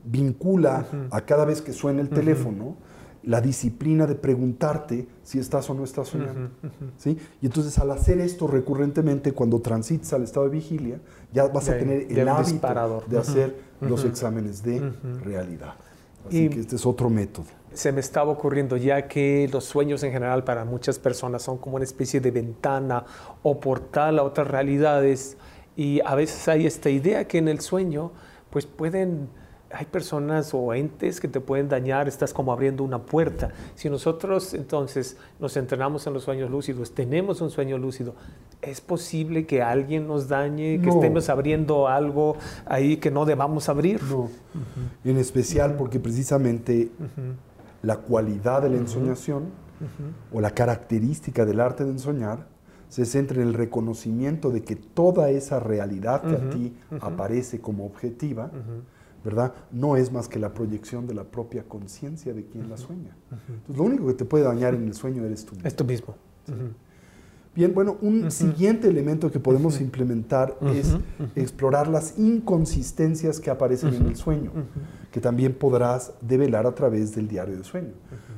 Vincula 0.04 0.86
a 1.12 1.22
cada 1.22 1.46
vez 1.46 1.62
que 1.62 1.74
suena 1.74 2.02
el 2.02 2.10
teléfono 2.10 2.76
la 3.26 3.42
disciplina 3.42 4.06
de 4.06 4.16
preguntarte 4.16 5.08
si 5.24 5.40
estás 5.40 5.70
o 5.70 5.74
no 5.74 5.84
estás 5.84 6.10
soñando. 6.10 6.52
¿sí? 6.98 7.18
Y 7.42 7.48
entonces 7.48 7.78
al 7.80 7.92
hacer 7.92 8.20
esto 8.20 8.48
recurrentemente, 8.48 9.32
cuando 9.32 9.60
transites 9.60 10.14
al 10.14 10.24
estado 10.24 10.46
de 10.46 10.52
vigilia, 10.52 11.00
ya 11.34 11.48
vas 11.48 11.70
a 11.70 11.78
tener 11.78 12.06
el 12.12 12.30
hábito 12.30 13.04
de 13.08 13.18
hacer 13.18 13.56
los 13.82 14.06
exámenes 14.06 14.64
de 14.64 14.92
realidad. 15.24 15.74
Así 16.28 16.50
que 16.50 16.60
este 16.60 16.76
es 16.76 16.86
otro 16.86 17.10
método. 17.10 17.46
Se 17.74 17.92
me 17.92 18.00
estaba 18.00 18.32
ocurriendo 18.32 18.78
ya 18.78 19.08
que 19.08 19.50
los 19.52 19.66
sueños 19.66 20.02
en 20.04 20.12
general 20.12 20.44
para 20.44 20.64
muchas 20.64 20.98
personas 20.98 21.42
son 21.42 21.58
como 21.58 21.76
una 21.76 21.84
especie 21.84 22.22
de 22.22 22.32
ventana 22.32 23.06
o 23.44 23.60
portal 23.60 24.18
a 24.18 24.24
otras 24.24 24.48
realidades 24.48 25.38
y 25.76 26.00
a 26.06 26.16
veces 26.16 26.48
hay 26.48 26.66
esta 26.66 26.90
idea 26.90 27.28
que 27.28 27.38
en 27.38 27.48
el 27.48 27.60
sueño, 27.60 28.12
pues 28.50 28.66
pueden, 28.66 29.28
hay 29.72 29.86
personas 29.86 30.54
o 30.54 30.74
entes 30.74 31.20
que 31.20 31.28
te 31.28 31.42
pueden 31.42 31.68
dañar, 31.68 32.08
estás 32.08 32.34
como 32.34 32.54
abriendo 32.54 32.84
una 32.84 33.00
puerta. 33.00 33.52
Si 33.76 33.90
nosotros 33.90 34.54
entonces 34.54 35.18
nos 35.40 35.58
entrenamos 35.58 36.08
en 36.08 36.14
los 36.14 36.24
sueños 36.24 36.50
lúcidos, 36.50 36.94
tenemos 36.94 37.42
un 37.42 37.50
sueño 37.50 37.78
lúcido, 37.78 38.16
¿es 38.62 38.80
posible 38.80 39.46
que 39.46 39.62
alguien 39.62 40.08
nos 40.08 40.30
dañe, 40.30 40.80
que 40.82 40.90
estemos 40.90 41.28
abriendo 41.30 41.90
algo 41.90 42.38
ahí 42.66 42.98
que 42.98 43.12
no 43.12 43.26
debamos 43.26 43.68
abrir? 43.68 44.02
No, 44.04 44.30
en 45.04 45.18
especial 45.18 45.76
porque 45.76 46.00
precisamente 46.00 46.90
la 47.82 47.98
cualidad 47.98 48.62
de 48.62 48.70
la 48.70 48.78
ensoñación 48.78 49.50
o 50.32 50.40
la 50.40 50.52
característica 50.52 51.46
del 51.46 51.60
arte 51.60 51.84
de 51.84 51.92
ensoñar 51.92 52.55
se 52.96 53.04
centra 53.04 53.42
en 53.42 53.50
el 53.50 53.54
reconocimiento 53.54 54.52
de 54.52 54.64
que 54.64 54.78
toda 54.78 55.30
esa 55.30 55.60
realidad 55.60 56.22
que 56.22 56.34
a 56.34 56.50
ti 56.50 56.74
aparece 57.02 57.60
como 57.60 57.86
objetiva, 57.86 58.50
¿verdad? 59.22 59.54
No 59.70 59.98
es 59.98 60.14
más 60.14 60.30
que 60.30 60.40
la 60.40 60.54
proyección 60.54 61.06
de 61.06 61.14
la 61.14 61.26
propia 61.26 61.64
conciencia 61.64 62.34
de 62.34 62.46
quien 62.46 62.70
la 62.70 62.78
sueña. 62.78 63.14
Entonces, 63.32 63.76
lo 63.76 63.84
único 63.84 64.08
que 64.08 64.14
te 64.14 64.24
puede 64.24 64.46
dañar 64.46 64.76
en 64.76 64.88
el 64.88 64.94
sueño 64.94 65.26
eres 65.26 65.44
tú 65.44 65.56
mismo. 65.56 65.68
Es 65.68 65.76
tú 65.76 65.84
mismo. 65.84 66.16
Bien, 67.54 67.74
bueno, 67.74 67.98
un 68.02 68.32
siguiente 68.32 68.88
elemento 68.88 69.30
que 69.30 69.42
podemos 69.42 69.82
implementar 69.82 70.58
es 70.74 70.96
explorar 71.36 71.90
las 71.90 72.18
inconsistencias 72.18 73.42
que 73.42 73.50
aparecen 73.50 73.94
en 73.94 74.06
el 74.06 74.16
sueño, 74.16 74.54
que 75.12 75.20
también 75.20 75.52
podrás 75.52 76.14
develar 76.22 76.66
a 76.66 76.74
través 76.74 77.14
del 77.14 77.28
diario 77.28 77.58
de 77.58 77.66
sueño. 77.66 77.92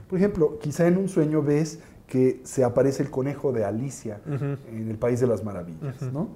Por 0.10 0.18
ejemplo, 0.18 0.58
quizá 0.58 0.88
en 0.88 0.98
un 0.98 1.10
sueño 1.10 1.44
ves 1.44 1.78
que 2.08 2.42
se 2.46 2.64
aparece 2.64 3.04
el 3.04 3.12
conejo 3.12 3.52
de 3.52 3.66
Alicia 3.66 4.22
en 4.26 4.88
el 4.90 4.98
País 4.98 5.20
de 5.20 5.28
las 5.28 5.44
Maravillas, 5.44 6.02
¿no? 6.14 6.30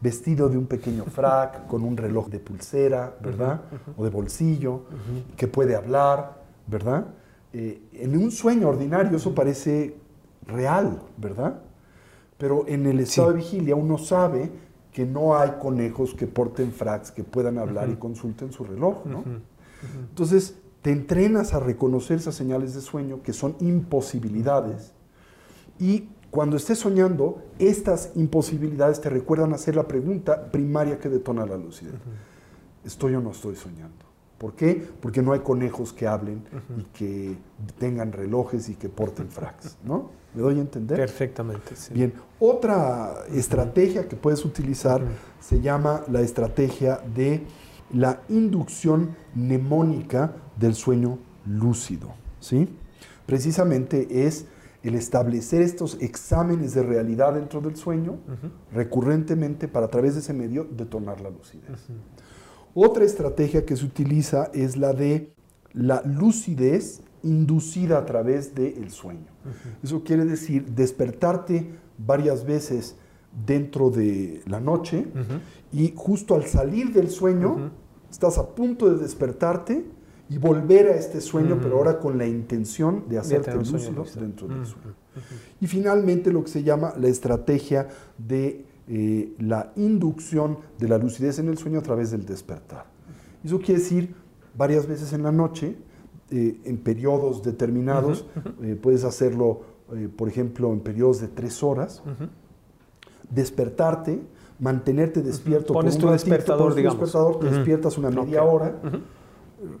Vestido 0.00 0.48
de 0.48 0.56
un 0.56 0.66
pequeño 0.66 1.04
frac, 1.04 1.66
con 1.66 1.82
un 1.82 1.96
reloj 1.96 2.28
de 2.28 2.38
pulsera, 2.38 3.14
¿verdad? 3.20 3.60
O 3.96 4.04
de 4.04 4.10
bolsillo, 4.10 4.84
que 5.36 5.46
puede 5.46 5.76
hablar, 5.76 6.42
¿verdad? 6.66 7.06
Eh, 7.52 7.82
en 7.92 8.16
un 8.16 8.30
sueño 8.30 8.68
ordinario 8.68 9.16
eso 9.16 9.34
parece 9.34 9.96
real, 10.46 11.02
¿verdad? 11.16 11.60
Pero 12.38 12.64
en 12.66 12.86
el 12.86 13.00
estado 13.00 13.30
de 13.30 13.36
vigilia 13.36 13.74
uno 13.74 13.98
sabe 13.98 14.50
que 14.92 15.04
no 15.04 15.36
hay 15.36 15.52
conejos 15.60 16.14
que 16.14 16.26
porten 16.26 16.72
fracs, 16.72 17.10
que 17.10 17.22
puedan 17.22 17.58
hablar 17.58 17.90
y 17.90 17.96
consulten 17.96 18.52
su 18.52 18.64
reloj, 18.64 19.04
¿no? 19.04 19.24
Entonces, 20.08 20.56
te 20.82 20.90
entrenas 20.90 21.54
a 21.54 21.60
reconocer 21.60 22.16
esas 22.16 22.34
señales 22.34 22.74
de 22.74 22.80
sueño 22.80 23.22
que 23.22 23.32
son 23.32 23.56
imposibilidades 23.60 24.92
y 25.78 26.08
cuando 26.30 26.56
estés 26.56 26.78
soñando, 26.78 27.42
estas 27.58 28.12
imposibilidades 28.14 29.00
te 29.00 29.08
recuerdan 29.08 29.54
hacer 29.54 29.76
la 29.76 29.88
pregunta 29.88 30.50
primaria 30.50 30.98
que 30.98 31.08
detona 31.08 31.46
la 31.46 31.56
lucidez. 31.56 31.94
¿Estoy 32.84 33.14
o 33.14 33.20
no 33.20 33.30
estoy 33.30 33.56
soñando? 33.56 34.06
¿Por 34.36 34.54
qué? 34.54 34.86
Porque 35.00 35.20
no 35.20 35.32
hay 35.32 35.40
conejos 35.40 35.92
que 35.92 36.06
hablen 36.06 36.44
y 36.78 36.82
que 36.96 37.36
tengan 37.78 38.12
relojes 38.12 38.68
y 38.68 38.74
que 38.74 38.88
porten 38.88 39.28
fracs, 39.28 39.78
¿no? 39.84 40.10
¿Me 40.34 40.42
doy 40.42 40.58
a 40.58 40.60
entender? 40.60 40.98
Perfectamente, 40.98 41.74
sí. 41.74 41.92
Bien, 41.92 42.12
otra 42.38 43.24
estrategia 43.32 44.06
que 44.06 44.14
puedes 44.14 44.44
utilizar 44.44 45.02
se 45.40 45.60
llama 45.60 46.04
la 46.08 46.20
estrategia 46.20 47.00
de 47.14 47.42
la 47.92 48.20
inducción 48.28 49.16
mnemónica 49.34 50.36
del 50.56 50.74
sueño 50.74 51.18
lúcido, 51.46 52.14
¿sí? 52.38 52.68
Precisamente 53.26 54.26
es 54.26 54.46
el 54.82 54.94
establecer 54.94 55.62
estos 55.62 55.96
exámenes 56.00 56.74
de 56.74 56.82
realidad 56.82 57.34
dentro 57.34 57.60
del 57.60 57.76
sueño 57.76 58.18
recurrentemente 58.72 59.68
para 59.68 59.86
a 59.86 59.88
través 59.88 60.14
de 60.14 60.20
ese 60.20 60.32
medio 60.32 60.64
detonar 60.64 61.20
la 61.20 61.30
lucidez. 61.30 61.88
Otra 62.74 63.04
estrategia 63.04 63.64
que 63.64 63.76
se 63.76 63.84
utiliza 63.84 64.50
es 64.54 64.76
la 64.76 64.92
de 64.92 65.32
la 65.72 66.02
lucidez 66.02 67.02
inducida 67.22 67.98
a 67.98 68.06
través 68.06 68.54
del 68.54 68.90
sueño. 68.90 69.26
Eso 69.82 70.04
quiere 70.04 70.24
decir 70.24 70.66
despertarte 70.66 71.70
varias 71.98 72.44
veces 72.44 72.96
dentro 73.46 73.90
de 73.90 74.42
la 74.46 74.60
noche 74.60 75.06
y 75.72 75.92
justo 75.96 76.34
al 76.34 76.44
salir 76.46 76.92
del 76.92 77.10
sueño 77.10 77.72
estás 78.10 78.38
a 78.38 78.54
punto 78.54 78.88
de 78.88 79.02
despertarte 79.02 79.97
y 80.30 80.36
volver 80.38 80.88
a 80.88 80.96
este 80.96 81.20
sueño, 81.20 81.58
pero 81.62 81.78
ahora 81.78 81.98
con 81.98 82.18
la 82.18 82.26
intención 82.26 83.04
de 83.08 83.18
hacerte 83.18 83.54
lúcido 83.54 84.04
dentro 84.18 84.46
del 84.46 84.66
sueño. 84.66 84.94
Y 85.60 85.66
finalmente 85.66 86.30
lo 86.32 86.44
que 86.44 86.50
se 86.50 86.62
llama 86.62 86.92
la 86.98 87.08
estrategia 87.08 87.88
de 88.18 88.64
eh, 88.88 89.34
la 89.38 89.72
inducción 89.76 90.58
de 90.78 90.88
la 90.88 90.98
lucidez 90.98 91.38
en 91.38 91.48
el 91.48 91.56
sueño 91.56 91.78
a 91.78 91.82
través 91.82 92.10
del 92.10 92.26
despertar. 92.26 92.86
Eso 93.42 93.58
quiere 93.58 93.80
decir 93.80 94.14
varias 94.56 94.86
veces 94.86 95.12
en 95.12 95.22
la 95.22 95.32
noche, 95.32 95.76
eh, 96.30 96.60
en 96.64 96.76
periodos 96.78 97.42
determinados, 97.42 98.26
eh, 98.62 98.78
puedes 98.80 99.04
hacerlo, 99.04 99.62
por 100.16 100.28
ejemplo, 100.28 100.72
en 100.72 100.80
periodos 100.80 101.22
de 101.22 101.28
tres 101.28 101.62
horas, 101.62 102.02
despertarte, 103.30 104.20
mantenerte 104.58 105.22
despierto. 105.22 105.72
Pones 105.72 105.96
tu 105.96 106.10
despertador, 106.10 106.74
digamos. 106.74 107.00
despertador, 107.00 107.40
te 107.40 107.50
despiertas 107.50 107.96
una 107.96 108.10
media 108.10 108.42
hora 108.42 108.74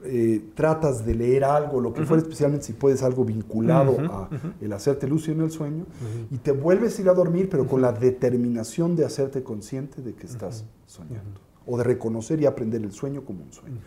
eh, 0.04 0.42
tratas 0.54 1.06
de 1.06 1.14
leer 1.14 1.44
algo, 1.44 1.80
lo 1.80 1.92
que 1.92 2.04
fuera, 2.04 2.22
especialmente 2.22 2.66
si 2.66 2.72
puedes 2.72 3.02
algo 3.02 3.24
vinculado 3.24 3.96
a 4.10 4.28
el 4.60 4.72
hacerte 4.72 5.06
lúcido 5.06 5.34
en 5.34 5.42
el 5.42 5.50
sueño, 5.50 5.86
y 6.30 6.38
te 6.38 6.52
vuelves 6.52 6.98
a 6.98 7.02
ir 7.02 7.08
a 7.08 7.14
dormir, 7.14 7.48
pero 7.48 7.66
con 7.66 7.80
la 7.80 7.92
determinación 7.92 8.96
de 8.96 9.04
hacerte 9.04 9.42
consciente 9.42 10.02
de 10.02 10.14
que 10.14 10.26
estás 10.26 10.64
soñando, 10.86 11.40
o 11.66 11.78
de 11.78 11.84
reconocer 11.84 12.40
y 12.40 12.46
aprender 12.46 12.82
el 12.82 12.92
sueño 12.92 13.24
como 13.24 13.44
un 13.44 13.52
sueño. 13.52 13.78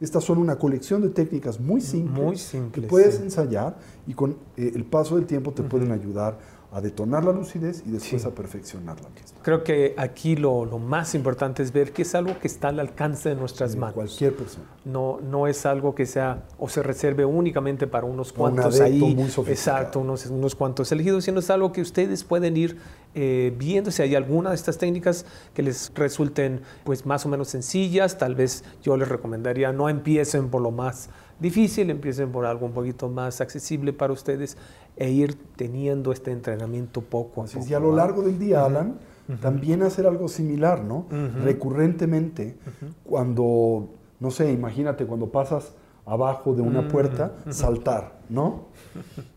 Estas 0.00 0.24
son 0.24 0.38
una 0.38 0.58
colección 0.58 1.02
de 1.02 1.10
técnicas 1.10 1.60
muy 1.60 1.80
simples, 1.80 2.56
que 2.72 2.82
puedes 2.82 3.20
ensayar 3.20 3.76
y 4.06 4.14
con 4.14 4.36
eh, 4.56 4.72
el 4.74 4.84
paso 4.84 5.16
del 5.16 5.26
tiempo 5.26 5.52
te 5.52 5.62
pueden 5.62 5.92
ayudar 5.92 6.38
a 6.72 6.80
detonar 6.80 7.24
la 7.24 7.32
lucidez 7.32 7.82
y 7.84 7.90
después 7.90 8.24
a 8.24 8.30
perfeccionar 8.30 9.00
la 9.00 9.08
misma. 9.08 9.40
Creo 9.42 9.64
que 9.64 9.94
aquí 9.96 10.36
lo, 10.36 10.64
lo, 10.64 10.78
más 10.78 11.16
importante 11.16 11.64
es 11.64 11.72
ver 11.72 11.92
que 11.92 12.02
es 12.02 12.14
algo 12.14 12.38
que 12.38 12.46
está 12.46 12.68
al 12.68 12.78
alcance 12.78 13.30
de 13.30 13.34
nuestras 13.34 13.72
de 13.72 13.80
manos. 13.80 13.94
Cualquier 13.94 14.36
persona. 14.36 14.66
No, 14.84 15.18
no 15.20 15.48
es 15.48 15.66
algo 15.66 15.96
que 15.96 16.06
sea 16.06 16.44
o 16.58 16.68
se 16.68 16.82
reserve 16.82 17.24
únicamente 17.24 17.88
para 17.88 18.06
unos 18.06 18.32
cuantos 18.32 18.76
un 18.76 18.82
ahí. 18.82 19.00
Muy 19.00 19.28
exacto, 19.48 19.98
unos, 19.98 20.26
unos 20.26 20.54
cuantos 20.54 20.92
elegidos, 20.92 21.24
sino 21.24 21.40
es 21.40 21.50
algo 21.50 21.72
que 21.72 21.80
ustedes 21.80 22.22
pueden 22.22 22.56
ir 22.56 22.78
eh, 23.16 23.52
viendo 23.58 23.90
si 23.90 24.02
hay 24.02 24.14
alguna 24.14 24.50
de 24.50 24.56
estas 24.56 24.78
técnicas 24.78 25.26
que 25.54 25.62
les 25.64 25.92
resulten 25.94 26.60
pues 26.84 27.04
más 27.04 27.26
o 27.26 27.28
menos 27.28 27.48
sencillas. 27.48 28.16
Tal 28.16 28.36
vez 28.36 28.62
yo 28.80 28.96
les 28.96 29.08
recomendaría 29.08 29.72
no 29.72 29.88
empiecen 29.88 30.50
por 30.50 30.62
lo 30.62 30.70
más 30.70 31.10
difícil, 31.40 31.90
empiecen 31.90 32.30
por 32.30 32.44
algo 32.46 32.66
un 32.66 32.72
poquito 32.72 33.08
más 33.08 33.40
accesible 33.40 33.92
para 33.92 34.12
ustedes 34.12 34.56
e 34.96 35.10
ir 35.10 35.36
teniendo 35.56 36.12
este 36.12 36.30
entrenamiento 36.30 37.00
poco 37.00 37.42
a 37.42 37.46
poco. 37.46 37.66
Y 37.68 37.74
a 37.74 37.80
lo 37.80 37.94
largo 37.94 38.22
del 38.22 38.38
día, 38.38 38.64
Alan, 38.64 38.98
también 39.40 39.82
hacer 39.82 40.06
algo 40.06 40.28
similar, 40.28 40.84
¿no? 40.84 41.06
Recurrentemente, 41.42 42.58
cuando, 43.04 43.88
no 44.18 44.30
sé, 44.30 44.52
imagínate, 44.52 45.06
cuando 45.06 45.30
pasas 45.30 45.74
abajo 46.06 46.54
de 46.54 46.62
una 46.62 46.88
puerta, 46.88 47.36
saltar, 47.50 48.18
¿no? 48.28 48.66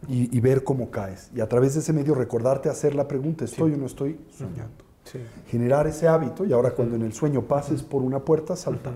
Y, 0.08 0.36
y, 0.36 0.40
ver 0.40 0.64
cómo 0.64 0.90
caes. 0.90 1.30
Y 1.36 1.42
a 1.42 1.48
través 1.48 1.76
de 1.76 1.82
ese 1.82 1.94
medio 1.94 2.16
recordarte 2.16 2.70
hacer 2.70 2.96
la 2.96 3.08
pregunta, 3.08 3.46
¿estoy 3.46 3.72
sí. 3.72 3.76
o 3.76 3.80
no 3.80 3.86
estoy 3.86 4.20
soñando? 4.36 4.84
Sí. 5.04 5.20
Generar 5.48 5.86
ese 5.86 6.08
hábito 6.08 6.46
y 6.46 6.54
ahora 6.54 6.72
cuando 6.72 6.96
en 6.96 7.04
el 7.04 7.14
sueño 7.14 7.44
pases 7.44 7.84
por 7.84 8.02
una 8.02 8.20
puerta, 8.20 8.56
saltar. 8.56 8.94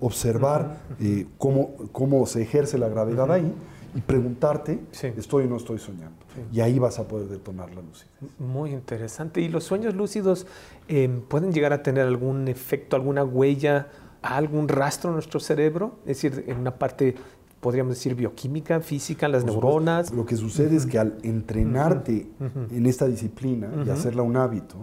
Observar 0.00 0.78
eh, 1.00 1.26
cómo, 1.38 1.74
cómo 1.92 2.24
se 2.26 2.42
ejerce 2.42 2.78
la 2.78 2.88
gravedad 2.88 3.30
ahí 3.32 3.52
y 3.94 4.00
preguntarte, 4.00 4.80
Sí. 4.92 5.08
¿estoy 5.16 5.44
o 5.46 5.48
no 5.48 5.56
estoy 5.56 5.78
soñando? 5.78 6.16
Y 6.52 6.60
ahí 6.60 6.78
vas 6.78 6.98
a 7.00 7.08
poder 7.08 7.28
detonar 7.28 7.74
la 7.74 7.80
lucidez. 7.82 8.10
Muy 8.38 8.70
interesante. 8.72 9.40
¿Y 9.40 9.48
los 9.48 9.64
sueños 9.64 9.94
lúcidos 9.94 10.46
eh, 10.86 11.08
pueden 11.28 11.52
llegar 11.52 11.72
a 11.72 11.82
tener 11.82 12.06
algún 12.06 12.46
efecto, 12.48 12.94
alguna 12.96 13.24
huella, 13.24 13.88
algún 14.22 14.68
rastro 14.68 15.10
en 15.10 15.14
nuestro 15.14 15.40
cerebro? 15.40 15.96
Es 16.06 16.20
decir, 16.22 16.44
en 16.46 16.58
una 16.58 16.78
parte, 16.78 17.16
podríamos 17.60 17.94
decir, 17.94 18.14
bioquímica, 18.14 18.80
física, 18.80 19.26
las 19.26 19.42
Por 19.42 19.52
neuronas. 19.54 20.08
supuesto, 20.08 20.16
Lo 20.16 20.26
que 20.26 20.36
sucede 20.36 20.76
es 20.76 20.86
que 20.86 20.98
al 20.98 21.18
entrenarte 21.24 22.28
en 22.70 22.86
esta 22.86 23.06
disciplina 23.06 23.68
y 23.84 23.90
hacerla 23.90 24.22
un 24.22 24.36
hábito, 24.36 24.76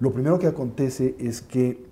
lo 0.00 0.10
primero 0.12 0.38
que 0.40 0.48
acontece 0.48 1.14
es 1.20 1.42
que 1.42 1.84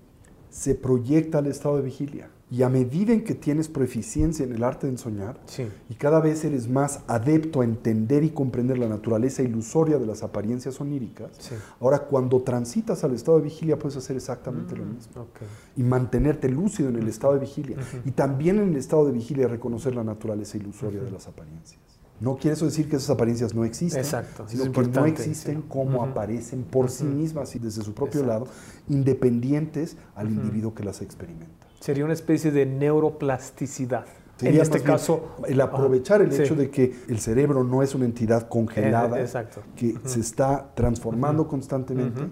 se 0.48 0.74
proyecta 0.74 1.38
al 1.38 1.46
estado 1.46 1.76
de 1.76 1.82
vigilia. 1.82 2.28
Y 2.52 2.62
a 2.64 2.68
medida 2.68 3.12
en 3.12 3.22
que 3.22 3.34
tienes 3.36 3.68
proeficiencia 3.68 4.44
en 4.44 4.52
el 4.52 4.64
arte 4.64 4.90
de 4.90 4.98
soñar, 4.98 5.38
Sí. 5.46 5.68
y 5.88 5.94
cada 5.94 6.18
vez 6.20 6.44
eres 6.44 6.68
más 6.68 7.00
adepto 7.06 7.60
a 7.60 7.64
entender 7.64 8.24
y 8.24 8.30
comprender 8.30 8.76
la 8.76 8.88
naturaleza 8.88 9.42
ilusoria 9.42 9.98
de 9.98 10.06
las 10.06 10.24
apariencias 10.24 10.80
oníricas, 10.80 11.30
Sí. 11.38 11.54
ahora 11.78 12.00
cuando 12.00 12.42
transitas 12.42 13.04
al 13.04 13.14
estado 13.14 13.38
de 13.38 13.44
vigilia 13.44 13.78
puedes 13.78 13.96
hacer 13.96 14.16
exactamente 14.16 14.76
lo 14.76 14.84
mismo. 14.84 15.22
Ok. 15.22 15.40
Y 15.76 15.82
mantenerte 15.84 16.48
lúcido 16.48 16.88
en 16.88 16.96
el 16.96 17.06
estado 17.06 17.34
de 17.34 17.40
vigilia. 17.40 17.76
Y 18.04 18.10
también 18.10 18.58
en 18.58 18.70
el 18.70 18.76
estado 18.76 19.06
de 19.06 19.12
vigilia 19.12 19.46
reconocer 19.46 19.94
la 19.94 20.02
naturaleza 20.02 20.56
ilusoria 20.56 21.00
de 21.02 21.10
las 21.12 21.28
apariencias. 21.28 21.78
No 22.20 22.36
quiere 22.36 22.54
eso 22.54 22.66
decir 22.66 22.86
que 22.88 22.96
esas 22.96 23.08
apariencias 23.10 23.54
no 23.54 23.64
existen, 23.64 24.00
Exacto, 24.00 24.44
sino 24.46 24.64
es 24.64 24.68
que 24.70 24.82
no 24.88 25.06
existen 25.06 25.56
sí. 25.58 25.64
como 25.68 26.02
aparecen 26.02 26.64
por 26.64 26.90
sí 26.90 27.04
mismas 27.04 27.54
y 27.56 27.58
desde 27.58 27.82
su 27.82 27.94
propio 27.94 28.26
lado, 28.26 28.46
independientes 28.90 29.96
al 30.14 30.30
individuo 30.30 30.74
que 30.74 30.84
las 30.84 31.00
experimenta. 31.00 31.59
Sería 31.80 32.04
una 32.04 32.12
especie 32.14 32.50
de 32.50 32.66
neuroplasticidad. 32.66 34.04
Sería 34.36 34.56
en 34.56 34.62
este 34.62 34.78
bien 34.78 34.86
caso, 34.86 35.34
el 35.46 35.60
aprovechar 35.60 36.22
el 36.22 36.32
Sí. 36.32 36.42
hecho 36.42 36.54
de 36.54 36.70
que 36.70 36.94
el 37.08 37.18
cerebro 37.20 37.62
no 37.62 37.82
es 37.82 37.94
una 37.94 38.06
entidad 38.06 38.48
congelada, 38.48 39.18
Eh, 39.18 39.22
exacto. 39.22 39.60
que 39.76 39.96
se 40.04 40.20
está 40.20 40.70
transformando 40.74 41.46
constantemente 41.46 42.22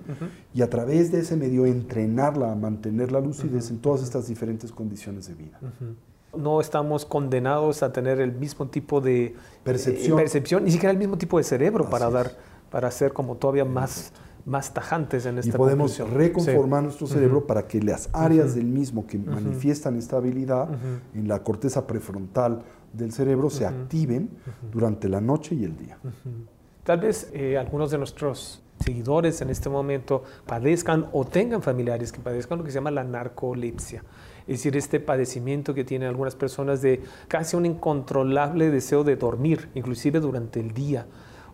y 0.54 0.62
a 0.62 0.70
través 0.70 1.12
de 1.12 1.20
ese 1.20 1.36
medio 1.36 1.66
entrenarla 1.66 2.52
a 2.52 2.54
mantener 2.54 3.12
la 3.12 3.20
lucidez 3.20 3.68
en 3.70 3.78
todas 3.78 4.02
estas 4.02 4.26
diferentes 4.26 4.72
condiciones 4.72 5.26
de 5.28 5.34
vida. 5.34 5.58
no 6.36 6.60
estamos 6.60 7.04
condenados 7.06 7.82
a 7.82 7.90
tener 7.90 8.20
el 8.20 8.32
mismo 8.32 8.68
tipo 8.68 9.00
de 9.00 9.34
Percepción. 9.64 10.18
eh, 10.18 10.22
percepción, 10.22 10.62
ni 10.64 10.70
siquiera 10.70 10.92
el 10.92 10.98
mismo 10.98 11.16
tipo 11.16 11.38
de 11.38 11.42
cerebro 11.44 11.88
para 11.88 12.10
dar, 12.10 12.32
para 12.70 12.90
ser 12.90 13.12
como 13.14 13.36
todavía 13.36 13.64
más, 13.64 14.12
más 14.48 14.72
tajantes 14.72 15.26
en 15.26 15.38
esta 15.38 15.50
y 15.50 15.52
podemos 15.52 15.92
conclusión. 15.92 16.18
reconformar 16.18 16.82
nuestro 16.82 17.06
cerebro 17.06 17.46
para 17.46 17.66
que 17.66 17.80
las 17.80 18.08
áreas 18.12 18.54
del 18.54 18.66
mismo 18.66 19.06
que 19.06 19.18
manifiestan 19.18 19.96
esta 19.96 20.16
habilidad 20.16 20.68
en 21.14 21.28
la 21.28 21.42
corteza 21.42 21.86
prefrontal 21.86 22.62
del 22.92 23.12
cerebro 23.12 23.50
se 23.50 23.66
activen 23.66 24.30
durante 24.72 25.08
la 25.08 25.20
noche 25.20 25.54
y 25.54 25.64
el 25.64 25.76
día. 25.76 25.98
Tal 26.82 27.00
vez 27.00 27.30
eh, 27.34 27.58
algunos 27.58 27.90
de 27.90 27.98
nuestros 27.98 28.62
seguidores 28.80 29.40
en 29.42 29.50
este 29.50 29.68
momento 29.68 30.22
padezcan 30.46 31.06
o 31.12 31.24
tengan 31.24 31.62
familiares 31.62 32.12
que 32.12 32.20
padezcan 32.20 32.58
lo 32.58 32.64
que 32.64 32.70
se 32.70 32.76
llama 32.76 32.90
la 32.90 33.04
narcolepsia. 33.04 34.02
Es 34.46 34.60
decir, 34.60 34.76
este 34.76 34.98
padecimiento 34.98 35.74
que 35.74 35.84
tienen 35.84 36.08
algunas 36.08 36.34
personas 36.34 36.80
de 36.80 37.02
casi 37.28 37.56
un 37.56 37.66
incontrolable 37.66 38.70
deseo 38.70 39.04
de 39.04 39.16
dormir, 39.16 39.68
inclusive 39.74 40.20
durante 40.20 40.60
el 40.60 40.72
día. 40.72 41.06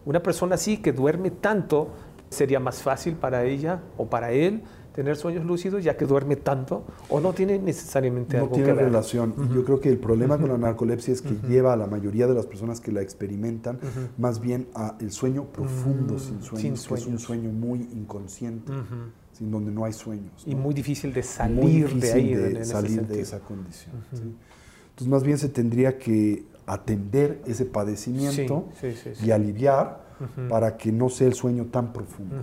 Una 0.04 0.22
persona 0.22 0.54
así 0.54 0.76
que 0.76 0.92
duerme 0.92 1.30
tanto, 1.30 1.88
sería 2.34 2.60
más 2.60 2.82
fácil 2.82 3.14
para 3.14 3.44
ella 3.44 3.80
o 3.96 4.06
para 4.06 4.32
él 4.32 4.62
tener 4.94 5.16
sueños 5.16 5.44
lúcidos 5.44 5.82
ya 5.82 5.96
que 5.96 6.04
duerme 6.06 6.36
tanto 6.36 6.84
o 7.08 7.18
no 7.18 7.32
tiene 7.32 7.58
necesariamente 7.58 8.36
No 8.36 8.44
algo 8.44 8.54
tiene 8.54 8.70
que 8.70 8.74
ver. 8.76 8.84
relación. 8.84 9.34
Y 9.50 9.54
Yo 9.54 9.64
creo 9.64 9.80
que 9.80 9.88
el 9.88 9.98
problema 9.98 10.38
con 10.38 10.48
la 10.50 10.58
narcolepsia 10.58 11.12
es 11.12 11.20
que 11.20 11.34
lleva 11.48 11.72
a 11.72 11.76
la 11.76 11.86
mayoría 11.88 12.26
de 12.28 12.34
las 12.34 12.46
personas 12.46 12.80
que 12.80 12.92
la 12.92 13.02
experimentan 13.02 13.78
más 14.18 14.40
bien 14.40 14.68
a 14.74 14.96
el 15.00 15.10
sueño 15.10 15.46
profundo 15.46 16.18
sin 16.20 16.40
sueños, 16.42 16.60
sin 16.60 16.70
que 16.74 16.74
es 16.94 17.06
un 17.06 17.18
sueños. 17.18 17.22
sueño 17.22 17.50
muy 17.50 17.80
inconsciente, 17.92 18.72
sin 19.32 19.50
donde 19.50 19.72
no 19.72 19.84
hay 19.84 19.92
sueños. 19.92 20.44
Y 20.46 20.54
¿no? 20.54 20.60
muy 20.60 20.74
difícil 20.74 21.12
de 21.12 21.24
salir 21.24 21.56
muy 21.56 21.72
de 21.72 21.88
difícil 21.88 22.12
ahí. 22.14 22.34
de 22.34 22.44
en- 22.50 22.56
en 22.56 22.62
ese 22.62 22.70
salir 22.72 23.06
de 23.08 23.20
esa 23.20 23.40
condición. 23.40 23.94
¿sí? 24.12 24.22
Entonces, 24.90 25.08
más 25.08 25.24
bien 25.24 25.38
se 25.38 25.48
tendría 25.48 25.98
que 25.98 26.44
atender 26.66 27.42
ese 27.46 27.64
padecimiento 27.64 28.68
Sí, 28.80 28.92
sí, 28.92 28.96
sí, 29.02 29.10
sí. 29.16 29.26
Para 30.48 30.76
que 30.76 30.92
no 30.92 31.08
sea 31.08 31.26
el 31.26 31.34
sueño 31.34 31.66
tan 31.66 31.92
profundo. 31.92 32.36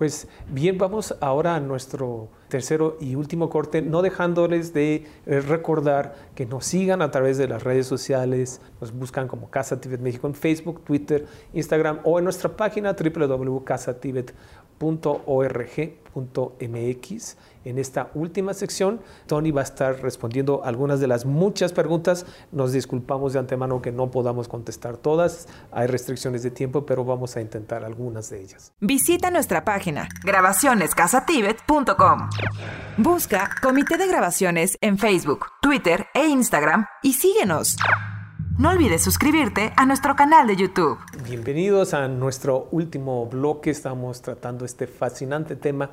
Pues 0.00 0.28
bien, 0.48 0.78
vamos 0.78 1.14
ahora 1.20 1.56
a 1.56 1.60
nuestro 1.60 2.30
tercero 2.48 2.96
y 3.02 3.16
último 3.16 3.50
corte, 3.50 3.82
no 3.82 4.00
dejándoles 4.00 4.72
de 4.72 5.04
eh, 5.26 5.40
recordar 5.40 6.14
que 6.34 6.46
nos 6.46 6.64
sigan 6.64 7.02
a 7.02 7.10
través 7.10 7.36
de 7.36 7.46
las 7.46 7.64
redes 7.64 7.86
sociales, 7.86 8.62
nos 8.80 8.92
buscan 8.92 9.28
como 9.28 9.50
Casa 9.50 9.78
Tibet 9.78 10.00
México 10.00 10.26
en 10.26 10.34
Facebook, 10.34 10.84
Twitter, 10.84 11.26
Instagram 11.52 12.00
o 12.04 12.18
en 12.18 12.24
nuestra 12.24 12.56
página 12.56 12.96
www.casatibet.org.mx. 14.80 17.36
En 17.64 17.78
esta 17.78 18.10
última 18.14 18.54
sección, 18.54 19.02
Tony 19.26 19.50
va 19.50 19.60
a 19.60 19.64
estar 19.64 20.00
respondiendo 20.00 20.64
algunas 20.64 20.98
de 20.98 21.06
las 21.06 21.26
muchas 21.26 21.74
preguntas. 21.74 22.24
Nos 22.52 22.72
disculpamos 22.72 23.34
de 23.34 23.38
antemano 23.38 23.82
que 23.82 23.92
no 23.92 24.10
podamos 24.10 24.48
contestar 24.48 24.96
todas, 24.96 25.46
hay 25.70 25.86
restricciones 25.86 26.42
de 26.42 26.50
tiempo, 26.50 26.86
pero 26.86 27.04
vamos 27.04 27.36
a 27.36 27.42
intentar 27.42 27.84
algunas 27.84 28.30
de 28.30 28.40
ellas. 28.40 28.72
Visita 28.80 29.30
nuestra 29.30 29.62
página 29.64 30.08
grabacionescasatibet.com. 30.24 32.30
Busca 32.96 33.50
Comité 33.62 33.98
de 33.98 34.06
Grabaciones 34.06 34.78
en 34.80 34.96
Facebook, 34.96 35.48
Twitter 35.60 36.06
e 36.14 36.26
Instagram 36.26 36.86
y 37.02 37.12
síguenos. 37.12 37.76
No 38.60 38.68
olvides 38.68 39.02
suscribirte 39.02 39.72
a 39.74 39.86
nuestro 39.86 40.14
canal 40.14 40.46
de 40.46 40.54
YouTube. 40.54 40.98
Bienvenidos 41.24 41.94
a 41.94 42.08
nuestro 42.08 42.68
último 42.72 43.24
bloque. 43.24 43.70
Estamos 43.70 44.20
tratando 44.20 44.66
este 44.66 44.86
fascinante 44.86 45.56
tema 45.56 45.88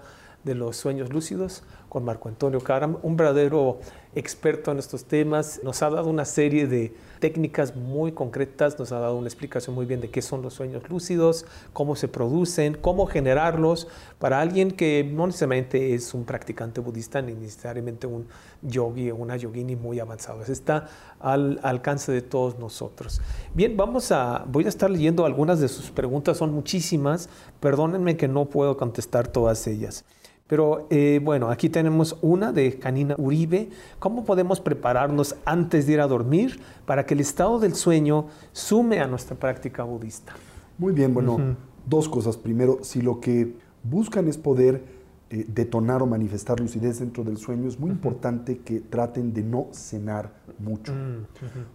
de 0.48 0.56
los 0.56 0.78
sueños 0.78 1.12
lúcidos 1.14 1.62
con 1.90 2.04
Marco 2.04 2.30
Antonio 2.30 2.60
Caram, 2.62 2.98
un 3.04 3.16
verdadero 3.16 3.80
experto 4.16 4.72
en 4.72 4.80
estos 4.80 5.06
temas. 5.06 5.62
Nos 5.64 5.82
ha 5.84 5.90
dado 5.90 6.10
una 6.10 6.26
serie 6.26 6.68
de 6.68 6.94
técnicas 7.20 7.76
muy 7.76 8.12
concretas, 8.12 8.80
nos 8.80 8.92
ha 8.92 9.00
dado 9.00 9.18
una 9.18 9.28
explicación 9.28 9.76
muy 9.76 9.86
bien 9.86 10.02
de 10.02 10.10
qué 10.10 10.22
son 10.22 10.42
los 10.42 10.54
sueños 10.54 10.90
lúcidos, 10.90 11.46
cómo 11.74 11.96
se 11.96 12.08
producen, 12.08 12.76
cómo 12.80 13.06
generarlos 13.06 13.88
para 14.20 14.42
alguien 14.42 14.72
que 14.72 15.04
no 15.04 15.28
necesariamente 15.28 15.94
es 15.94 16.14
un 16.14 16.26
practicante 16.26 16.82
budista 16.82 17.22
ni 17.22 17.34
necesariamente 17.34 18.08
un 18.08 18.28
yogi 18.62 19.12
o 19.12 19.16
una 19.16 19.38
yogini 19.38 19.76
muy 19.76 20.00
avanzado. 20.00 20.44
Está 20.44 20.90
al 21.20 21.60
alcance 21.64 22.12
de 22.12 22.22
todos 22.22 22.58
nosotros. 22.58 23.22
Bien, 23.54 23.76
vamos 23.76 24.12
a, 24.12 24.46
voy 24.48 24.66
a 24.66 24.70
estar 24.70 24.90
leyendo 24.90 25.26
algunas 25.26 25.60
de 25.60 25.68
sus 25.68 25.92
preguntas, 25.92 26.38
son 26.38 26.54
muchísimas. 26.54 27.30
Perdónenme 27.60 28.18
que 28.18 28.28
no 28.28 28.46
puedo 28.46 28.78
contestar 28.78 29.28
todas 29.28 29.68
ellas. 29.68 30.06
Pero 30.48 30.88
eh, 30.90 31.20
bueno, 31.24 31.50
aquí 31.50 31.70
tenemos 31.70 32.18
una 32.22 32.54
de 32.54 32.80
Canina 32.80 33.16
Uribe. 33.18 33.70
¿Cómo 34.00 34.24
podemos 34.24 34.62
prepararnos 34.62 35.36
antes 35.46 35.86
de 35.88 35.94
ir 35.94 36.00
a 36.02 36.08
dormir 36.08 36.60
para 36.86 37.06
que 37.06 37.14
el 37.14 37.20
estado 37.20 37.60
del 37.60 37.76
sueño 37.76 38.28
sume 38.54 39.00
a 39.02 39.08
nuestra 39.08 39.36
práctica 39.36 39.84
budista? 39.84 40.34
Muy 40.78 40.94
bien, 40.94 41.14
bueno, 41.14 41.56
dos 41.86 42.08
cosas. 42.08 42.38
Primero, 42.38 42.80
si 42.82 43.02
lo 43.02 43.20
que 43.20 43.56
buscan 43.84 44.28
es 44.30 44.38
poder 44.38 44.84
eh, 45.30 45.46
detonar 45.50 46.02
o 46.02 46.06
manifestar 46.06 46.58
lucidez 46.62 47.00
dentro 47.00 47.26
del 47.26 47.36
sueño, 47.36 47.68
es 47.68 47.78
muy 47.78 47.90
importante 47.92 48.60
que 48.60 48.80
traten 48.80 49.34
de 49.34 49.44
no 49.44 49.68
cenar 49.74 50.32
mucho. 50.60 50.94
Mm, 50.94 51.26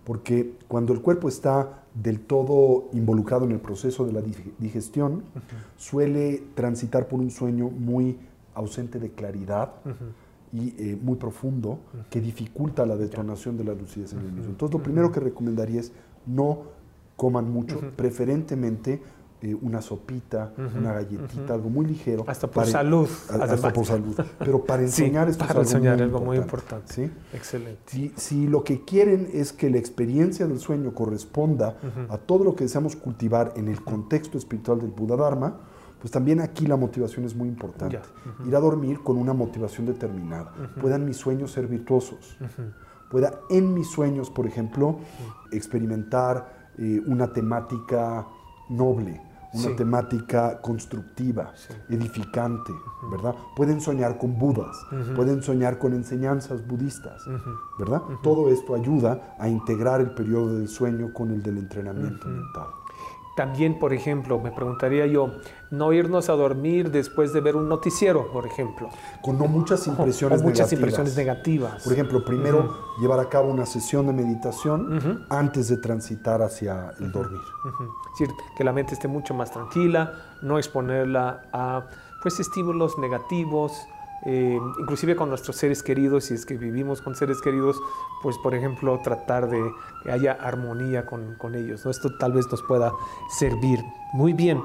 Porque 0.04 0.54
cuando 0.68 0.94
el 0.94 1.02
cuerpo 1.02 1.28
está 1.28 1.82
del 1.94 2.20
todo 2.20 2.88
involucrado 2.94 3.44
en 3.44 3.52
el 3.52 3.60
proceso 3.60 4.06
de 4.06 4.12
la 4.14 4.20
dig- 4.22 4.52
digestión, 4.58 5.24
suele 5.76 6.42
transitar 6.54 7.06
por 7.08 7.20
un 7.20 7.30
sueño 7.30 7.68
muy 7.68 8.16
ausente 8.54 8.98
de 8.98 9.10
claridad 9.10 9.72
y 10.52 10.74
eh, 10.78 10.98
muy 11.00 11.16
profundo 11.16 11.78
que 12.10 12.20
dificulta 12.20 12.84
la 12.86 12.96
detonación 12.96 13.56
de 13.56 13.64
la 13.64 13.74
lucidez 13.74 14.12
en 14.12 14.20
el 14.20 14.32
mismo. 14.32 14.50
Entonces, 14.50 14.74
lo 14.76 14.82
primero 14.82 15.10
que 15.10 15.20
recomendaría 15.20 15.80
es 15.80 15.92
no 16.26 16.58
coman 17.16 17.50
mucho, 17.50 17.80
preferentemente 17.96 19.02
eh, 19.40 19.56
una 19.60 19.82
sopita, 19.82 20.52
una 20.78 20.92
galletita, 20.92 21.54
algo 21.54 21.68
muy 21.68 21.84
ligero. 21.86 22.24
Hasta 22.28 22.46
por 22.46 22.62
para- 22.62 22.70
salud, 22.70 23.08
a- 23.30 23.42
Hasta 23.44 23.72
por 23.72 23.84
salud. 23.86 24.14
Pero 24.38 24.64
para 24.64 24.82
Sí, 24.86 25.02
enseñar 25.02 25.28
esto 25.28 25.44
para 25.46 25.62
es 25.62 25.74
algo 25.74 25.78
enseñar 25.88 25.96
muy 25.96 26.02
algo 26.04 26.20
muy 26.20 26.36
importante. 26.36 26.92
¿sí? 26.92 27.10
Excelente. 27.32 27.80
Si, 27.86 28.12
si 28.16 28.46
lo 28.46 28.62
que 28.62 28.84
quieren 28.84 29.28
es 29.32 29.52
que 29.52 29.68
la 29.68 29.78
experiencia 29.78 30.46
del 30.46 30.60
sueño 30.60 30.94
corresponda 30.94 31.76
a 32.08 32.18
todo 32.18 32.44
lo 32.44 32.54
que 32.54 32.64
deseamos 32.64 32.94
cultivar 32.94 33.52
en 33.56 33.66
el 33.68 33.82
contexto 33.82 34.38
espiritual 34.38 34.78
del 34.80 34.90
Buda 34.90 35.16
Dharma, 35.16 35.58
pues 36.02 36.10
también 36.10 36.40
aquí 36.40 36.66
la 36.66 36.76
motivación 36.76 37.24
es 37.24 37.34
muy 37.36 37.46
importante. 37.48 38.00
Ir 38.44 38.56
a 38.56 38.58
dormir 38.60 39.00
con 39.04 39.16
una 39.16 39.32
motivación 39.32 39.86
determinada. 39.86 40.52
Puedan 40.80 41.04
mis 41.04 41.16
sueños 41.16 41.52
ser 41.52 41.68
virtuosos. 41.68 42.36
Pueda 43.08 43.38
en 43.50 43.72
mis 43.72 43.88
sueños, 43.88 44.28
por 44.28 44.46
ejemplo, 44.46 44.98
experimentar 45.52 46.60
eh, 46.78 47.00
una 47.06 47.32
temática 47.32 48.26
noble, 48.70 49.20
una 49.52 49.62
Sí. 49.62 49.76
temática 49.76 50.60
constructiva, 50.62 51.52
Sí. 51.54 51.74
edificante, 51.90 52.72
¿verdad? 53.10 53.34
Pueden 53.54 53.82
soñar 53.82 54.16
con 54.16 54.38
budas, 54.38 54.74
pueden 55.14 55.42
soñar 55.42 55.78
con 55.78 55.92
enseñanzas 55.92 56.66
budistas, 56.66 57.22
¿verdad? 57.78 58.00
Todo 58.22 58.48
esto 58.48 58.74
ayuda 58.74 59.36
a 59.38 59.48
integrar 59.50 60.00
el 60.00 60.12
periodo 60.14 60.56
del 60.56 60.68
sueño 60.68 61.12
con 61.12 61.30
el 61.30 61.42
del 61.42 61.58
entrenamiento 61.58 62.26
mental. 62.28 62.68
También, 63.34 63.78
por 63.78 63.94
ejemplo, 63.94 64.38
me 64.38 64.50
preguntaría 64.50 65.06
yo, 65.06 65.32
no 65.70 65.92
irnos 65.94 66.28
a 66.28 66.34
dormir 66.34 66.90
después 66.90 67.32
de 67.32 67.40
ver 67.40 67.56
un 67.56 67.66
noticiero, 67.66 68.30
por 68.30 68.46
ejemplo. 68.46 68.90
Con 69.22 69.38
no 69.38 69.46
muchas 69.46 69.86
O- 69.88 69.90
impresiones 69.90 70.40
o 70.40 70.44
muchas 70.44 70.70
negativas. 70.70 70.72
impresiones 70.72 71.16
negativas. 71.16 71.82
Por 71.82 71.92
ejemplo, 71.94 72.24
primero 72.24 72.76
llevar 73.00 73.20
a 73.20 73.28
cabo 73.30 73.50
una 73.50 73.64
sesión 73.64 74.06
de 74.06 74.12
meditación 74.12 75.24
antes 75.30 75.68
de 75.68 75.78
transitar 75.78 76.42
hacia 76.42 76.92
el 77.00 77.10
dormir. 77.10 77.40
Ujú. 77.64 77.84
Es 78.12 78.18
decir, 78.18 78.36
que 78.56 78.64
la 78.64 78.72
mente 78.72 78.92
esté 78.92 79.08
mucho 79.08 79.32
más 79.32 79.50
tranquila, 79.50 80.12
no 80.42 80.58
exponerla 80.58 81.44
a 81.54 81.86
pues, 82.22 82.38
estímulos 82.38 82.98
negativos, 82.98 83.72
eh, 84.24 84.58
inclusive 84.78 85.16
con 85.16 85.28
nuestros 85.28 85.56
seres 85.56 85.82
queridos, 85.82 86.24
si 86.24 86.34
es 86.34 86.46
que 86.46 86.56
vivimos 86.56 87.00
con 87.02 87.14
seres 87.14 87.40
queridos, 87.40 87.80
pues 88.22 88.38
por 88.38 88.54
ejemplo 88.54 89.00
tratar 89.02 89.48
de 89.48 89.60
que 90.02 90.12
haya 90.12 90.32
armonía 90.32 91.06
con, 91.06 91.34
con 91.36 91.54
ellos. 91.54 91.84
¿no? 91.84 91.90
Esto 91.90 92.16
tal 92.16 92.32
vez 92.32 92.50
nos 92.50 92.62
pueda 92.62 92.92
servir. 93.28 93.80
Muy 94.12 94.32
bien. 94.32 94.60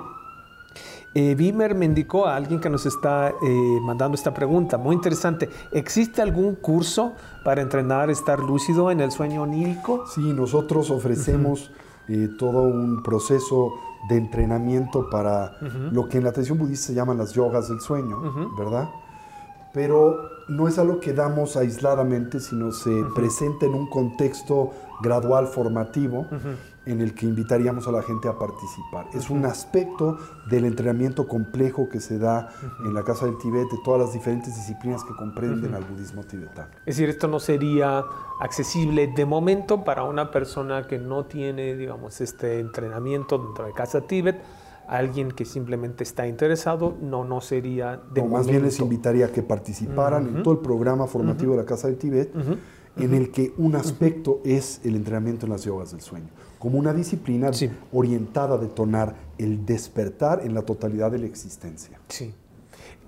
Eh, 1.20 1.34
Bimer 1.34 1.74
me 1.74 1.86
indicó 1.86 2.28
a 2.28 2.36
alguien 2.36 2.60
que 2.60 2.70
nos 2.70 2.86
está 2.86 3.30
eh, 3.30 3.80
mandando 3.82 4.14
esta 4.14 4.34
pregunta, 4.34 4.78
muy 4.78 4.96
interesante. 4.96 5.50
¿Existe 5.72 6.22
algún 6.22 6.54
curso 6.56 7.14
para 7.44 7.64
entrenar 7.64 8.12
estar 8.12 8.40
lúcido 8.40 8.92
en 8.92 9.02
el 9.02 9.12
sueño 9.12 9.42
onírico? 9.42 10.06
Sí, 10.06 10.22
nosotros 10.22 10.92
ofrecemos 10.92 11.72
eh, 12.08 12.30
todo 12.38 12.62
un 12.62 13.02
proceso 13.02 13.74
de 14.10 14.18
entrenamiento 14.18 15.10
para 15.10 15.58
lo 15.92 16.08
que 16.08 16.20
en 16.20 16.24
la 16.24 16.32
tradición 16.32 16.60
budista 16.60 16.88
se 16.88 16.94
llaman 16.94 17.18
las 17.18 17.34
yogas 17.34 17.68
del 17.68 17.82
sueño, 17.82 18.54
¿verdad? 18.56 18.88
Pero 19.78 20.32
no 20.48 20.68
es 20.68 20.80
algo 20.80 21.00
que 21.00 21.14
damos 21.14 21.56
aisladamente, 21.56 22.40
sino 22.40 22.72
se 22.72 23.04
presenta 23.14 23.68
en 23.68 23.76
un 23.76 23.88
contexto 23.88 24.72
gradual 25.04 25.46
formativo 25.46 26.26
en 26.88 27.00
el 27.00 27.14
que 27.14 27.28
invitaríamos 27.28 27.88
a 27.88 27.92
la 27.92 28.02
gente 28.02 28.28
a 28.28 28.40
participar. 28.40 29.06
Es 29.14 29.30
un 29.30 29.46
aspecto 29.46 30.18
del 30.50 30.66
entrenamiento 30.66 31.28
complejo 31.28 31.90
que 31.90 32.00
se 32.00 32.18
da 32.18 32.50
en 32.84 32.96
la 32.96 33.04
Casa 33.04 33.28
del 33.28 33.38
Tibet, 33.38 33.70
de 33.70 33.78
todas 33.86 34.02
las 34.02 34.14
diferentes 34.14 34.56
disciplinas 34.56 35.04
que 35.04 35.14
comprenden 35.14 35.76
al 35.76 35.84
budismo 35.84 36.24
tibetano. 36.24 36.70
Es 36.88 36.98
decir, 36.98 37.10
esto 37.10 37.28
no 37.28 37.40
sería 37.40 38.04
accesible 38.40 39.14
de 39.16 39.26
momento 39.28 39.84
para 39.84 40.06
una 40.06 40.32
persona 40.32 40.88
que 40.88 40.98
no 40.98 41.26
tiene, 41.26 41.76
digamos, 41.76 42.20
este 42.20 42.62
entrenamiento 42.62 43.38
dentro 43.38 43.68
de 43.68 43.74
Casa 43.74 44.02
Tíbet. 44.02 44.42
Alguien 44.88 45.32
que 45.32 45.44
simplemente 45.46 46.04
está 46.04 46.28
interesado, 46.28 46.96
no, 47.02 47.26
no 47.26 47.42
sería 47.42 47.98
de 48.14 48.22
momento. 48.22 48.38
más 48.38 48.48
bien 48.48 48.64
les 48.64 48.80
invitaría 48.80 49.26
a 49.26 49.30
que 49.30 49.44
participaran 49.44 50.28
en 50.38 50.44
todo 50.44 50.54
el 50.54 50.60
programa 50.62 51.08
formativo 51.08 51.52
de 51.52 51.58
la 51.58 51.66
Casa 51.66 51.88
del 51.88 51.98
Tibet, 51.98 52.32
en 52.96 53.14
el 53.14 53.30
que 53.32 53.54
un 53.58 53.76
aspecto 53.76 54.40
es 54.46 54.80
el 54.86 54.96
entrenamiento 54.96 55.46
en 55.46 55.52
las 55.52 55.64
yogas 55.66 55.92
del 55.92 56.02
sueño, 56.02 56.28
como 56.58 56.80
una 56.80 56.94
disciplina 56.94 57.52
Sí. 57.54 57.70
orientada 57.92 58.56
a 58.56 58.58
detonar 58.58 59.16
el 59.38 59.66
despertar 59.66 60.42
en 60.44 60.54
la 60.54 60.62
totalidad 60.64 61.12
de 61.12 61.20
la 61.20 61.26
existencia. 61.26 62.00
Sí. 62.08 62.34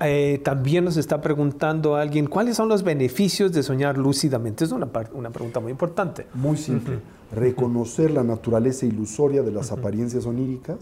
Eh, 0.02 0.40
también 0.44 0.86
nos 0.86 0.96
está 0.98 1.20
preguntando 1.22 1.96
alguien, 1.96 2.28
¿cuáles 2.28 2.56
son 2.56 2.70
los 2.70 2.84
beneficios 2.84 3.52
de 3.52 3.64
soñar 3.64 3.98
lúcidamente? 3.98 4.64
Es 4.64 4.72
una, 4.72 4.88
una 5.14 5.30
pregunta 5.30 5.60
muy 5.60 5.72
importante. 5.72 6.26
Muy 6.34 6.56
simple, 6.58 7.00
reconocer 7.32 8.12
la 8.12 8.24
naturaleza 8.24 8.86
ilusoria 8.86 9.44
de 9.44 9.52
las 9.52 9.72
apariencias 9.72 10.26
oníricas, 10.26 10.78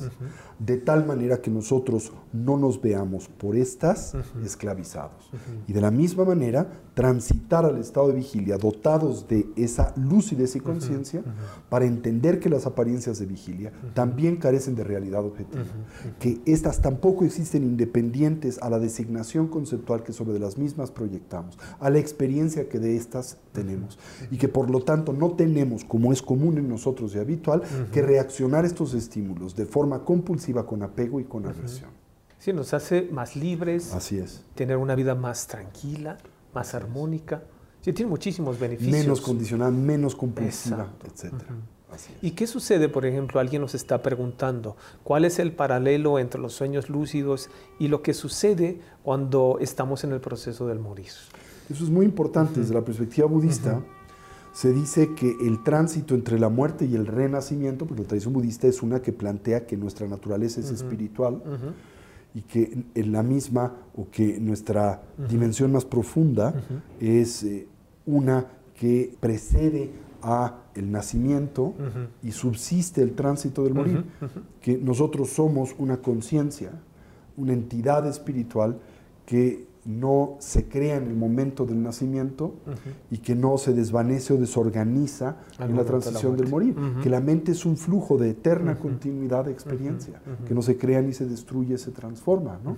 de 0.60 0.78
tal 0.78 1.06
manera 1.06 1.41
que 1.41 1.52
nosotros 1.52 2.12
no 2.34 2.58
nos 2.58 2.82
veamos 2.82 3.28
por 3.28 3.56
estas 3.56 4.16
esclavizados. 4.43 5.30
Y 5.68 5.74
de 5.74 5.82
la 5.82 5.91
misma 5.91 6.26
manera, 6.26 6.68
transitar 6.93 7.66
al 7.66 7.78
estado 7.78 8.08
de 8.08 8.16
vigilia 8.16 8.58
dotados 8.58 9.28
de 9.28 9.48
esa 9.56 9.93
lucidez 9.95 10.56
y 10.56 10.60
conciencia 10.60 11.24
para 11.70 11.86
entender 11.86 12.39
que 12.39 12.50
las 12.50 12.66
apariencias 12.66 13.20
de 13.20 13.26
vigilia 13.26 13.72
también 13.93 14.38
carecen 14.38 14.76
de 14.76 14.84
realidad 14.84 15.24
objetiva, 15.24 15.64
que 16.20 16.39
estas 16.45 16.82
tampoco 16.82 17.26
existen 17.26 17.64
independientes 17.64 18.60
a 18.62 18.70
la 18.70 18.80
designación 18.80 19.48
conceptual 19.48 20.04
que 20.04 20.14
sobre 20.14 20.39
las 20.39 20.58
mismas 20.58 20.91
proyectamos, 20.91 21.58
a 21.80 21.89
la 21.89 22.00
experiencia 22.00 22.70
que 22.70 22.80
de 22.80 22.95
estas 22.95 23.38
tenemos, 23.52 24.00
y 24.32 24.38
que 24.38 24.48
por 24.48 24.70
lo 24.70 24.82
tanto 24.82 25.14
no 25.14 25.32
tenemos, 25.32 25.84
como 25.84 26.12
es 26.12 26.22
común 26.22 26.36
en 26.41 26.69
nosotros 26.69 27.15
y 27.15 27.19
habitual, 27.19 27.61
que 27.91 28.01
reaccionar 28.01 28.63
a 28.63 28.67
estos 28.67 28.93
estímulos 28.93 29.55
de 29.55 29.65
forma 29.65 30.03
compulsiva 30.03 30.65
con 30.65 30.83
apego 30.83 31.19
y 31.19 31.25
con 31.25 31.45
aversión. 31.45 31.89
Sí, 32.39 32.53
nos 32.53 32.73
hace 32.73 33.09
más 33.11 33.35
libres, 33.35 33.93
Así 33.93 34.17
es. 34.17 34.43
tener 34.55 34.77
una 34.77 34.95
vida 34.95 35.15
más 35.15 35.47
tranquila, 35.47 36.17
más 36.53 36.73
armónica. 36.73 37.43
Sí, 37.81 37.93
tiene 37.93 38.09
muchísimos 38.09 38.59
beneficios. 38.59 38.95
Menos 38.95 39.21
condicionada, 39.21 39.71
menos 39.71 40.15
compulsiva, 40.15 40.88
es. 41.05 41.31
¿Y 42.21 42.31
qué 42.31 42.47
sucede, 42.47 42.89
por 42.89 43.05
ejemplo, 43.05 43.39
alguien 43.39 43.61
nos 43.61 43.73
está 43.73 44.01
preguntando, 44.01 44.75
cuál 45.03 45.25
es 45.25 45.39
el 45.39 45.51
paralelo 45.53 46.19
entre 46.19 46.39
los 46.39 46.53
sueños 46.53 46.89
lúcidos 46.89 47.49
y 47.79 47.88
lo 47.88 48.01
que 48.01 48.13
sucede 48.13 48.81
cuando 49.03 49.57
estamos 49.61 50.03
en 50.03 50.11
el 50.11 50.19
proceso 50.19 50.67
del 50.67 50.79
morir? 50.79 51.11
Eso 51.69 51.83
es 51.83 51.89
muy 51.89 52.05
importante 52.05 52.59
desde 52.59 52.73
la 52.73 52.83
perspectiva 52.83 53.27
budista. 53.27 53.81
Se 54.58 54.74
dice 54.74 55.14
que 55.14 55.38
el 55.39 55.62
tránsito 55.62 56.16
entre 56.16 56.39
la 56.39 56.49
muerte 56.49 56.88
y 56.88 56.95
el 56.95 57.05
renacimiento, 57.05 57.86
porque 57.86 58.01
la 58.01 58.08
tradición 58.08 58.34
budista 58.34 58.66
es 58.66 58.82
una 58.82 59.03
que 59.03 59.14
plantea 59.14 59.68
que 59.68 59.78
nuestra 59.78 60.08
naturaleza 60.08 60.62
es 60.62 60.72
espiritual 60.72 61.43
y 62.34 62.41
que 62.41 62.86
en 62.95 63.12
la 63.12 63.22
misma 63.22 63.76
o 63.95 64.10
que 64.10 64.39
nuestra 64.39 65.03
dimensión 65.30 65.74
más 65.74 65.86
profunda 65.86 66.55
es 66.99 67.43
eh, 67.43 67.68
una 68.08 68.47
que 68.74 69.16
precede 69.20 69.91
a 70.24 70.58
el 70.74 70.91
nacimiento 70.91 71.76
y 72.24 72.32
subsiste 72.32 73.03
el 73.03 73.14
tránsito 73.14 73.64
del 73.64 73.76
morir, 73.76 74.05
que 74.60 74.76
nosotros 74.76 75.30
somos 75.30 75.76
una 75.78 75.97
conciencia, 75.97 76.72
una 77.38 77.53
entidad 77.53 78.08
espiritual 78.08 78.80
que 79.28 79.68
no 79.88 80.35
se 80.39 80.65
crea 80.65 80.97
en 80.97 81.07
el 81.07 81.15
momento 81.15 81.65
del 81.65 81.81
nacimiento 81.81 82.55
y 83.09 83.19
que 83.19 83.35
no 83.35 83.57
se 83.57 83.73
desvanece 83.73 84.33
o 84.33 84.38
desorganiza 84.38 85.38
Al 85.57 85.69
en 85.69 85.77
la 85.77 85.83
de 85.83 85.89
la 85.89 85.99
transición 85.99 86.35
del 86.35 86.49
morir, 86.49 86.75
que 87.01 87.09
la 87.09 87.21
mente 87.21 87.53
es 87.53 87.65
un 87.65 87.77
flujo 87.77 88.17
de 88.17 88.31
eterna 88.31 88.77
continuidad 88.77 89.45
de 89.45 89.51
experiencia, 89.51 90.21
que 90.45 90.53
no 90.53 90.61
se 90.61 90.77
crea 90.77 91.01
ni 91.01 91.13
se 91.13 91.25
destruye, 91.25 91.77
se 91.77 91.91
transforma. 91.91 92.59
¿no? 92.63 92.75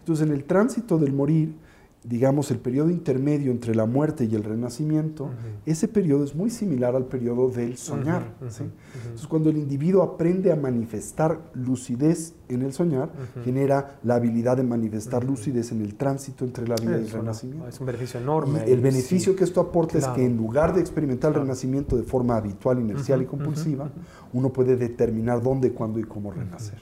Entonces, 0.00 0.26
en 0.26 0.34
el 0.34 0.44
tránsito 0.44 0.98
del 0.98 1.14
morir, 1.14 1.54
digamos, 2.02 2.50
el 2.50 2.58
periodo 2.58 2.88
intermedio 2.88 3.50
entre 3.50 3.74
la 3.74 3.84
muerte 3.84 4.24
y 4.24 4.34
el 4.34 4.42
renacimiento, 4.42 5.30
ese 5.66 5.86
periodo 5.86 6.24
es 6.24 6.34
muy 6.34 6.48
similar 6.48 6.96
al 6.96 7.04
periodo 7.04 7.50
del 7.50 7.76
soñar. 7.76 8.22
¿sí? 8.48 8.64
Entonces, 9.02 9.26
cuando 9.26 9.50
el 9.50 9.58
individuo 9.58 10.02
aprende 10.02 10.50
a 10.50 10.56
manifestar 10.56 11.38
lucidez 11.52 12.32
en 12.48 12.62
el 12.62 12.72
soñar, 12.72 13.10
genera 13.44 13.98
la 14.02 14.14
habilidad 14.14 14.56
de 14.56 14.62
manifestar 14.62 15.24
lucidez 15.24 15.72
en 15.72 15.82
el 15.82 15.94
tránsito 15.94 16.44
entre 16.46 16.66
la 16.66 16.76
vida 16.76 16.98
y 16.98 17.04
el 17.04 17.10
renacimiento. 17.10 17.68
es 17.68 17.78
un 17.80 17.86
beneficio 17.86 18.18
Y 18.18 18.22
enorme. 18.22 18.64
el 18.64 18.80
beneficio 18.80 19.32
sí. 19.32 19.38
que 19.38 19.44
esto 19.44 19.60
aporta 19.60 19.98
es 19.98 20.06
que 20.08 20.24
en 20.24 20.36
lugar 20.38 20.74
de 20.74 20.80
experimentar 20.80 21.30
Claro. 21.32 21.42
el 21.42 21.48
renacimiento 21.48 21.96
de 21.96 22.02
forma 22.02 22.36
habitual, 22.36 22.80
inercial 22.80 23.20
y 23.20 23.26
compulsiva, 23.26 23.90
uno 24.32 24.50
puede 24.50 24.76
determinar 24.76 25.42
dónde, 25.42 25.72
cuándo 25.72 25.98
y 25.98 26.04
cómo 26.04 26.30
renacer. 26.32 26.78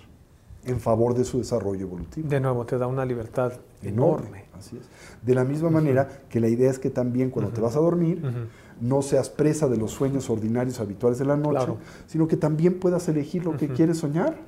En 0.69 0.81
favor 0.81 1.15
de 1.15 1.25
su 1.25 1.39
desarrollo 1.39 1.87
evolutivo. 1.87 2.29
De 2.29 2.41
nuevo, 2.41 2.65
te 2.65 2.79
da 2.79 2.87
una 2.87 3.05
libertad 3.05 3.53
enorme. 3.83 4.45
Así 4.59 4.77
es. 4.77 4.89
De 5.23 5.35
la 5.35 5.45
misma 5.45 5.71
manera 5.71 6.09
que 6.29 6.41
la 6.41 6.49
idea 6.49 6.71
es 6.71 6.79
que 6.79 6.91
también 6.91 7.31
cuando 7.31 7.53
te 7.53 7.61
vas 7.61 7.77
a 7.77 7.81
dormir, 7.81 8.23
no 8.81 9.03
seas 9.03 9.29
presa 9.29 9.69
de 9.69 9.77
los 9.77 9.93
sueños 9.93 10.31
ordinarios 10.31 10.81
habituales 10.81 11.19
de 11.19 11.25
la 11.25 11.37
noche, 11.37 11.73
sino 12.07 12.29
que 12.29 12.37
también 12.37 12.79
puedas 12.79 13.09
elegir 13.09 13.45
lo 13.45 13.57
que 13.57 13.69
quieres 13.69 13.99
soñar, 13.99 14.39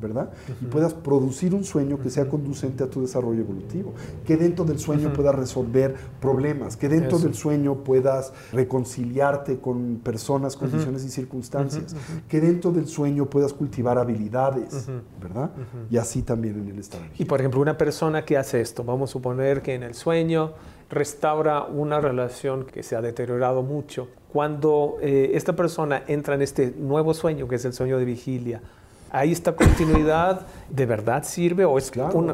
¿verdad? 0.00 0.30
Y 0.60 0.66
puedas 0.66 0.94
producir 0.94 1.54
un 1.54 1.64
sueño 1.64 1.98
que 1.98 2.10
sea 2.10 2.28
conducente 2.28 2.84
a 2.84 2.90
tu 2.90 3.02
desarrollo 3.02 3.40
evolutivo, 3.40 3.92
que 4.24 4.36
dentro 4.36 4.64
del 4.64 4.78
sueño 4.78 5.12
puedas 5.12 5.34
resolver 5.34 5.94
problemas, 6.20 6.76
que 6.76 6.88
dentro 6.88 7.18
del 7.18 7.34
sueño 7.34 7.84
puedas 7.84 8.32
reconciliarte 8.52 9.58
con 9.58 10.00
personas, 10.02 10.56
condiciones 10.56 11.04
y 11.04 11.10
circunstancias, 11.10 11.94
que 12.28 12.40
dentro 12.40 12.72
del 12.72 12.86
sueño 12.86 13.26
puedas 13.26 13.52
cultivar 13.52 13.98
habilidades, 13.98 14.88
¿verdad? 15.20 15.50
Y 15.90 15.96
así 15.96 16.22
también 16.22 16.58
en 16.58 16.68
el 16.68 16.78
estado. 16.78 17.04
Y 17.18 17.24
por 17.24 17.40
ejemplo, 17.40 17.60
una 17.60 17.76
persona 17.76 18.24
que 18.24 18.36
hace 18.36 18.60
esto, 18.60 18.84
vamos 18.84 19.10
a 19.10 19.12
suponer 19.12 19.62
que 19.62 19.74
en 19.74 19.82
el 19.82 19.94
sueño 19.94 20.52
restaura 20.90 21.64
una 21.64 22.00
relación 22.00 22.64
que 22.64 22.82
se 22.82 22.96
ha 22.96 23.00
deteriorado 23.00 23.62
mucho. 23.62 24.08
Cuando 24.32 24.98
eh, 25.00 25.32
esta 25.34 25.54
persona 25.54 26.02
entra 26.06 26.34
en 26.34 26.42
este 26.42 26.72
nuevo 26.76 27.14
sueño, 27.14 27.48
que 27.48 27.56
es 27.56 27.64
el 27.64 27.72
sueño 27.72 27.98
de 27.98 28.04
vigilia, 28.04 28.60
¿Ahí 29.12 29.32
esta 29.32 29.56
continuidad 29.56 30.46
de 30.70 30.86
verdad 30.86 31.24
sirve 31.24 31.64
o 31.64 31.78
es 31.78 31.90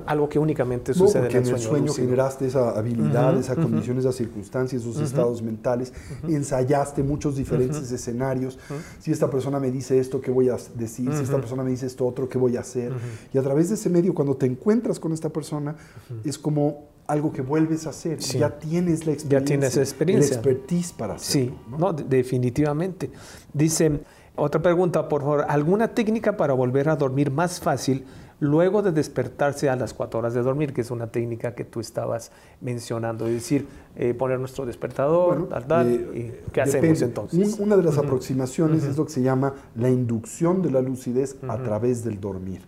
algo 0.06 0.28
que 0.28 0.38
únicamente 0.38 0.92
sucede 0.92 1.30
en 1.30 1.36
el 1.36 1.46
sueño? 1.46 1.48
en 1.48 1.54
el 1.54 1.62
sueño 1.62 1.92
generaste 1.94 2.46
esa 2.46 2.78
habilidad, 2.78 3.36
esas 3.38 3.56
condiciones, 3.56 4.04
esas 4.04 4.16
circunstancias, 4.16 4.82
esos 4.82 5.00
estados 5.00 5.40
mentales, 5.40 5.94
ensayaste 6.28 7.02
muchos 7.02 7.36
diferentes 7.36 7.90
escenarios. 7.90 8.58
Si 9.00 9.10
esta 9.10 9.30
persona 9.30 9.58
me 9.58 9.70
dice 9.70 9.98
esto, 9.98 10.20
¿qué 10.20 10.30
voy 10.30 10.50
a 10.50 10.56
decir? 10.74 11.10
Si 11.14 11.22
esta 11.22 11.36
persona 11.38 11.62
me 11.62 11.70
dice 11.70 11.86
esto 11.86 12.06
otro, 12.06 12.28
¿qué 12.28 12.36
voy 12.36 12.58
a 12.58 12.60
hacer? 12.60 12.92
Y 13.32 13.38
a 13.38 13.42
través 13.42 13.70
de 13.70 13.76
ese 13.76 13.88
medio, 13.88 14.14
cuando 14.14 14.36
te 14.36 14.44
encuentras 14.44 15.00
con 15.00 15.12
esta 15.12 15.30
persona, 15.30 15.76
es 16.24 16.36
como 16.36 16.95
algo 17.06 17.32
que 17.32 17.42
vuelves 17.42 17.86
a 17.86 17.90
hacer. 17.90 18.18
Ya 18.18 18.58
tienes 18.58 19.06
la 19.06 19.12
experiencia. 19.12 19.38
Ya 19.38 19.44
tienes 19.44 19.76
experiencia. 19.76 20.28
El 20.28 20.34
expertise 20.34 20.92
para 20.92 21.14
hacerlo. 21.14 21.56
Sí, 21.56 21.76
¿no? 21.78 21.92
definitivamente. 21.92 23.10
Dice, 23.52 24.00
otra 24.34 24.60
pregunta, 24.60 25.08
por 25.08 25.22
favor, 25.22 25.46
¿alguna 25.48 25.88
técnica 25.88 26.36
para 26.36 26.52
volver 26.52 26.88
a 26.88 26.96
dormir 26.96 27.30
más 27.30 27.60
fácil 27.60 28.04
luego 28.38 28.82
de 28.82 28.92
despertarse 28.92 29.70
a 29.70 29.76
las 29.76 29.94
cuatro 29.94 30.18
horas 30.18 30.34
de 30.34 30.42
dormir, 30.42 30.74
que 30.74 30.82
es 30.82 30.90
una 30.90 31.06
técnica 31.06 31.54
que 31.54 31.64
tú 31.64 31.80
estabas 31.80 32.32
mencionando? 32.60 33.26
Es 33.26 33.34
decir, 33.34 33.66
eh, 33.96 34.12
poner 34.12 34.38
nuestro 34.38 34.66
despertador, 34.66 35.48
tal, 35.48 35.66
tal, 35.66 35.90
eh, 36.14 36.42
¿qué 36.52 36.60
hacemos 36.60 37.00
entonces? 37.00 37.58
Una 37.58 37.76
de 37.76 37.82
las 37.82 37.96
aproximaciones 37.96 38.84
es 38.84 38.98
lo 38.98 39.06
que 39.06 39.12
se 39.12 39.22
llama 39.22 39.54
la 39.74 39.88
inducción 39.88 40.60
de 40.60 40.70
la 40.70 40.82
lucidez 40.82 41.36
a 41.48 41.56
través 41.58 42.04
del 42.04 42.20
dormir. 42.20 42.60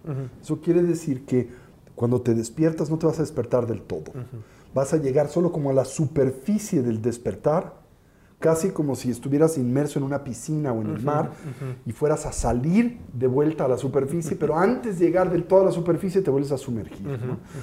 Eso 0.43 0.61
quiere 0.61 0.83
decir 0.83 1.27
que 1.27 1.68
cuando 1.99 2.23
te 2.23 2.33
despiertas 2.33 2.91
no 2.91 2.97
te 2.97 3.07
vas 3.07 3.19
a 3.19 3.23
despertar 3.23 3.67
del 3.67 3.83
todo. 3.83 4.13
Vas 4.73 4.95
a 4.95 4.99
llegar 4.99 5.29
solo 5.29 5.51
como 5.51 5.71
a 5.71 5.73
la 5.73 5.85
superficie 5.85 6.81
del 6.81 7.03
despertar, 7.03 7.75
casi 8.39 8.71
como 8.71 8.95
si 8.95 9.11
estuvieras 9.11 9.59
inmerso 9.59 9.99
en 9.99 10.05
una 10.05 10.23
piscina 10.23 10.73
o 10.73 10.81
en 10.81 10.91
el 10.95 11.03
mar 11.03 11.33
y 11.85 11.91
fueras 11.91 12.25
a 12.25 12.31
salir 12.31 13.01
de 13.13 13.27
vuelta 13.27 13.65
a 13.65 13.69
la 13.69 13.77
superficie, 13.77 14.37
pero 14.37 14.57
antes 14.57 15.01
de 15.01 15.07
llegar 15.07 15.29
del 15.29 15.43
todo 15.43 15.63
a 15.63 15.65
la 15.65 15.73
superficie 15.73 16.23
te 16.23 16.31
vuelves 16.31 16.53
a 16.53 16.59
sumergir. 16.59 17.05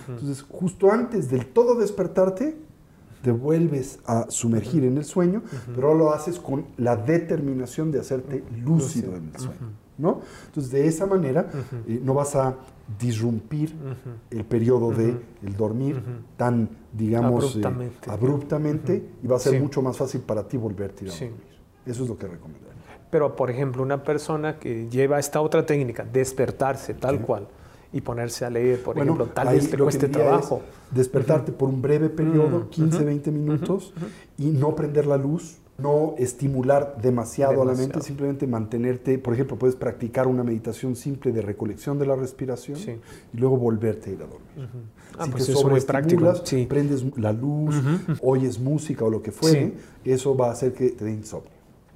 Entonces, 0.07 0.41
justo 0.43 0.91
antes 0.91 1.29
del 1.29 1.47
todo 1.47 1.75
despertarte, 1.75 2.57
te 3.21 3.31
vuelves 3.31 3.99
a 4.05 4.29
sumergir 4.29 4.83
en 4.83 4.97
el 4.97 5.05
sueño, 5.05 5.43
pero 5.73 5.93
lo 5.93 6.13
haces 6.13 6.39
con 6.39 6.65
la 6.75 6.97
determinación 6.97 7.89
de 7.89 8.01
hacerte 8.01 8.43
lúcido 8.63 9.15
en 9.15 9.31
el 9.33 9.39
sueño. 9.39 9.85
¿no? 9.97 10.19
Entonces, 10.47 10.71
de 10.73 10.87
esa 10.87 11.05
manera 11.05 11.49
eh, 11.87 12.01
no 12.03 12.13
vas 12.13 12.35
a 12.35 12.55
disrumpir 12.99 13.73
el 14.29 14.45
periodo 14.45 14.91
de 14.91 15.17
el 15.43 15.55
dormir 15.55 16.01
tan, 16.37 16.69
digamos, 16.93 17.55
eh, 17.55 17.91
abruptamente, 18.07 19.09
y 19.23 19.27
va 19.27 19.37
a 19.37 19.39
ser 19.39 19.61
mucho 19.61 19.81
más 19.81 19.97
fácil 19.97 20.21
para 20.21 20.47
ti 20.47 20.57
volverte 20.57 21.05
a 21.05 21.11
dormir. 21.11 21.33
Eso 21.85 22.03
es 22.03 22.09
lo 22.09 22.17
que 22.17 22.27
recomendaría. 22.27 22.75
Pero, 23.09 23.35
por 23.35 23.49
ejemplo, 23.49 23.81
una 23.81 24.03
persona 24.03 24.59
que 24.59 24.89
lleva 24.89 25.19
esta 25.19 25.41
otra 25.41 25.65
técnica, 25.65 26.03
despertarse 26.03 26.93
tal 26.93 27.21
cual, 27.21 27.47
y 27.93 28.01
ponerse 28.01 28.43
a 28.43 28.49
leer, 28.49 28.83
por 28.83 28.97
ejemplo, 28.97 29.27
tal 29.27 29.49
vez 29.49 29.69
te 29.69 29.77
cueste 29.77 30.09
trabajo. 30.09 30.61
despertarte 30.91 31.51
por 31.51 31.69
un 31.69 31.81
breve 31.81 32.09
periodo, 32.09 32.69
15, 32.69 33.03
20 33.05 33.31
minutos, 33.31 33.93
y 34.37 34.47
no 34.47 34.75
prender 34.75 35.05
la 35.07 35.17
luz, 35.17 35.59
no 35.77 36.15
estimular 36.17 36.97
demasiado, 37.01 37.61
a 37.61 37.65
la 37.65 37.73
mente, 37.73 38.01
simplemente 38.01 38.47
mantenerte, 38.47 39.17
por 39.17 39.33
ejemplo, 39.33 39.57
puedes 39.57 39.75
practicar 39.75 40.27
una 40.27 40.43
meditación 40.43 40.95
simple 40.95 41.31
de 41.31 41.41
recolección 41.41 41.99
de 41.99 42.05
la 42.05 42.15
respiración 42.15 42.79
y 43.33 43.37
luego 43.37 43.57
volverte 43.57 44.09
a 44.09 44.13
ir 44.13 44.21
a 44.21 44.25
dormir. 44.25 44.69
Ah, 45.17 45.25
si 45.25 45.31
pues 45.31 45.45
te 46.45 46.65
prendes 46.65 47.05
la 47.17 47.33
luz, 47.33 47.75
oyes 48.21 48.59
música 48.59 49.05
o 49.05 49.09
lo 49.09 49.21
que 49.21 49.31
fuere, 49.31 49.73
eso 50.03 50.35
va 50.35 50.49
a 50.49 50.51
hacer 50.51 50.73
que 50.73 50.91
te 50.91 51.05
dé 51.05 51.11
insomnio. 51.11 51.54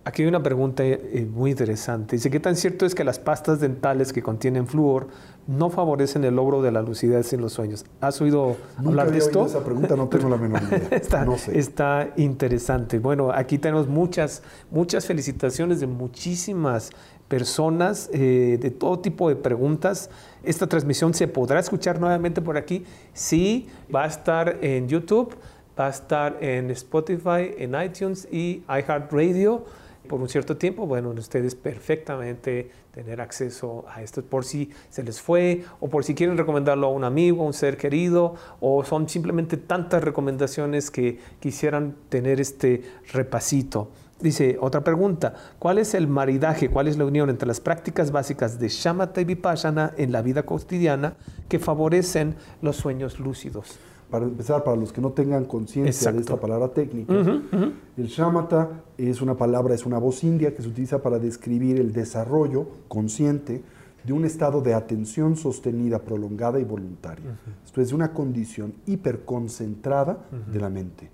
Aquí 0.09 0.23
hay 0.23 0.27
una 0.27 0.41
pregunta 0.41 0.83
eh, 0.83 1.27
muy 1.31 1.51
interesante. 1.51 2.15
Dice, 2.15 2.31
¿qué 2.31 2.39
tan 2.39 2.55
cierto 2.55 2.87
es 2.87 2.95
que 2.95 3.03
las 3.03 3.19
pastas 3.19 3.59
dentales 3.59 4.11
que 4.11 4.23
contienen 4.23 4.65
flúor 4.65 5.05
no 5.45 5.69
favorecen 5.69 6.23
el 6.23 6.35
logro 6.35 6.63
de 6.63 6.71
la 6.71 6.81
lucidez 6.81 7.31
en 7.33 7.41
los 7.41 7.53
sueños? 7.53 7.85
¿Has 8.01 8.19
oído 8.19 8.57
hablar 8.77 9.11
de 9.11 9.19
esto? 9.19 9.45
esa 9.45 9.63
pregunta, 9.63 9.95
no 9.95 10.07
tengo 10.07 10.27
la 10.27 10.37
menor 10.37 10.63
idea. 10.63 10.87
está, 10.97 11.27
está 11.53 12.13
interesante. 12.17 12.97
Bueno, 12.97 13.31
aquí 13.31 13.59
tenemos 13.59 13.87
muchas, 13.87 14.41
muchas 14.71 15.05
felicitaciones 15.05 15.79
de 15.79 15.85
muchísimas 15.85 16.89
personas, 17.27 18.09
eh, 18.11 18.57
de 18.59 18.71
todo 18.71 18.97
tipo 18.97 19.29
de 19.29 19.35
preguntas. 19.35 20.09
Esta 20.41 20.65
transmisión 20.65 21.13
se 21.13 21.27
podrá 21.27 21.59
escuchar 21.59 21.99
nuevamente 21.99 22.41
por 22.41 22.57
aquí. 22.57 22.83
Sí, 23.13 23.67
va 23.93 24.05
a 24.05 24.07
estar 24.07 24.57
en 24.61 24.87
YouTube, 24.87 25.35
va 25.79 25.85
a 25.85 25.91
estar 25.91 26.35
en 26.41 26.71
Spotify, 26.71 27.53
en 27.59 27.79
iTunes 27.79 28.27
y 28.31 28.63
iHeartRadio 28.67 29.65
por 30.09 30.19
un 30.19 30.27
cierto 30.27 30.57
tiempo, 30.57 30.85
bueno, 30.85 31.11
ustedes 31.11 31.55
perfectamente 31.55 32.69
tener 32.93 33.21
acceso 33.21 33.85
a 33.87 34.01
esto 34.01 34.21
por 34.21 34.43
si 34.43 34.69
se 34.89 35.03
les 35.03 35.21
fue 35.21 35.63
o 35.79 35.87
por 35.87 36.03
si 36.03 36.15
quieren 36.15 36.37
recomendarlo 36.37 36.87
a 36.87 36.89
un 36.89 37.05
amigo, 37.05 37.43
a 37.43 37.45
un 37.45 37.53
ser 37.53 37.77
querido 37.77 38.35
o 38.59 38.83
son 38.83 39.07
simplemente 39.07 39.55
tantas 39.55 40.03
recomendaciones 40.03 40.91
que 40.91 41.19
quisieran 41.39 41.95
tener 42.09 42.41
este 42.41 42.83
repasito. 43.13 43.89
Dice 44.19 44.57
otra 44.59 44.83
pregunta, 44.83 45.33
¿cuál 45.59 45.77
es 45.77 45.93
el 45.93 46.07
maridaje, 46.07 46.69
cuál 46.69 46.89
es 46.89 46.97
la 46.97 47.05
unión 47.05 47.29
entre 47.29 47.47
las 47.47 47.61
prácticas 47.61 48.11
básicas 48.11 48.59
de 48.59 48.67
Shamatha 48.67 49.21
y 49.21 49.25
Vipassana 49.25 49.93
en 49.95 50.11
la 50.11 50.21
vida 50.21 50.43
cotidiana 50.43 51.13
que 51.47 51.59
favorecen 51.59 52.35
los 52.61 52.75
sueños 52.75 53.19
lúcidos? 53.19 53.79
Para 54.09 54.25
empezar, 54.25 54.63
para 54.63 54.75
los 54.75 54.91
que 54.91 55.01
no 55.01 55.11
tengan 55.11 55.45
conciencia 55.45 56.11
de 56.11 56.19
esta 56.19 56.39
palabra 56.39 56.69
técnica, 56.69 57.13
el 57.13 58.07
shamatha 58.07 58.83
es 58.97 59.21
una 59.21 59.35
palabra, 59.35 59.75
es 59.75 59.85
una 59.85 59.99
voz 59.99 60.23
india 60.23 60.53
que 60.55 60.61
se 60.61 60.67
utiliza 60.67 61.01
para 61.01 61.19
describir 61.19 61.79
el 61.79 61.93
desarrollo 61.93 62.67
consciente 62.87 63.61
de 64.03 64.13
un 64.13 64.25
estado 64.25 64.61
de 64.61 64.73
atención 64.73 65.35
sostenida, 65.35 65.99
prolongada 65.99 66.59
y 66.59 66.63
voluntaria. 66.63 67.37
Esto 67.65 67.81
es 67.81 67.93
una 67.93 68.13
condición 68.13 68.73
hiperconcentrada 68.87 70.25
de 70.51 70.59
la 70.59 70.69
mente. 70.69 71.09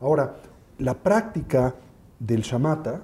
Ahora, 0.00 0.36
la 0.78 0.94
práctica 0.94 1.74
del 2.18 2.40
shamatha, 2.40 3.02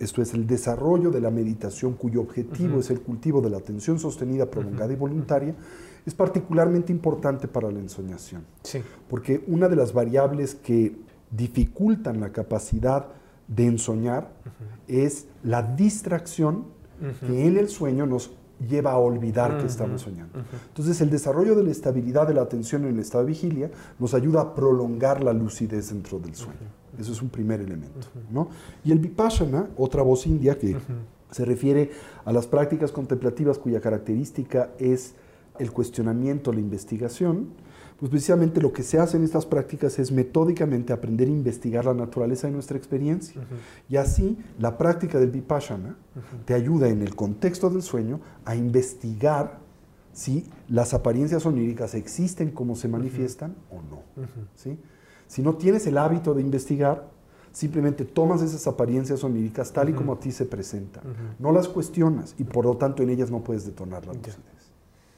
esto 0.00 0.22
es 0.22 0.34
el 0.34 0.46
desarrollo 0.46 1.10
de 1.10 1.20
la 1.20 1.30
meditación 1.30 1.92
cuyo 1.92 2.22
objetivo 2.22 2.80
es 2.80 2.90
el 2.90 3.00
cultivo 3.00 3.40
de 3.40 3.50
la 3.50 3.58
atención 3.58 3.98
sostenida, 3.98 4.46
prolongada 4.46 4.92
y 4.92 4.96
voluntaria, 4.96 5.54
es 6.06 6.14
particularmente 6.14 6.92
importante 6.92 7.48
para 7.48 7.70
la 7.70 7.78
ensoñación. 7.78 8.44
Sí. 8.62 8.82
Porque 9.08 9.42
una 9.46 9.68
de 9.68 9.76
las 9.76 9.92
variables 9.92 10.54
que 10.54 10.96
dificultan 11.30 12.20
la 12.20 12.30
capacidad 12.30 13.06
de 13.48 13.66
ensoñar 13.66 14.32
es 14.88 15.26
la 15.42 15.62
distracción 15.62 16.66
que 17.26 17.46
en 17.46 17.58
el 17.58 17.68
sueño 17.68 18.06
nos 18.06 18.30
lleva 18.68 18.92
a 18.92 18.98
olvidar 18.98 19.58
que 19.58 19.66
estamos 19.66 20.02
soñando. 20.02 20.38
Entonces, 20.68 21.00
el 21.00 21.10
desarrollo 21.10 21.54
de 21.54 21.64
la 21.64 21.70
estabilidad 21.70 22.26
de 22.26 22.34
la 22.34 22.42
atención 22.42 22.84
en 22.84 22.90
el 22.90 22.98
estado 23.00 23.24
de 23.24 23.28
vigilia 23.28 23.70
nos 23.98 24.14
ayuda 24.14 24.40
a 24.40 24.54
prolongar 24.54 25.22
la 25.22 25.32
lucidez 25.32 25.90
dentro 25.90 26.18
del 26.18 26.34
sueño. 26.34 26.70
Eso 26.98 27.12
es 27.12 27.20
un 27.20 27.28
primer 27.28 27.60
elemento. 27.60 28.08
¿no? 28.30 28.48
Y 28.84 28.92
el 28.92 29.00
vipassana, 29.00 29.68
otra 29.76 30.02
voz 30.02 30.26
india 30.26 30.58
que 30.58 30.76
se 31.30 31.44
refiere 31.44 31.90
a 32.24 32.32
las 32.32 32.46
prácticas 32.46 32.92
contemplativas 32.92 33.58
cuya 33.58 33.80
característica 33.80 34.70
es 34.78 35.14
el 35.58 35.72
cuestionamiento, 35.72 36.52
la 36.52 36.60
investigación, 36.60 37.48
pues 37.98 38.10
precisamente 38.10 38.60
lo 38.60 38.72
que 38.72 38.82
se 38.82 38.98
hace 38.98 39.16
en 39.16 39.24
estas 39.24 39.46
prácticas 39.46 39.98
es 39.98 40.10
metódicamente 40.10 40.92
aprender 40.92 41.28
a 41.28 41.30
investigar 41.30 41.84
la 41.84 41.94
naturaleza 41.94 42.48
de 42.48 42.52
nuestra 42.52 42.76
experiencia. 42.76 43.40
Y 43.88 43.96
así 43.96 44.36
la 44.58 44.76
práctica 44.76 45.18
del 45.18 45.30
vipassana 45.30 45.96
te 46.44 46.54
ayuda 46.54 46.88
en 46.88 47.02
el 47.02 47.14
contexto 47.14 47.70
del 47.70 47.82
sueño 47.82 48.20
a 48.44 48.56
investigar 48.56 49.60
si 50.12 50.48
las 50.68 50.94
apariencias 50.94 51.46
oníricas 51.46 51.94
existen 51.94 52.50
como 52.50 52.76
se 52.76 52.88
manifiestan 52.88 53.54
o 53.70 53.76
no. 53.82 54.02
¿sí? 54.54 54.78
Si 55.26 55.42
no 55.42 55.54
tienes 55.54 55.86
el 55.86 55.98
hábito 55.98 56.34
de 56.34 56.40
investigar, 56.40 57.08
simplemente 57.52 58.04
tomas 58.04 58.42
esas 58.42 58.66
apariencias 58.66 59.22
oníricas 59.22 59.72
tal 59.72 59.88
y 59.88 59.92
como 59.92 60.14
a 60.14 60.20
ti 60.20 60.32
se 60.32 60.44
presentan. 60.44 61.04
No 61.38 61.52
las 61.52 61.68
cuestionas 61.68 62.34
y 62.38 62.44
por 62.44 62.64
lo 62.64 62.76
tanto 62.76 63.02
en 63.02 63.10
ellas 63.10 63.30
no 63.30 63.42
puedes 63.42 63.64
detonar 63.64 64.04
la 64.04 64.12
lucidez. 64.12 64.53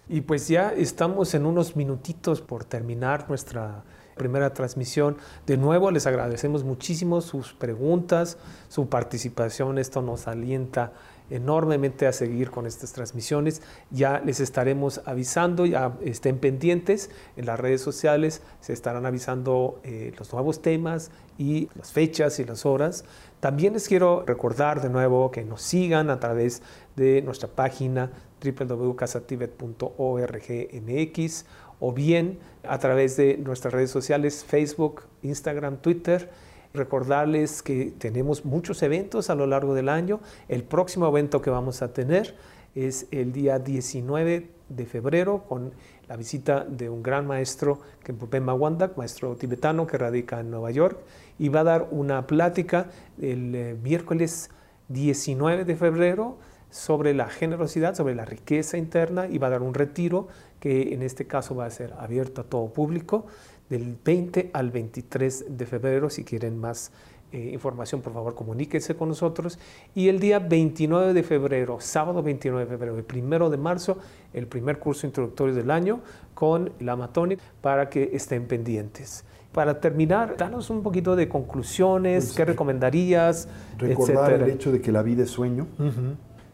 Y 0.08 0.20
pues 0.20 0.46
ya 0.46 0.72
estamos 0.72 1.34
en 1.34 1.46
unos 1.46 1.74
minutitos 1.74 2.40
por 2.40 2.64
terminar 2.64 3.28
nuestra 3.28 3.82
primera 4.16 4.54
transmisión. 4.54 5.16
De 5.46 5.56
nuevo 5.56 5.90
les 5.90 6.06
agradecemos 6.06 6.62
muchísimo 6.62 7.20
sus 7.20 7.52
preguntas, 7.52 8.38
su 8.68 8.88
participación. 8.88 9.78
Esto 9.78 10.02
nos 10.02 10.28
alienta 10.28 10.92
enormemente 11.28 12.06
a 12.06 12.12
seguir 12.12 12.50
con 12.50 12.66
estas 12.66 12.92
transmisiones. 12.92 13.62
Ya 13.90 14.20
les 14.24 14.40
estaremos 14.40 15.00
avisando, 15.06 15.66
ya 15.66 15.96
estén 16.02 16.38
pendientes 16.38 17.10
en 17.36 17.46
las 17.46 17.58
redes 17.58 17.80
sociales, 17.80 18.42
se 18.60 18.72
estarán 18.72 19.06
avisando 19.06 19.80
eh, 19.82 20.12
los 20.18 20.32
nuevos 20.32 20.62
temas 20.62 21.10
y 21.36 21.68
las 21.74 21.92
fechas 21.92 22.38
y 22.38 22.44
las 22.44 22.64
horas. 22.64 23.04
También 23.40 23.74
les 23.74 23.88
quiero 23.88 24.24
recordar 24.24 24.80
de 24.80 24.88
nuevo 24.88 25.30
que 25.30 25.44
nos 25.44 25.62
sigan 25.62 26.10
a 26.10 26.20
través 26.20 26.62
de 26.94 27.22
nuestra 27.22 27.48
página 27.48 28.10
www.casatibet.org.mx 28.52 31.44
o 31.80 31.92
bien 31.92 32.38
a 32.62 32.78
través 32.78 33.16
de 33.16 33.38
nuestras 33.38 33.74
redes 33.74 33.90
sociales 33.90 34.44
Facebook, 34.44 35.02
Instagram, 35.22 35.78
Twitter. 35.78 36.30
Recordarles 36.74 37.62
que 37.62 37.92
tenemos 37.98 38.44
muchos 38.44 38.82
eventos 38.82 39.30
a 39.30 39.34
lo 39.34 39.46
largo 39.46 39.74
del 39.74 39.88
año. 39.88 40.20
El 40.48 40.62
próximo 40.62 41.08
evento 41.08 41.40
que 41.40 41.50
vamos 41.50 41.82
a 41.82 41.92
tener 41.92 42.36
es 42.74 43.06
el 43.10 43.32
día 43.32 43.58
19 43.58 44.50
de 44.68 44.86
febrero 44.86 45.44
con 45.48 45.72
la 46.08 46.16
visita 46.16 46.64
de 46.64 46.90
un 46.90 47.02
gran 47.02 47.26
maestro, 47.26 47.80
Kempopen 48.04 48.48
Wandak, 48.48 48.96
maestro 48.96 49.36
tibetano 49.36 49.86
que 49.86 49.98
radica 49.98 50.40
en 50.40 50.50
Nueva 50.50 50.70
York, 50.70 50.98
y 51.38 51.48
va 51.48 51.60
a 51.60 51.64
dar 51.64 51.88
una 51.90 52.26
plática 52.26 52.90
el 53.20 53.54
eh, 53.54 53.76
miércoles 53.82 54.50
19 54.88 55.64
de 55.64 55.76
febrero 55.76 56.38
sobre 56.70 57.14
la 57.14 57.28
generosidad, 57.28 57.94
sobre 57.94 58.14
la 58.14 58.24
riqueza 58.24 58.76
interna 58.76 59.26
y 59.26 59.38
va 59.38 59.46
a 59.48 59.50
dar 59.50 59.62
un 59.62 59.74
retiro 59.74 60.28
que 60.60 60.94
en 60.94 61.02
este 61.02 61.26
caso 61.26 61.54
va 61.54 61.66
a 61.66 61.70
ser 61.70 61.94
abierto 61.98 62.40
a 62.40 62.44
todo 62.44 62.72
público 62.72 63.26
del 63.68 63.96
20 64.04 64.50
al 64.52 64.70
23 64.70 65.56
de 65.56 65.66
febrero. 65.66 66.10
Si 66.10 66.24
quieren 66.24 66.58
más 66.58 66.92
eh, 67.32 67.50
información, 67.52 68.02
por 68.02 68.12
favor, 68.12 68.34
comuníquense 68.34 68.94
con 68.94 69.08
nosotros. 69.08 69.58
Y 69.94 70.08
el 70.08 70.20
día 70.20 70.38
29 70.38 71.12
de 71.12 71.22
febrero, 71.22 71.78
sábado 71.80 72.22
29 72.22 72.64
de 72.64 72.70
febrero, 72.70 72.96
el 72.96 73.04
primero 73.04 73.50
de 73.50 73.56
marzo, 73.56 73.98
el 74.32 74.46
primer 74.46 74.78
curso 74.78 75.06
introductorio 75.06 75.54
del 75.54 75.70
año 75.70 76.00
con 76.34 76.72
la 76.80 76.96
Matonic 76.96 77.40
para 77.60 77.88
que 77.88 78.10
estén 78.12 78.46
pendientes. 78.46 79.24
Para 79.52 79.80
terminar, 79.80 80.36
danos 80.36 80.68
un 80.68 80.82
poquito 80.82 81.16
de 81.16 81.28
conclusiones, 81.28 82.26
pues, 82.26 82.36
qué 82.36 82.44
recomendarías. 82.44 83.48
Recordar 83.78 84.34
el 84.34 84.50
hecho 84.50 84.70
de 84.70 84.80
que 84.80 84.92
la 84.92 85.02
vida 85.02 85.22
es 85.22 85.30
sueño 85.30 85.66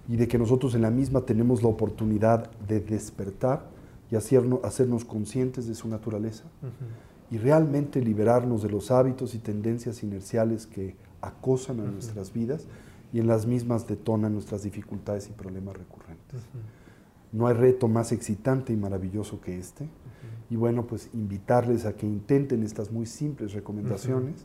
y 0.09 0.17
de 0.17 0.29
que 0.29 0.39
nosotros 0.39 0.75
en 0.75 0.83
la 0.83 0.91
misma 0.91 1.23
tenemos 1.23 1.63
la 1.63 1.69
oportunidad 1.69 2.51
de 2.69 2.81
despertar 2.81 3.67
y 4.11 4.17
hacernos, 4.17 5.05
conscientes 5.05 5.67
de 5.67 5.75
su 5.75 5.89
naturaleza 5.89 6.45
y 7.31 7.39
realmente 7.39 8.01
liberarnos 8.01 8.63
de 8.63 8.69
los 8.69 8.91
hábitos 8.91 9.35
y 9.35 9.39
tendencias 9.39 10.03
inerciales 10.03 10.67
que 10.67 10.97
acosan 11.23 11.81
a 11.81 11.85
nuestras 11.85 12.33
vidas 12.33 12.67
y 13.13 13.21
en 13.21 13.27
las 13.27 13.47
mismas 13.47 13.87
detonan 13.87 14.35
nuestras 14.35 14.63
dificultades 14.65 15.29
y 15.29 15.33
problemas 15.33 15.77
recurrentes. 15.77 16.43
No 17.31 17.47
hay 17.47 17.55
reto 17.55 17.89
más 17.89 18.13
excitante 18.13 18.73
y 18.73 18.77
maravilloso 18.77 19.41
que 19.41 19.59
este. 19.59 19.89
Y 20.51 20.57
bueno, 20.57 20.87
pues 20.87 21.09
invitarles 21.15 21.87
a 21.87 21.95
que 21.95 22.07
intenten 22.07 22.63
estas 22.63 22.91
muy 22.93 23.07
simples 23.07 23.55
recomendaciones 23.55 24.45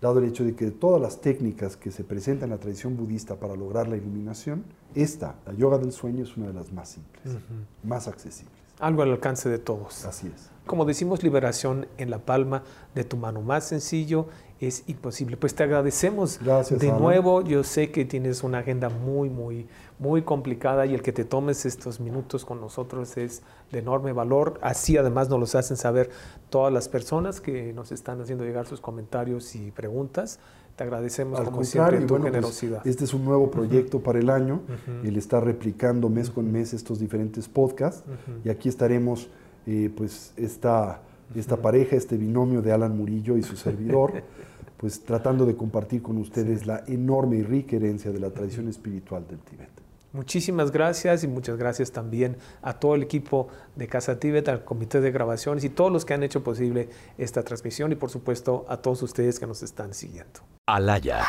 dado 0.00 0.18
el 0.18 0.26
hecho 0.26 0.44
de 0.44 0.54
que 0.54 0.70
todas 0.70 1.00
las 1.00 1.20
técnicas 1.20 1.76
que 1.76 1.90
se 1.90 2.04
presentan 2.04 2.48
en 2.48 2.56
la 2.56 2.60
tradición 2.60 2.96
budista 2.96 3.36
para 3.36 3.56
lograr 3.56 3.88
la 3.88 3.96
iluminación, 3.96 4.64
esta, 4.94 5.36
la 5.46 5.52
yoga 5.54 5.78
del 5.78 5.92
sueño, 5.92 6.22
es 6.22 6.36
una 6.36 6.46
de 6.48 6.54
las 6.54 6.72
más 6.72 6.88
simples, 6.90 7.36
más 7.82 8.08
accesibles. 8.08 8.54
Algo 8.80 9.02
al 9.02 9.10
alcance 9.10 9.48
de 9.48 9.58
todos. 9.58 10.04
Así 10.04 10.28
es. 10.28 10.50
Como 10.66 10.84
decimos, 10.84 11.22
liberación 11.22 11.88
en 11.96 12.10
la 12.10 12.18
palma 12.18 12.62
de 12.94 13.02
tu 13.02 13.16
mano. 13.16 13.42
Más 13.42 13.64
sencillo 13.64 14.28
es 14.60 14.84
imposible. 14.88 15.36
Pues 15.36 15.54
te 15.54 15.62
agradecemos 15.62 16.40
Gracias, 16.42 16.80
de 16.80 16.92
nuevo. 16.92 17.42
Yo 17.42 17.62
sé 17.62 17.90
que 17.90 18.04
tienes 18.04 18.42
una 18.42 18.58
agenda 18.58 18.88
muy, 18.88 19.30
muy, 19.30 19.66
muy 19.98 20.22
complicada 20.22 20.86
y 20.86 20.94
el 20.94 21.02
que 21.02 21.12
te 21.12 21.24
tomes 21.24 21.64
estos 21.64 22.00
minutos 22.00 22.44
con 22.44 22.60
nosotros 22.60 23.16
es 23.16 23.42
de 23.70 23.78
enorme 23.78 24.12
valor. 24.12 24.58
Así 24.62 24.96
además 24.96 25.28
nos 25.28 25.38
los 25.38 25.54
hacen 25.54 25.76
saber 25.76 26.10
todas 26.50 26.72
las 26.72 26.88
personas 26.88 27.40
que 27.40 27.72
nos 27.72 27.92
están 27.92 28.20
haciendo 28.20 28.44
llegar 28.44 28.66
sus 28.66 28.80
comentarios 28.80 29.54
y 29.54 29.70
preguntas. 29.70 30.40
Te 30.74 30.84
agradecemos 30.84 31.40
como 31.40 31.64
siempre 31.64 32.00
tu 32.02 32.06
pues, 32.06 32.22
generosidad. 32.22 32.86
este 32.86 33.02
es 33.02 33.12
un 33.12 33.24
nuevo 33.24 33.50
proyecto 33.50 34.00
para 34.00 34.20
el 34.20 34.30
año. 34.30 34.60
Él 35.02 35.16
está 35.16 35.40
replicando 35.40 36.08
mes 36.08 36.30
con 36.30 36.50
mes 36.52 36.72
estos 36.72 37.00
diferentes 37.00 37.48
podcasts 37.48 38.04
y 38.44 38.48
aquí 38.48 38.68
estaremos, 38.68 39.28
eh, 39.66 39.90
pues, 39.96 40.32
esta, 40.36 41.00
esta 41.34 41.56
pareja, 41.56 41.96
este 41.96 42.16
binomio 42.16 42.62
de 42.62 42.72
Alan 42.72 42.96
Murillo 42.96 43.36
y 43.36 43.42
su 43.42 43.56
servidor, 43.56 44.22
pues 44.76 45.04
tratando 45.04 45.44
de 45.46 45.56
compartir 45.56 46.02
con 46.02 46.18
ustedes 46.18 46.66
la 46.66 46.84
enorme 46.86 47.36
y 47.36 47.42
rica 47.42 47.76
herencia 47.76 48.10
de 48.10 48.20
la 48.20 48.30
tradición 48.30 48.68
espiritual 48.68 49.26
del 49.28 49.38
Tíbet. 49.40 49.88
Muchísimas 50.12 50.72
gracias 50.72 51.22
y 51.22 51.28
muchas 51.28 51.58
gracias 51.58 51.92
también 51.92 52.38
a 52.62 52.72
todo 52.72 52.94
el 52.94 53.02
equipo 53.02 53.48
de 53.76 53.88
Casa 53.88 54.18
Tíbet, 54.18 54.48
al 54.48 54.64
comité 54.64 55.02
de 55.02 55.10
grabaciones 55.10 55.64
y 55.64 55.68
todos 55.68 55.92
los 55.92 56.06
que 56.06 56.14
han 56.14 56.22
hecho 56.22 56.42
posible 56.42 56.88
esta 57.18 57.42
transmisión 57.42 57.92
y 57.92 57.94
por 57.94 58.08
supuesto 58.08 58.64
a 58.68 58.78
todos 58.78 59.02
ustedes 59.02 59.38
que 59.38 59.46
nos 59.46 59.62
están 59.62 59.92
siguiendo. 59.92 60.40
Alaya, 60.66 61.24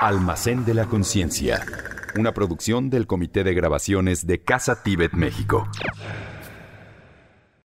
Almacén 0.00 0.66
de 0.66 0.74
la 0.74 0.84
Conciencia, 0.84 1.64
una 2.18 2.34
producción 2.34 2.90
del 2.90 3.06
comité 3.06 3.44
de 3.44 3.54
grabaciones 3.54 4.26
de 4.26 4.42
Casa 4.42 4.82
Tíbet 4.82 5.14
México. 5.14 5.66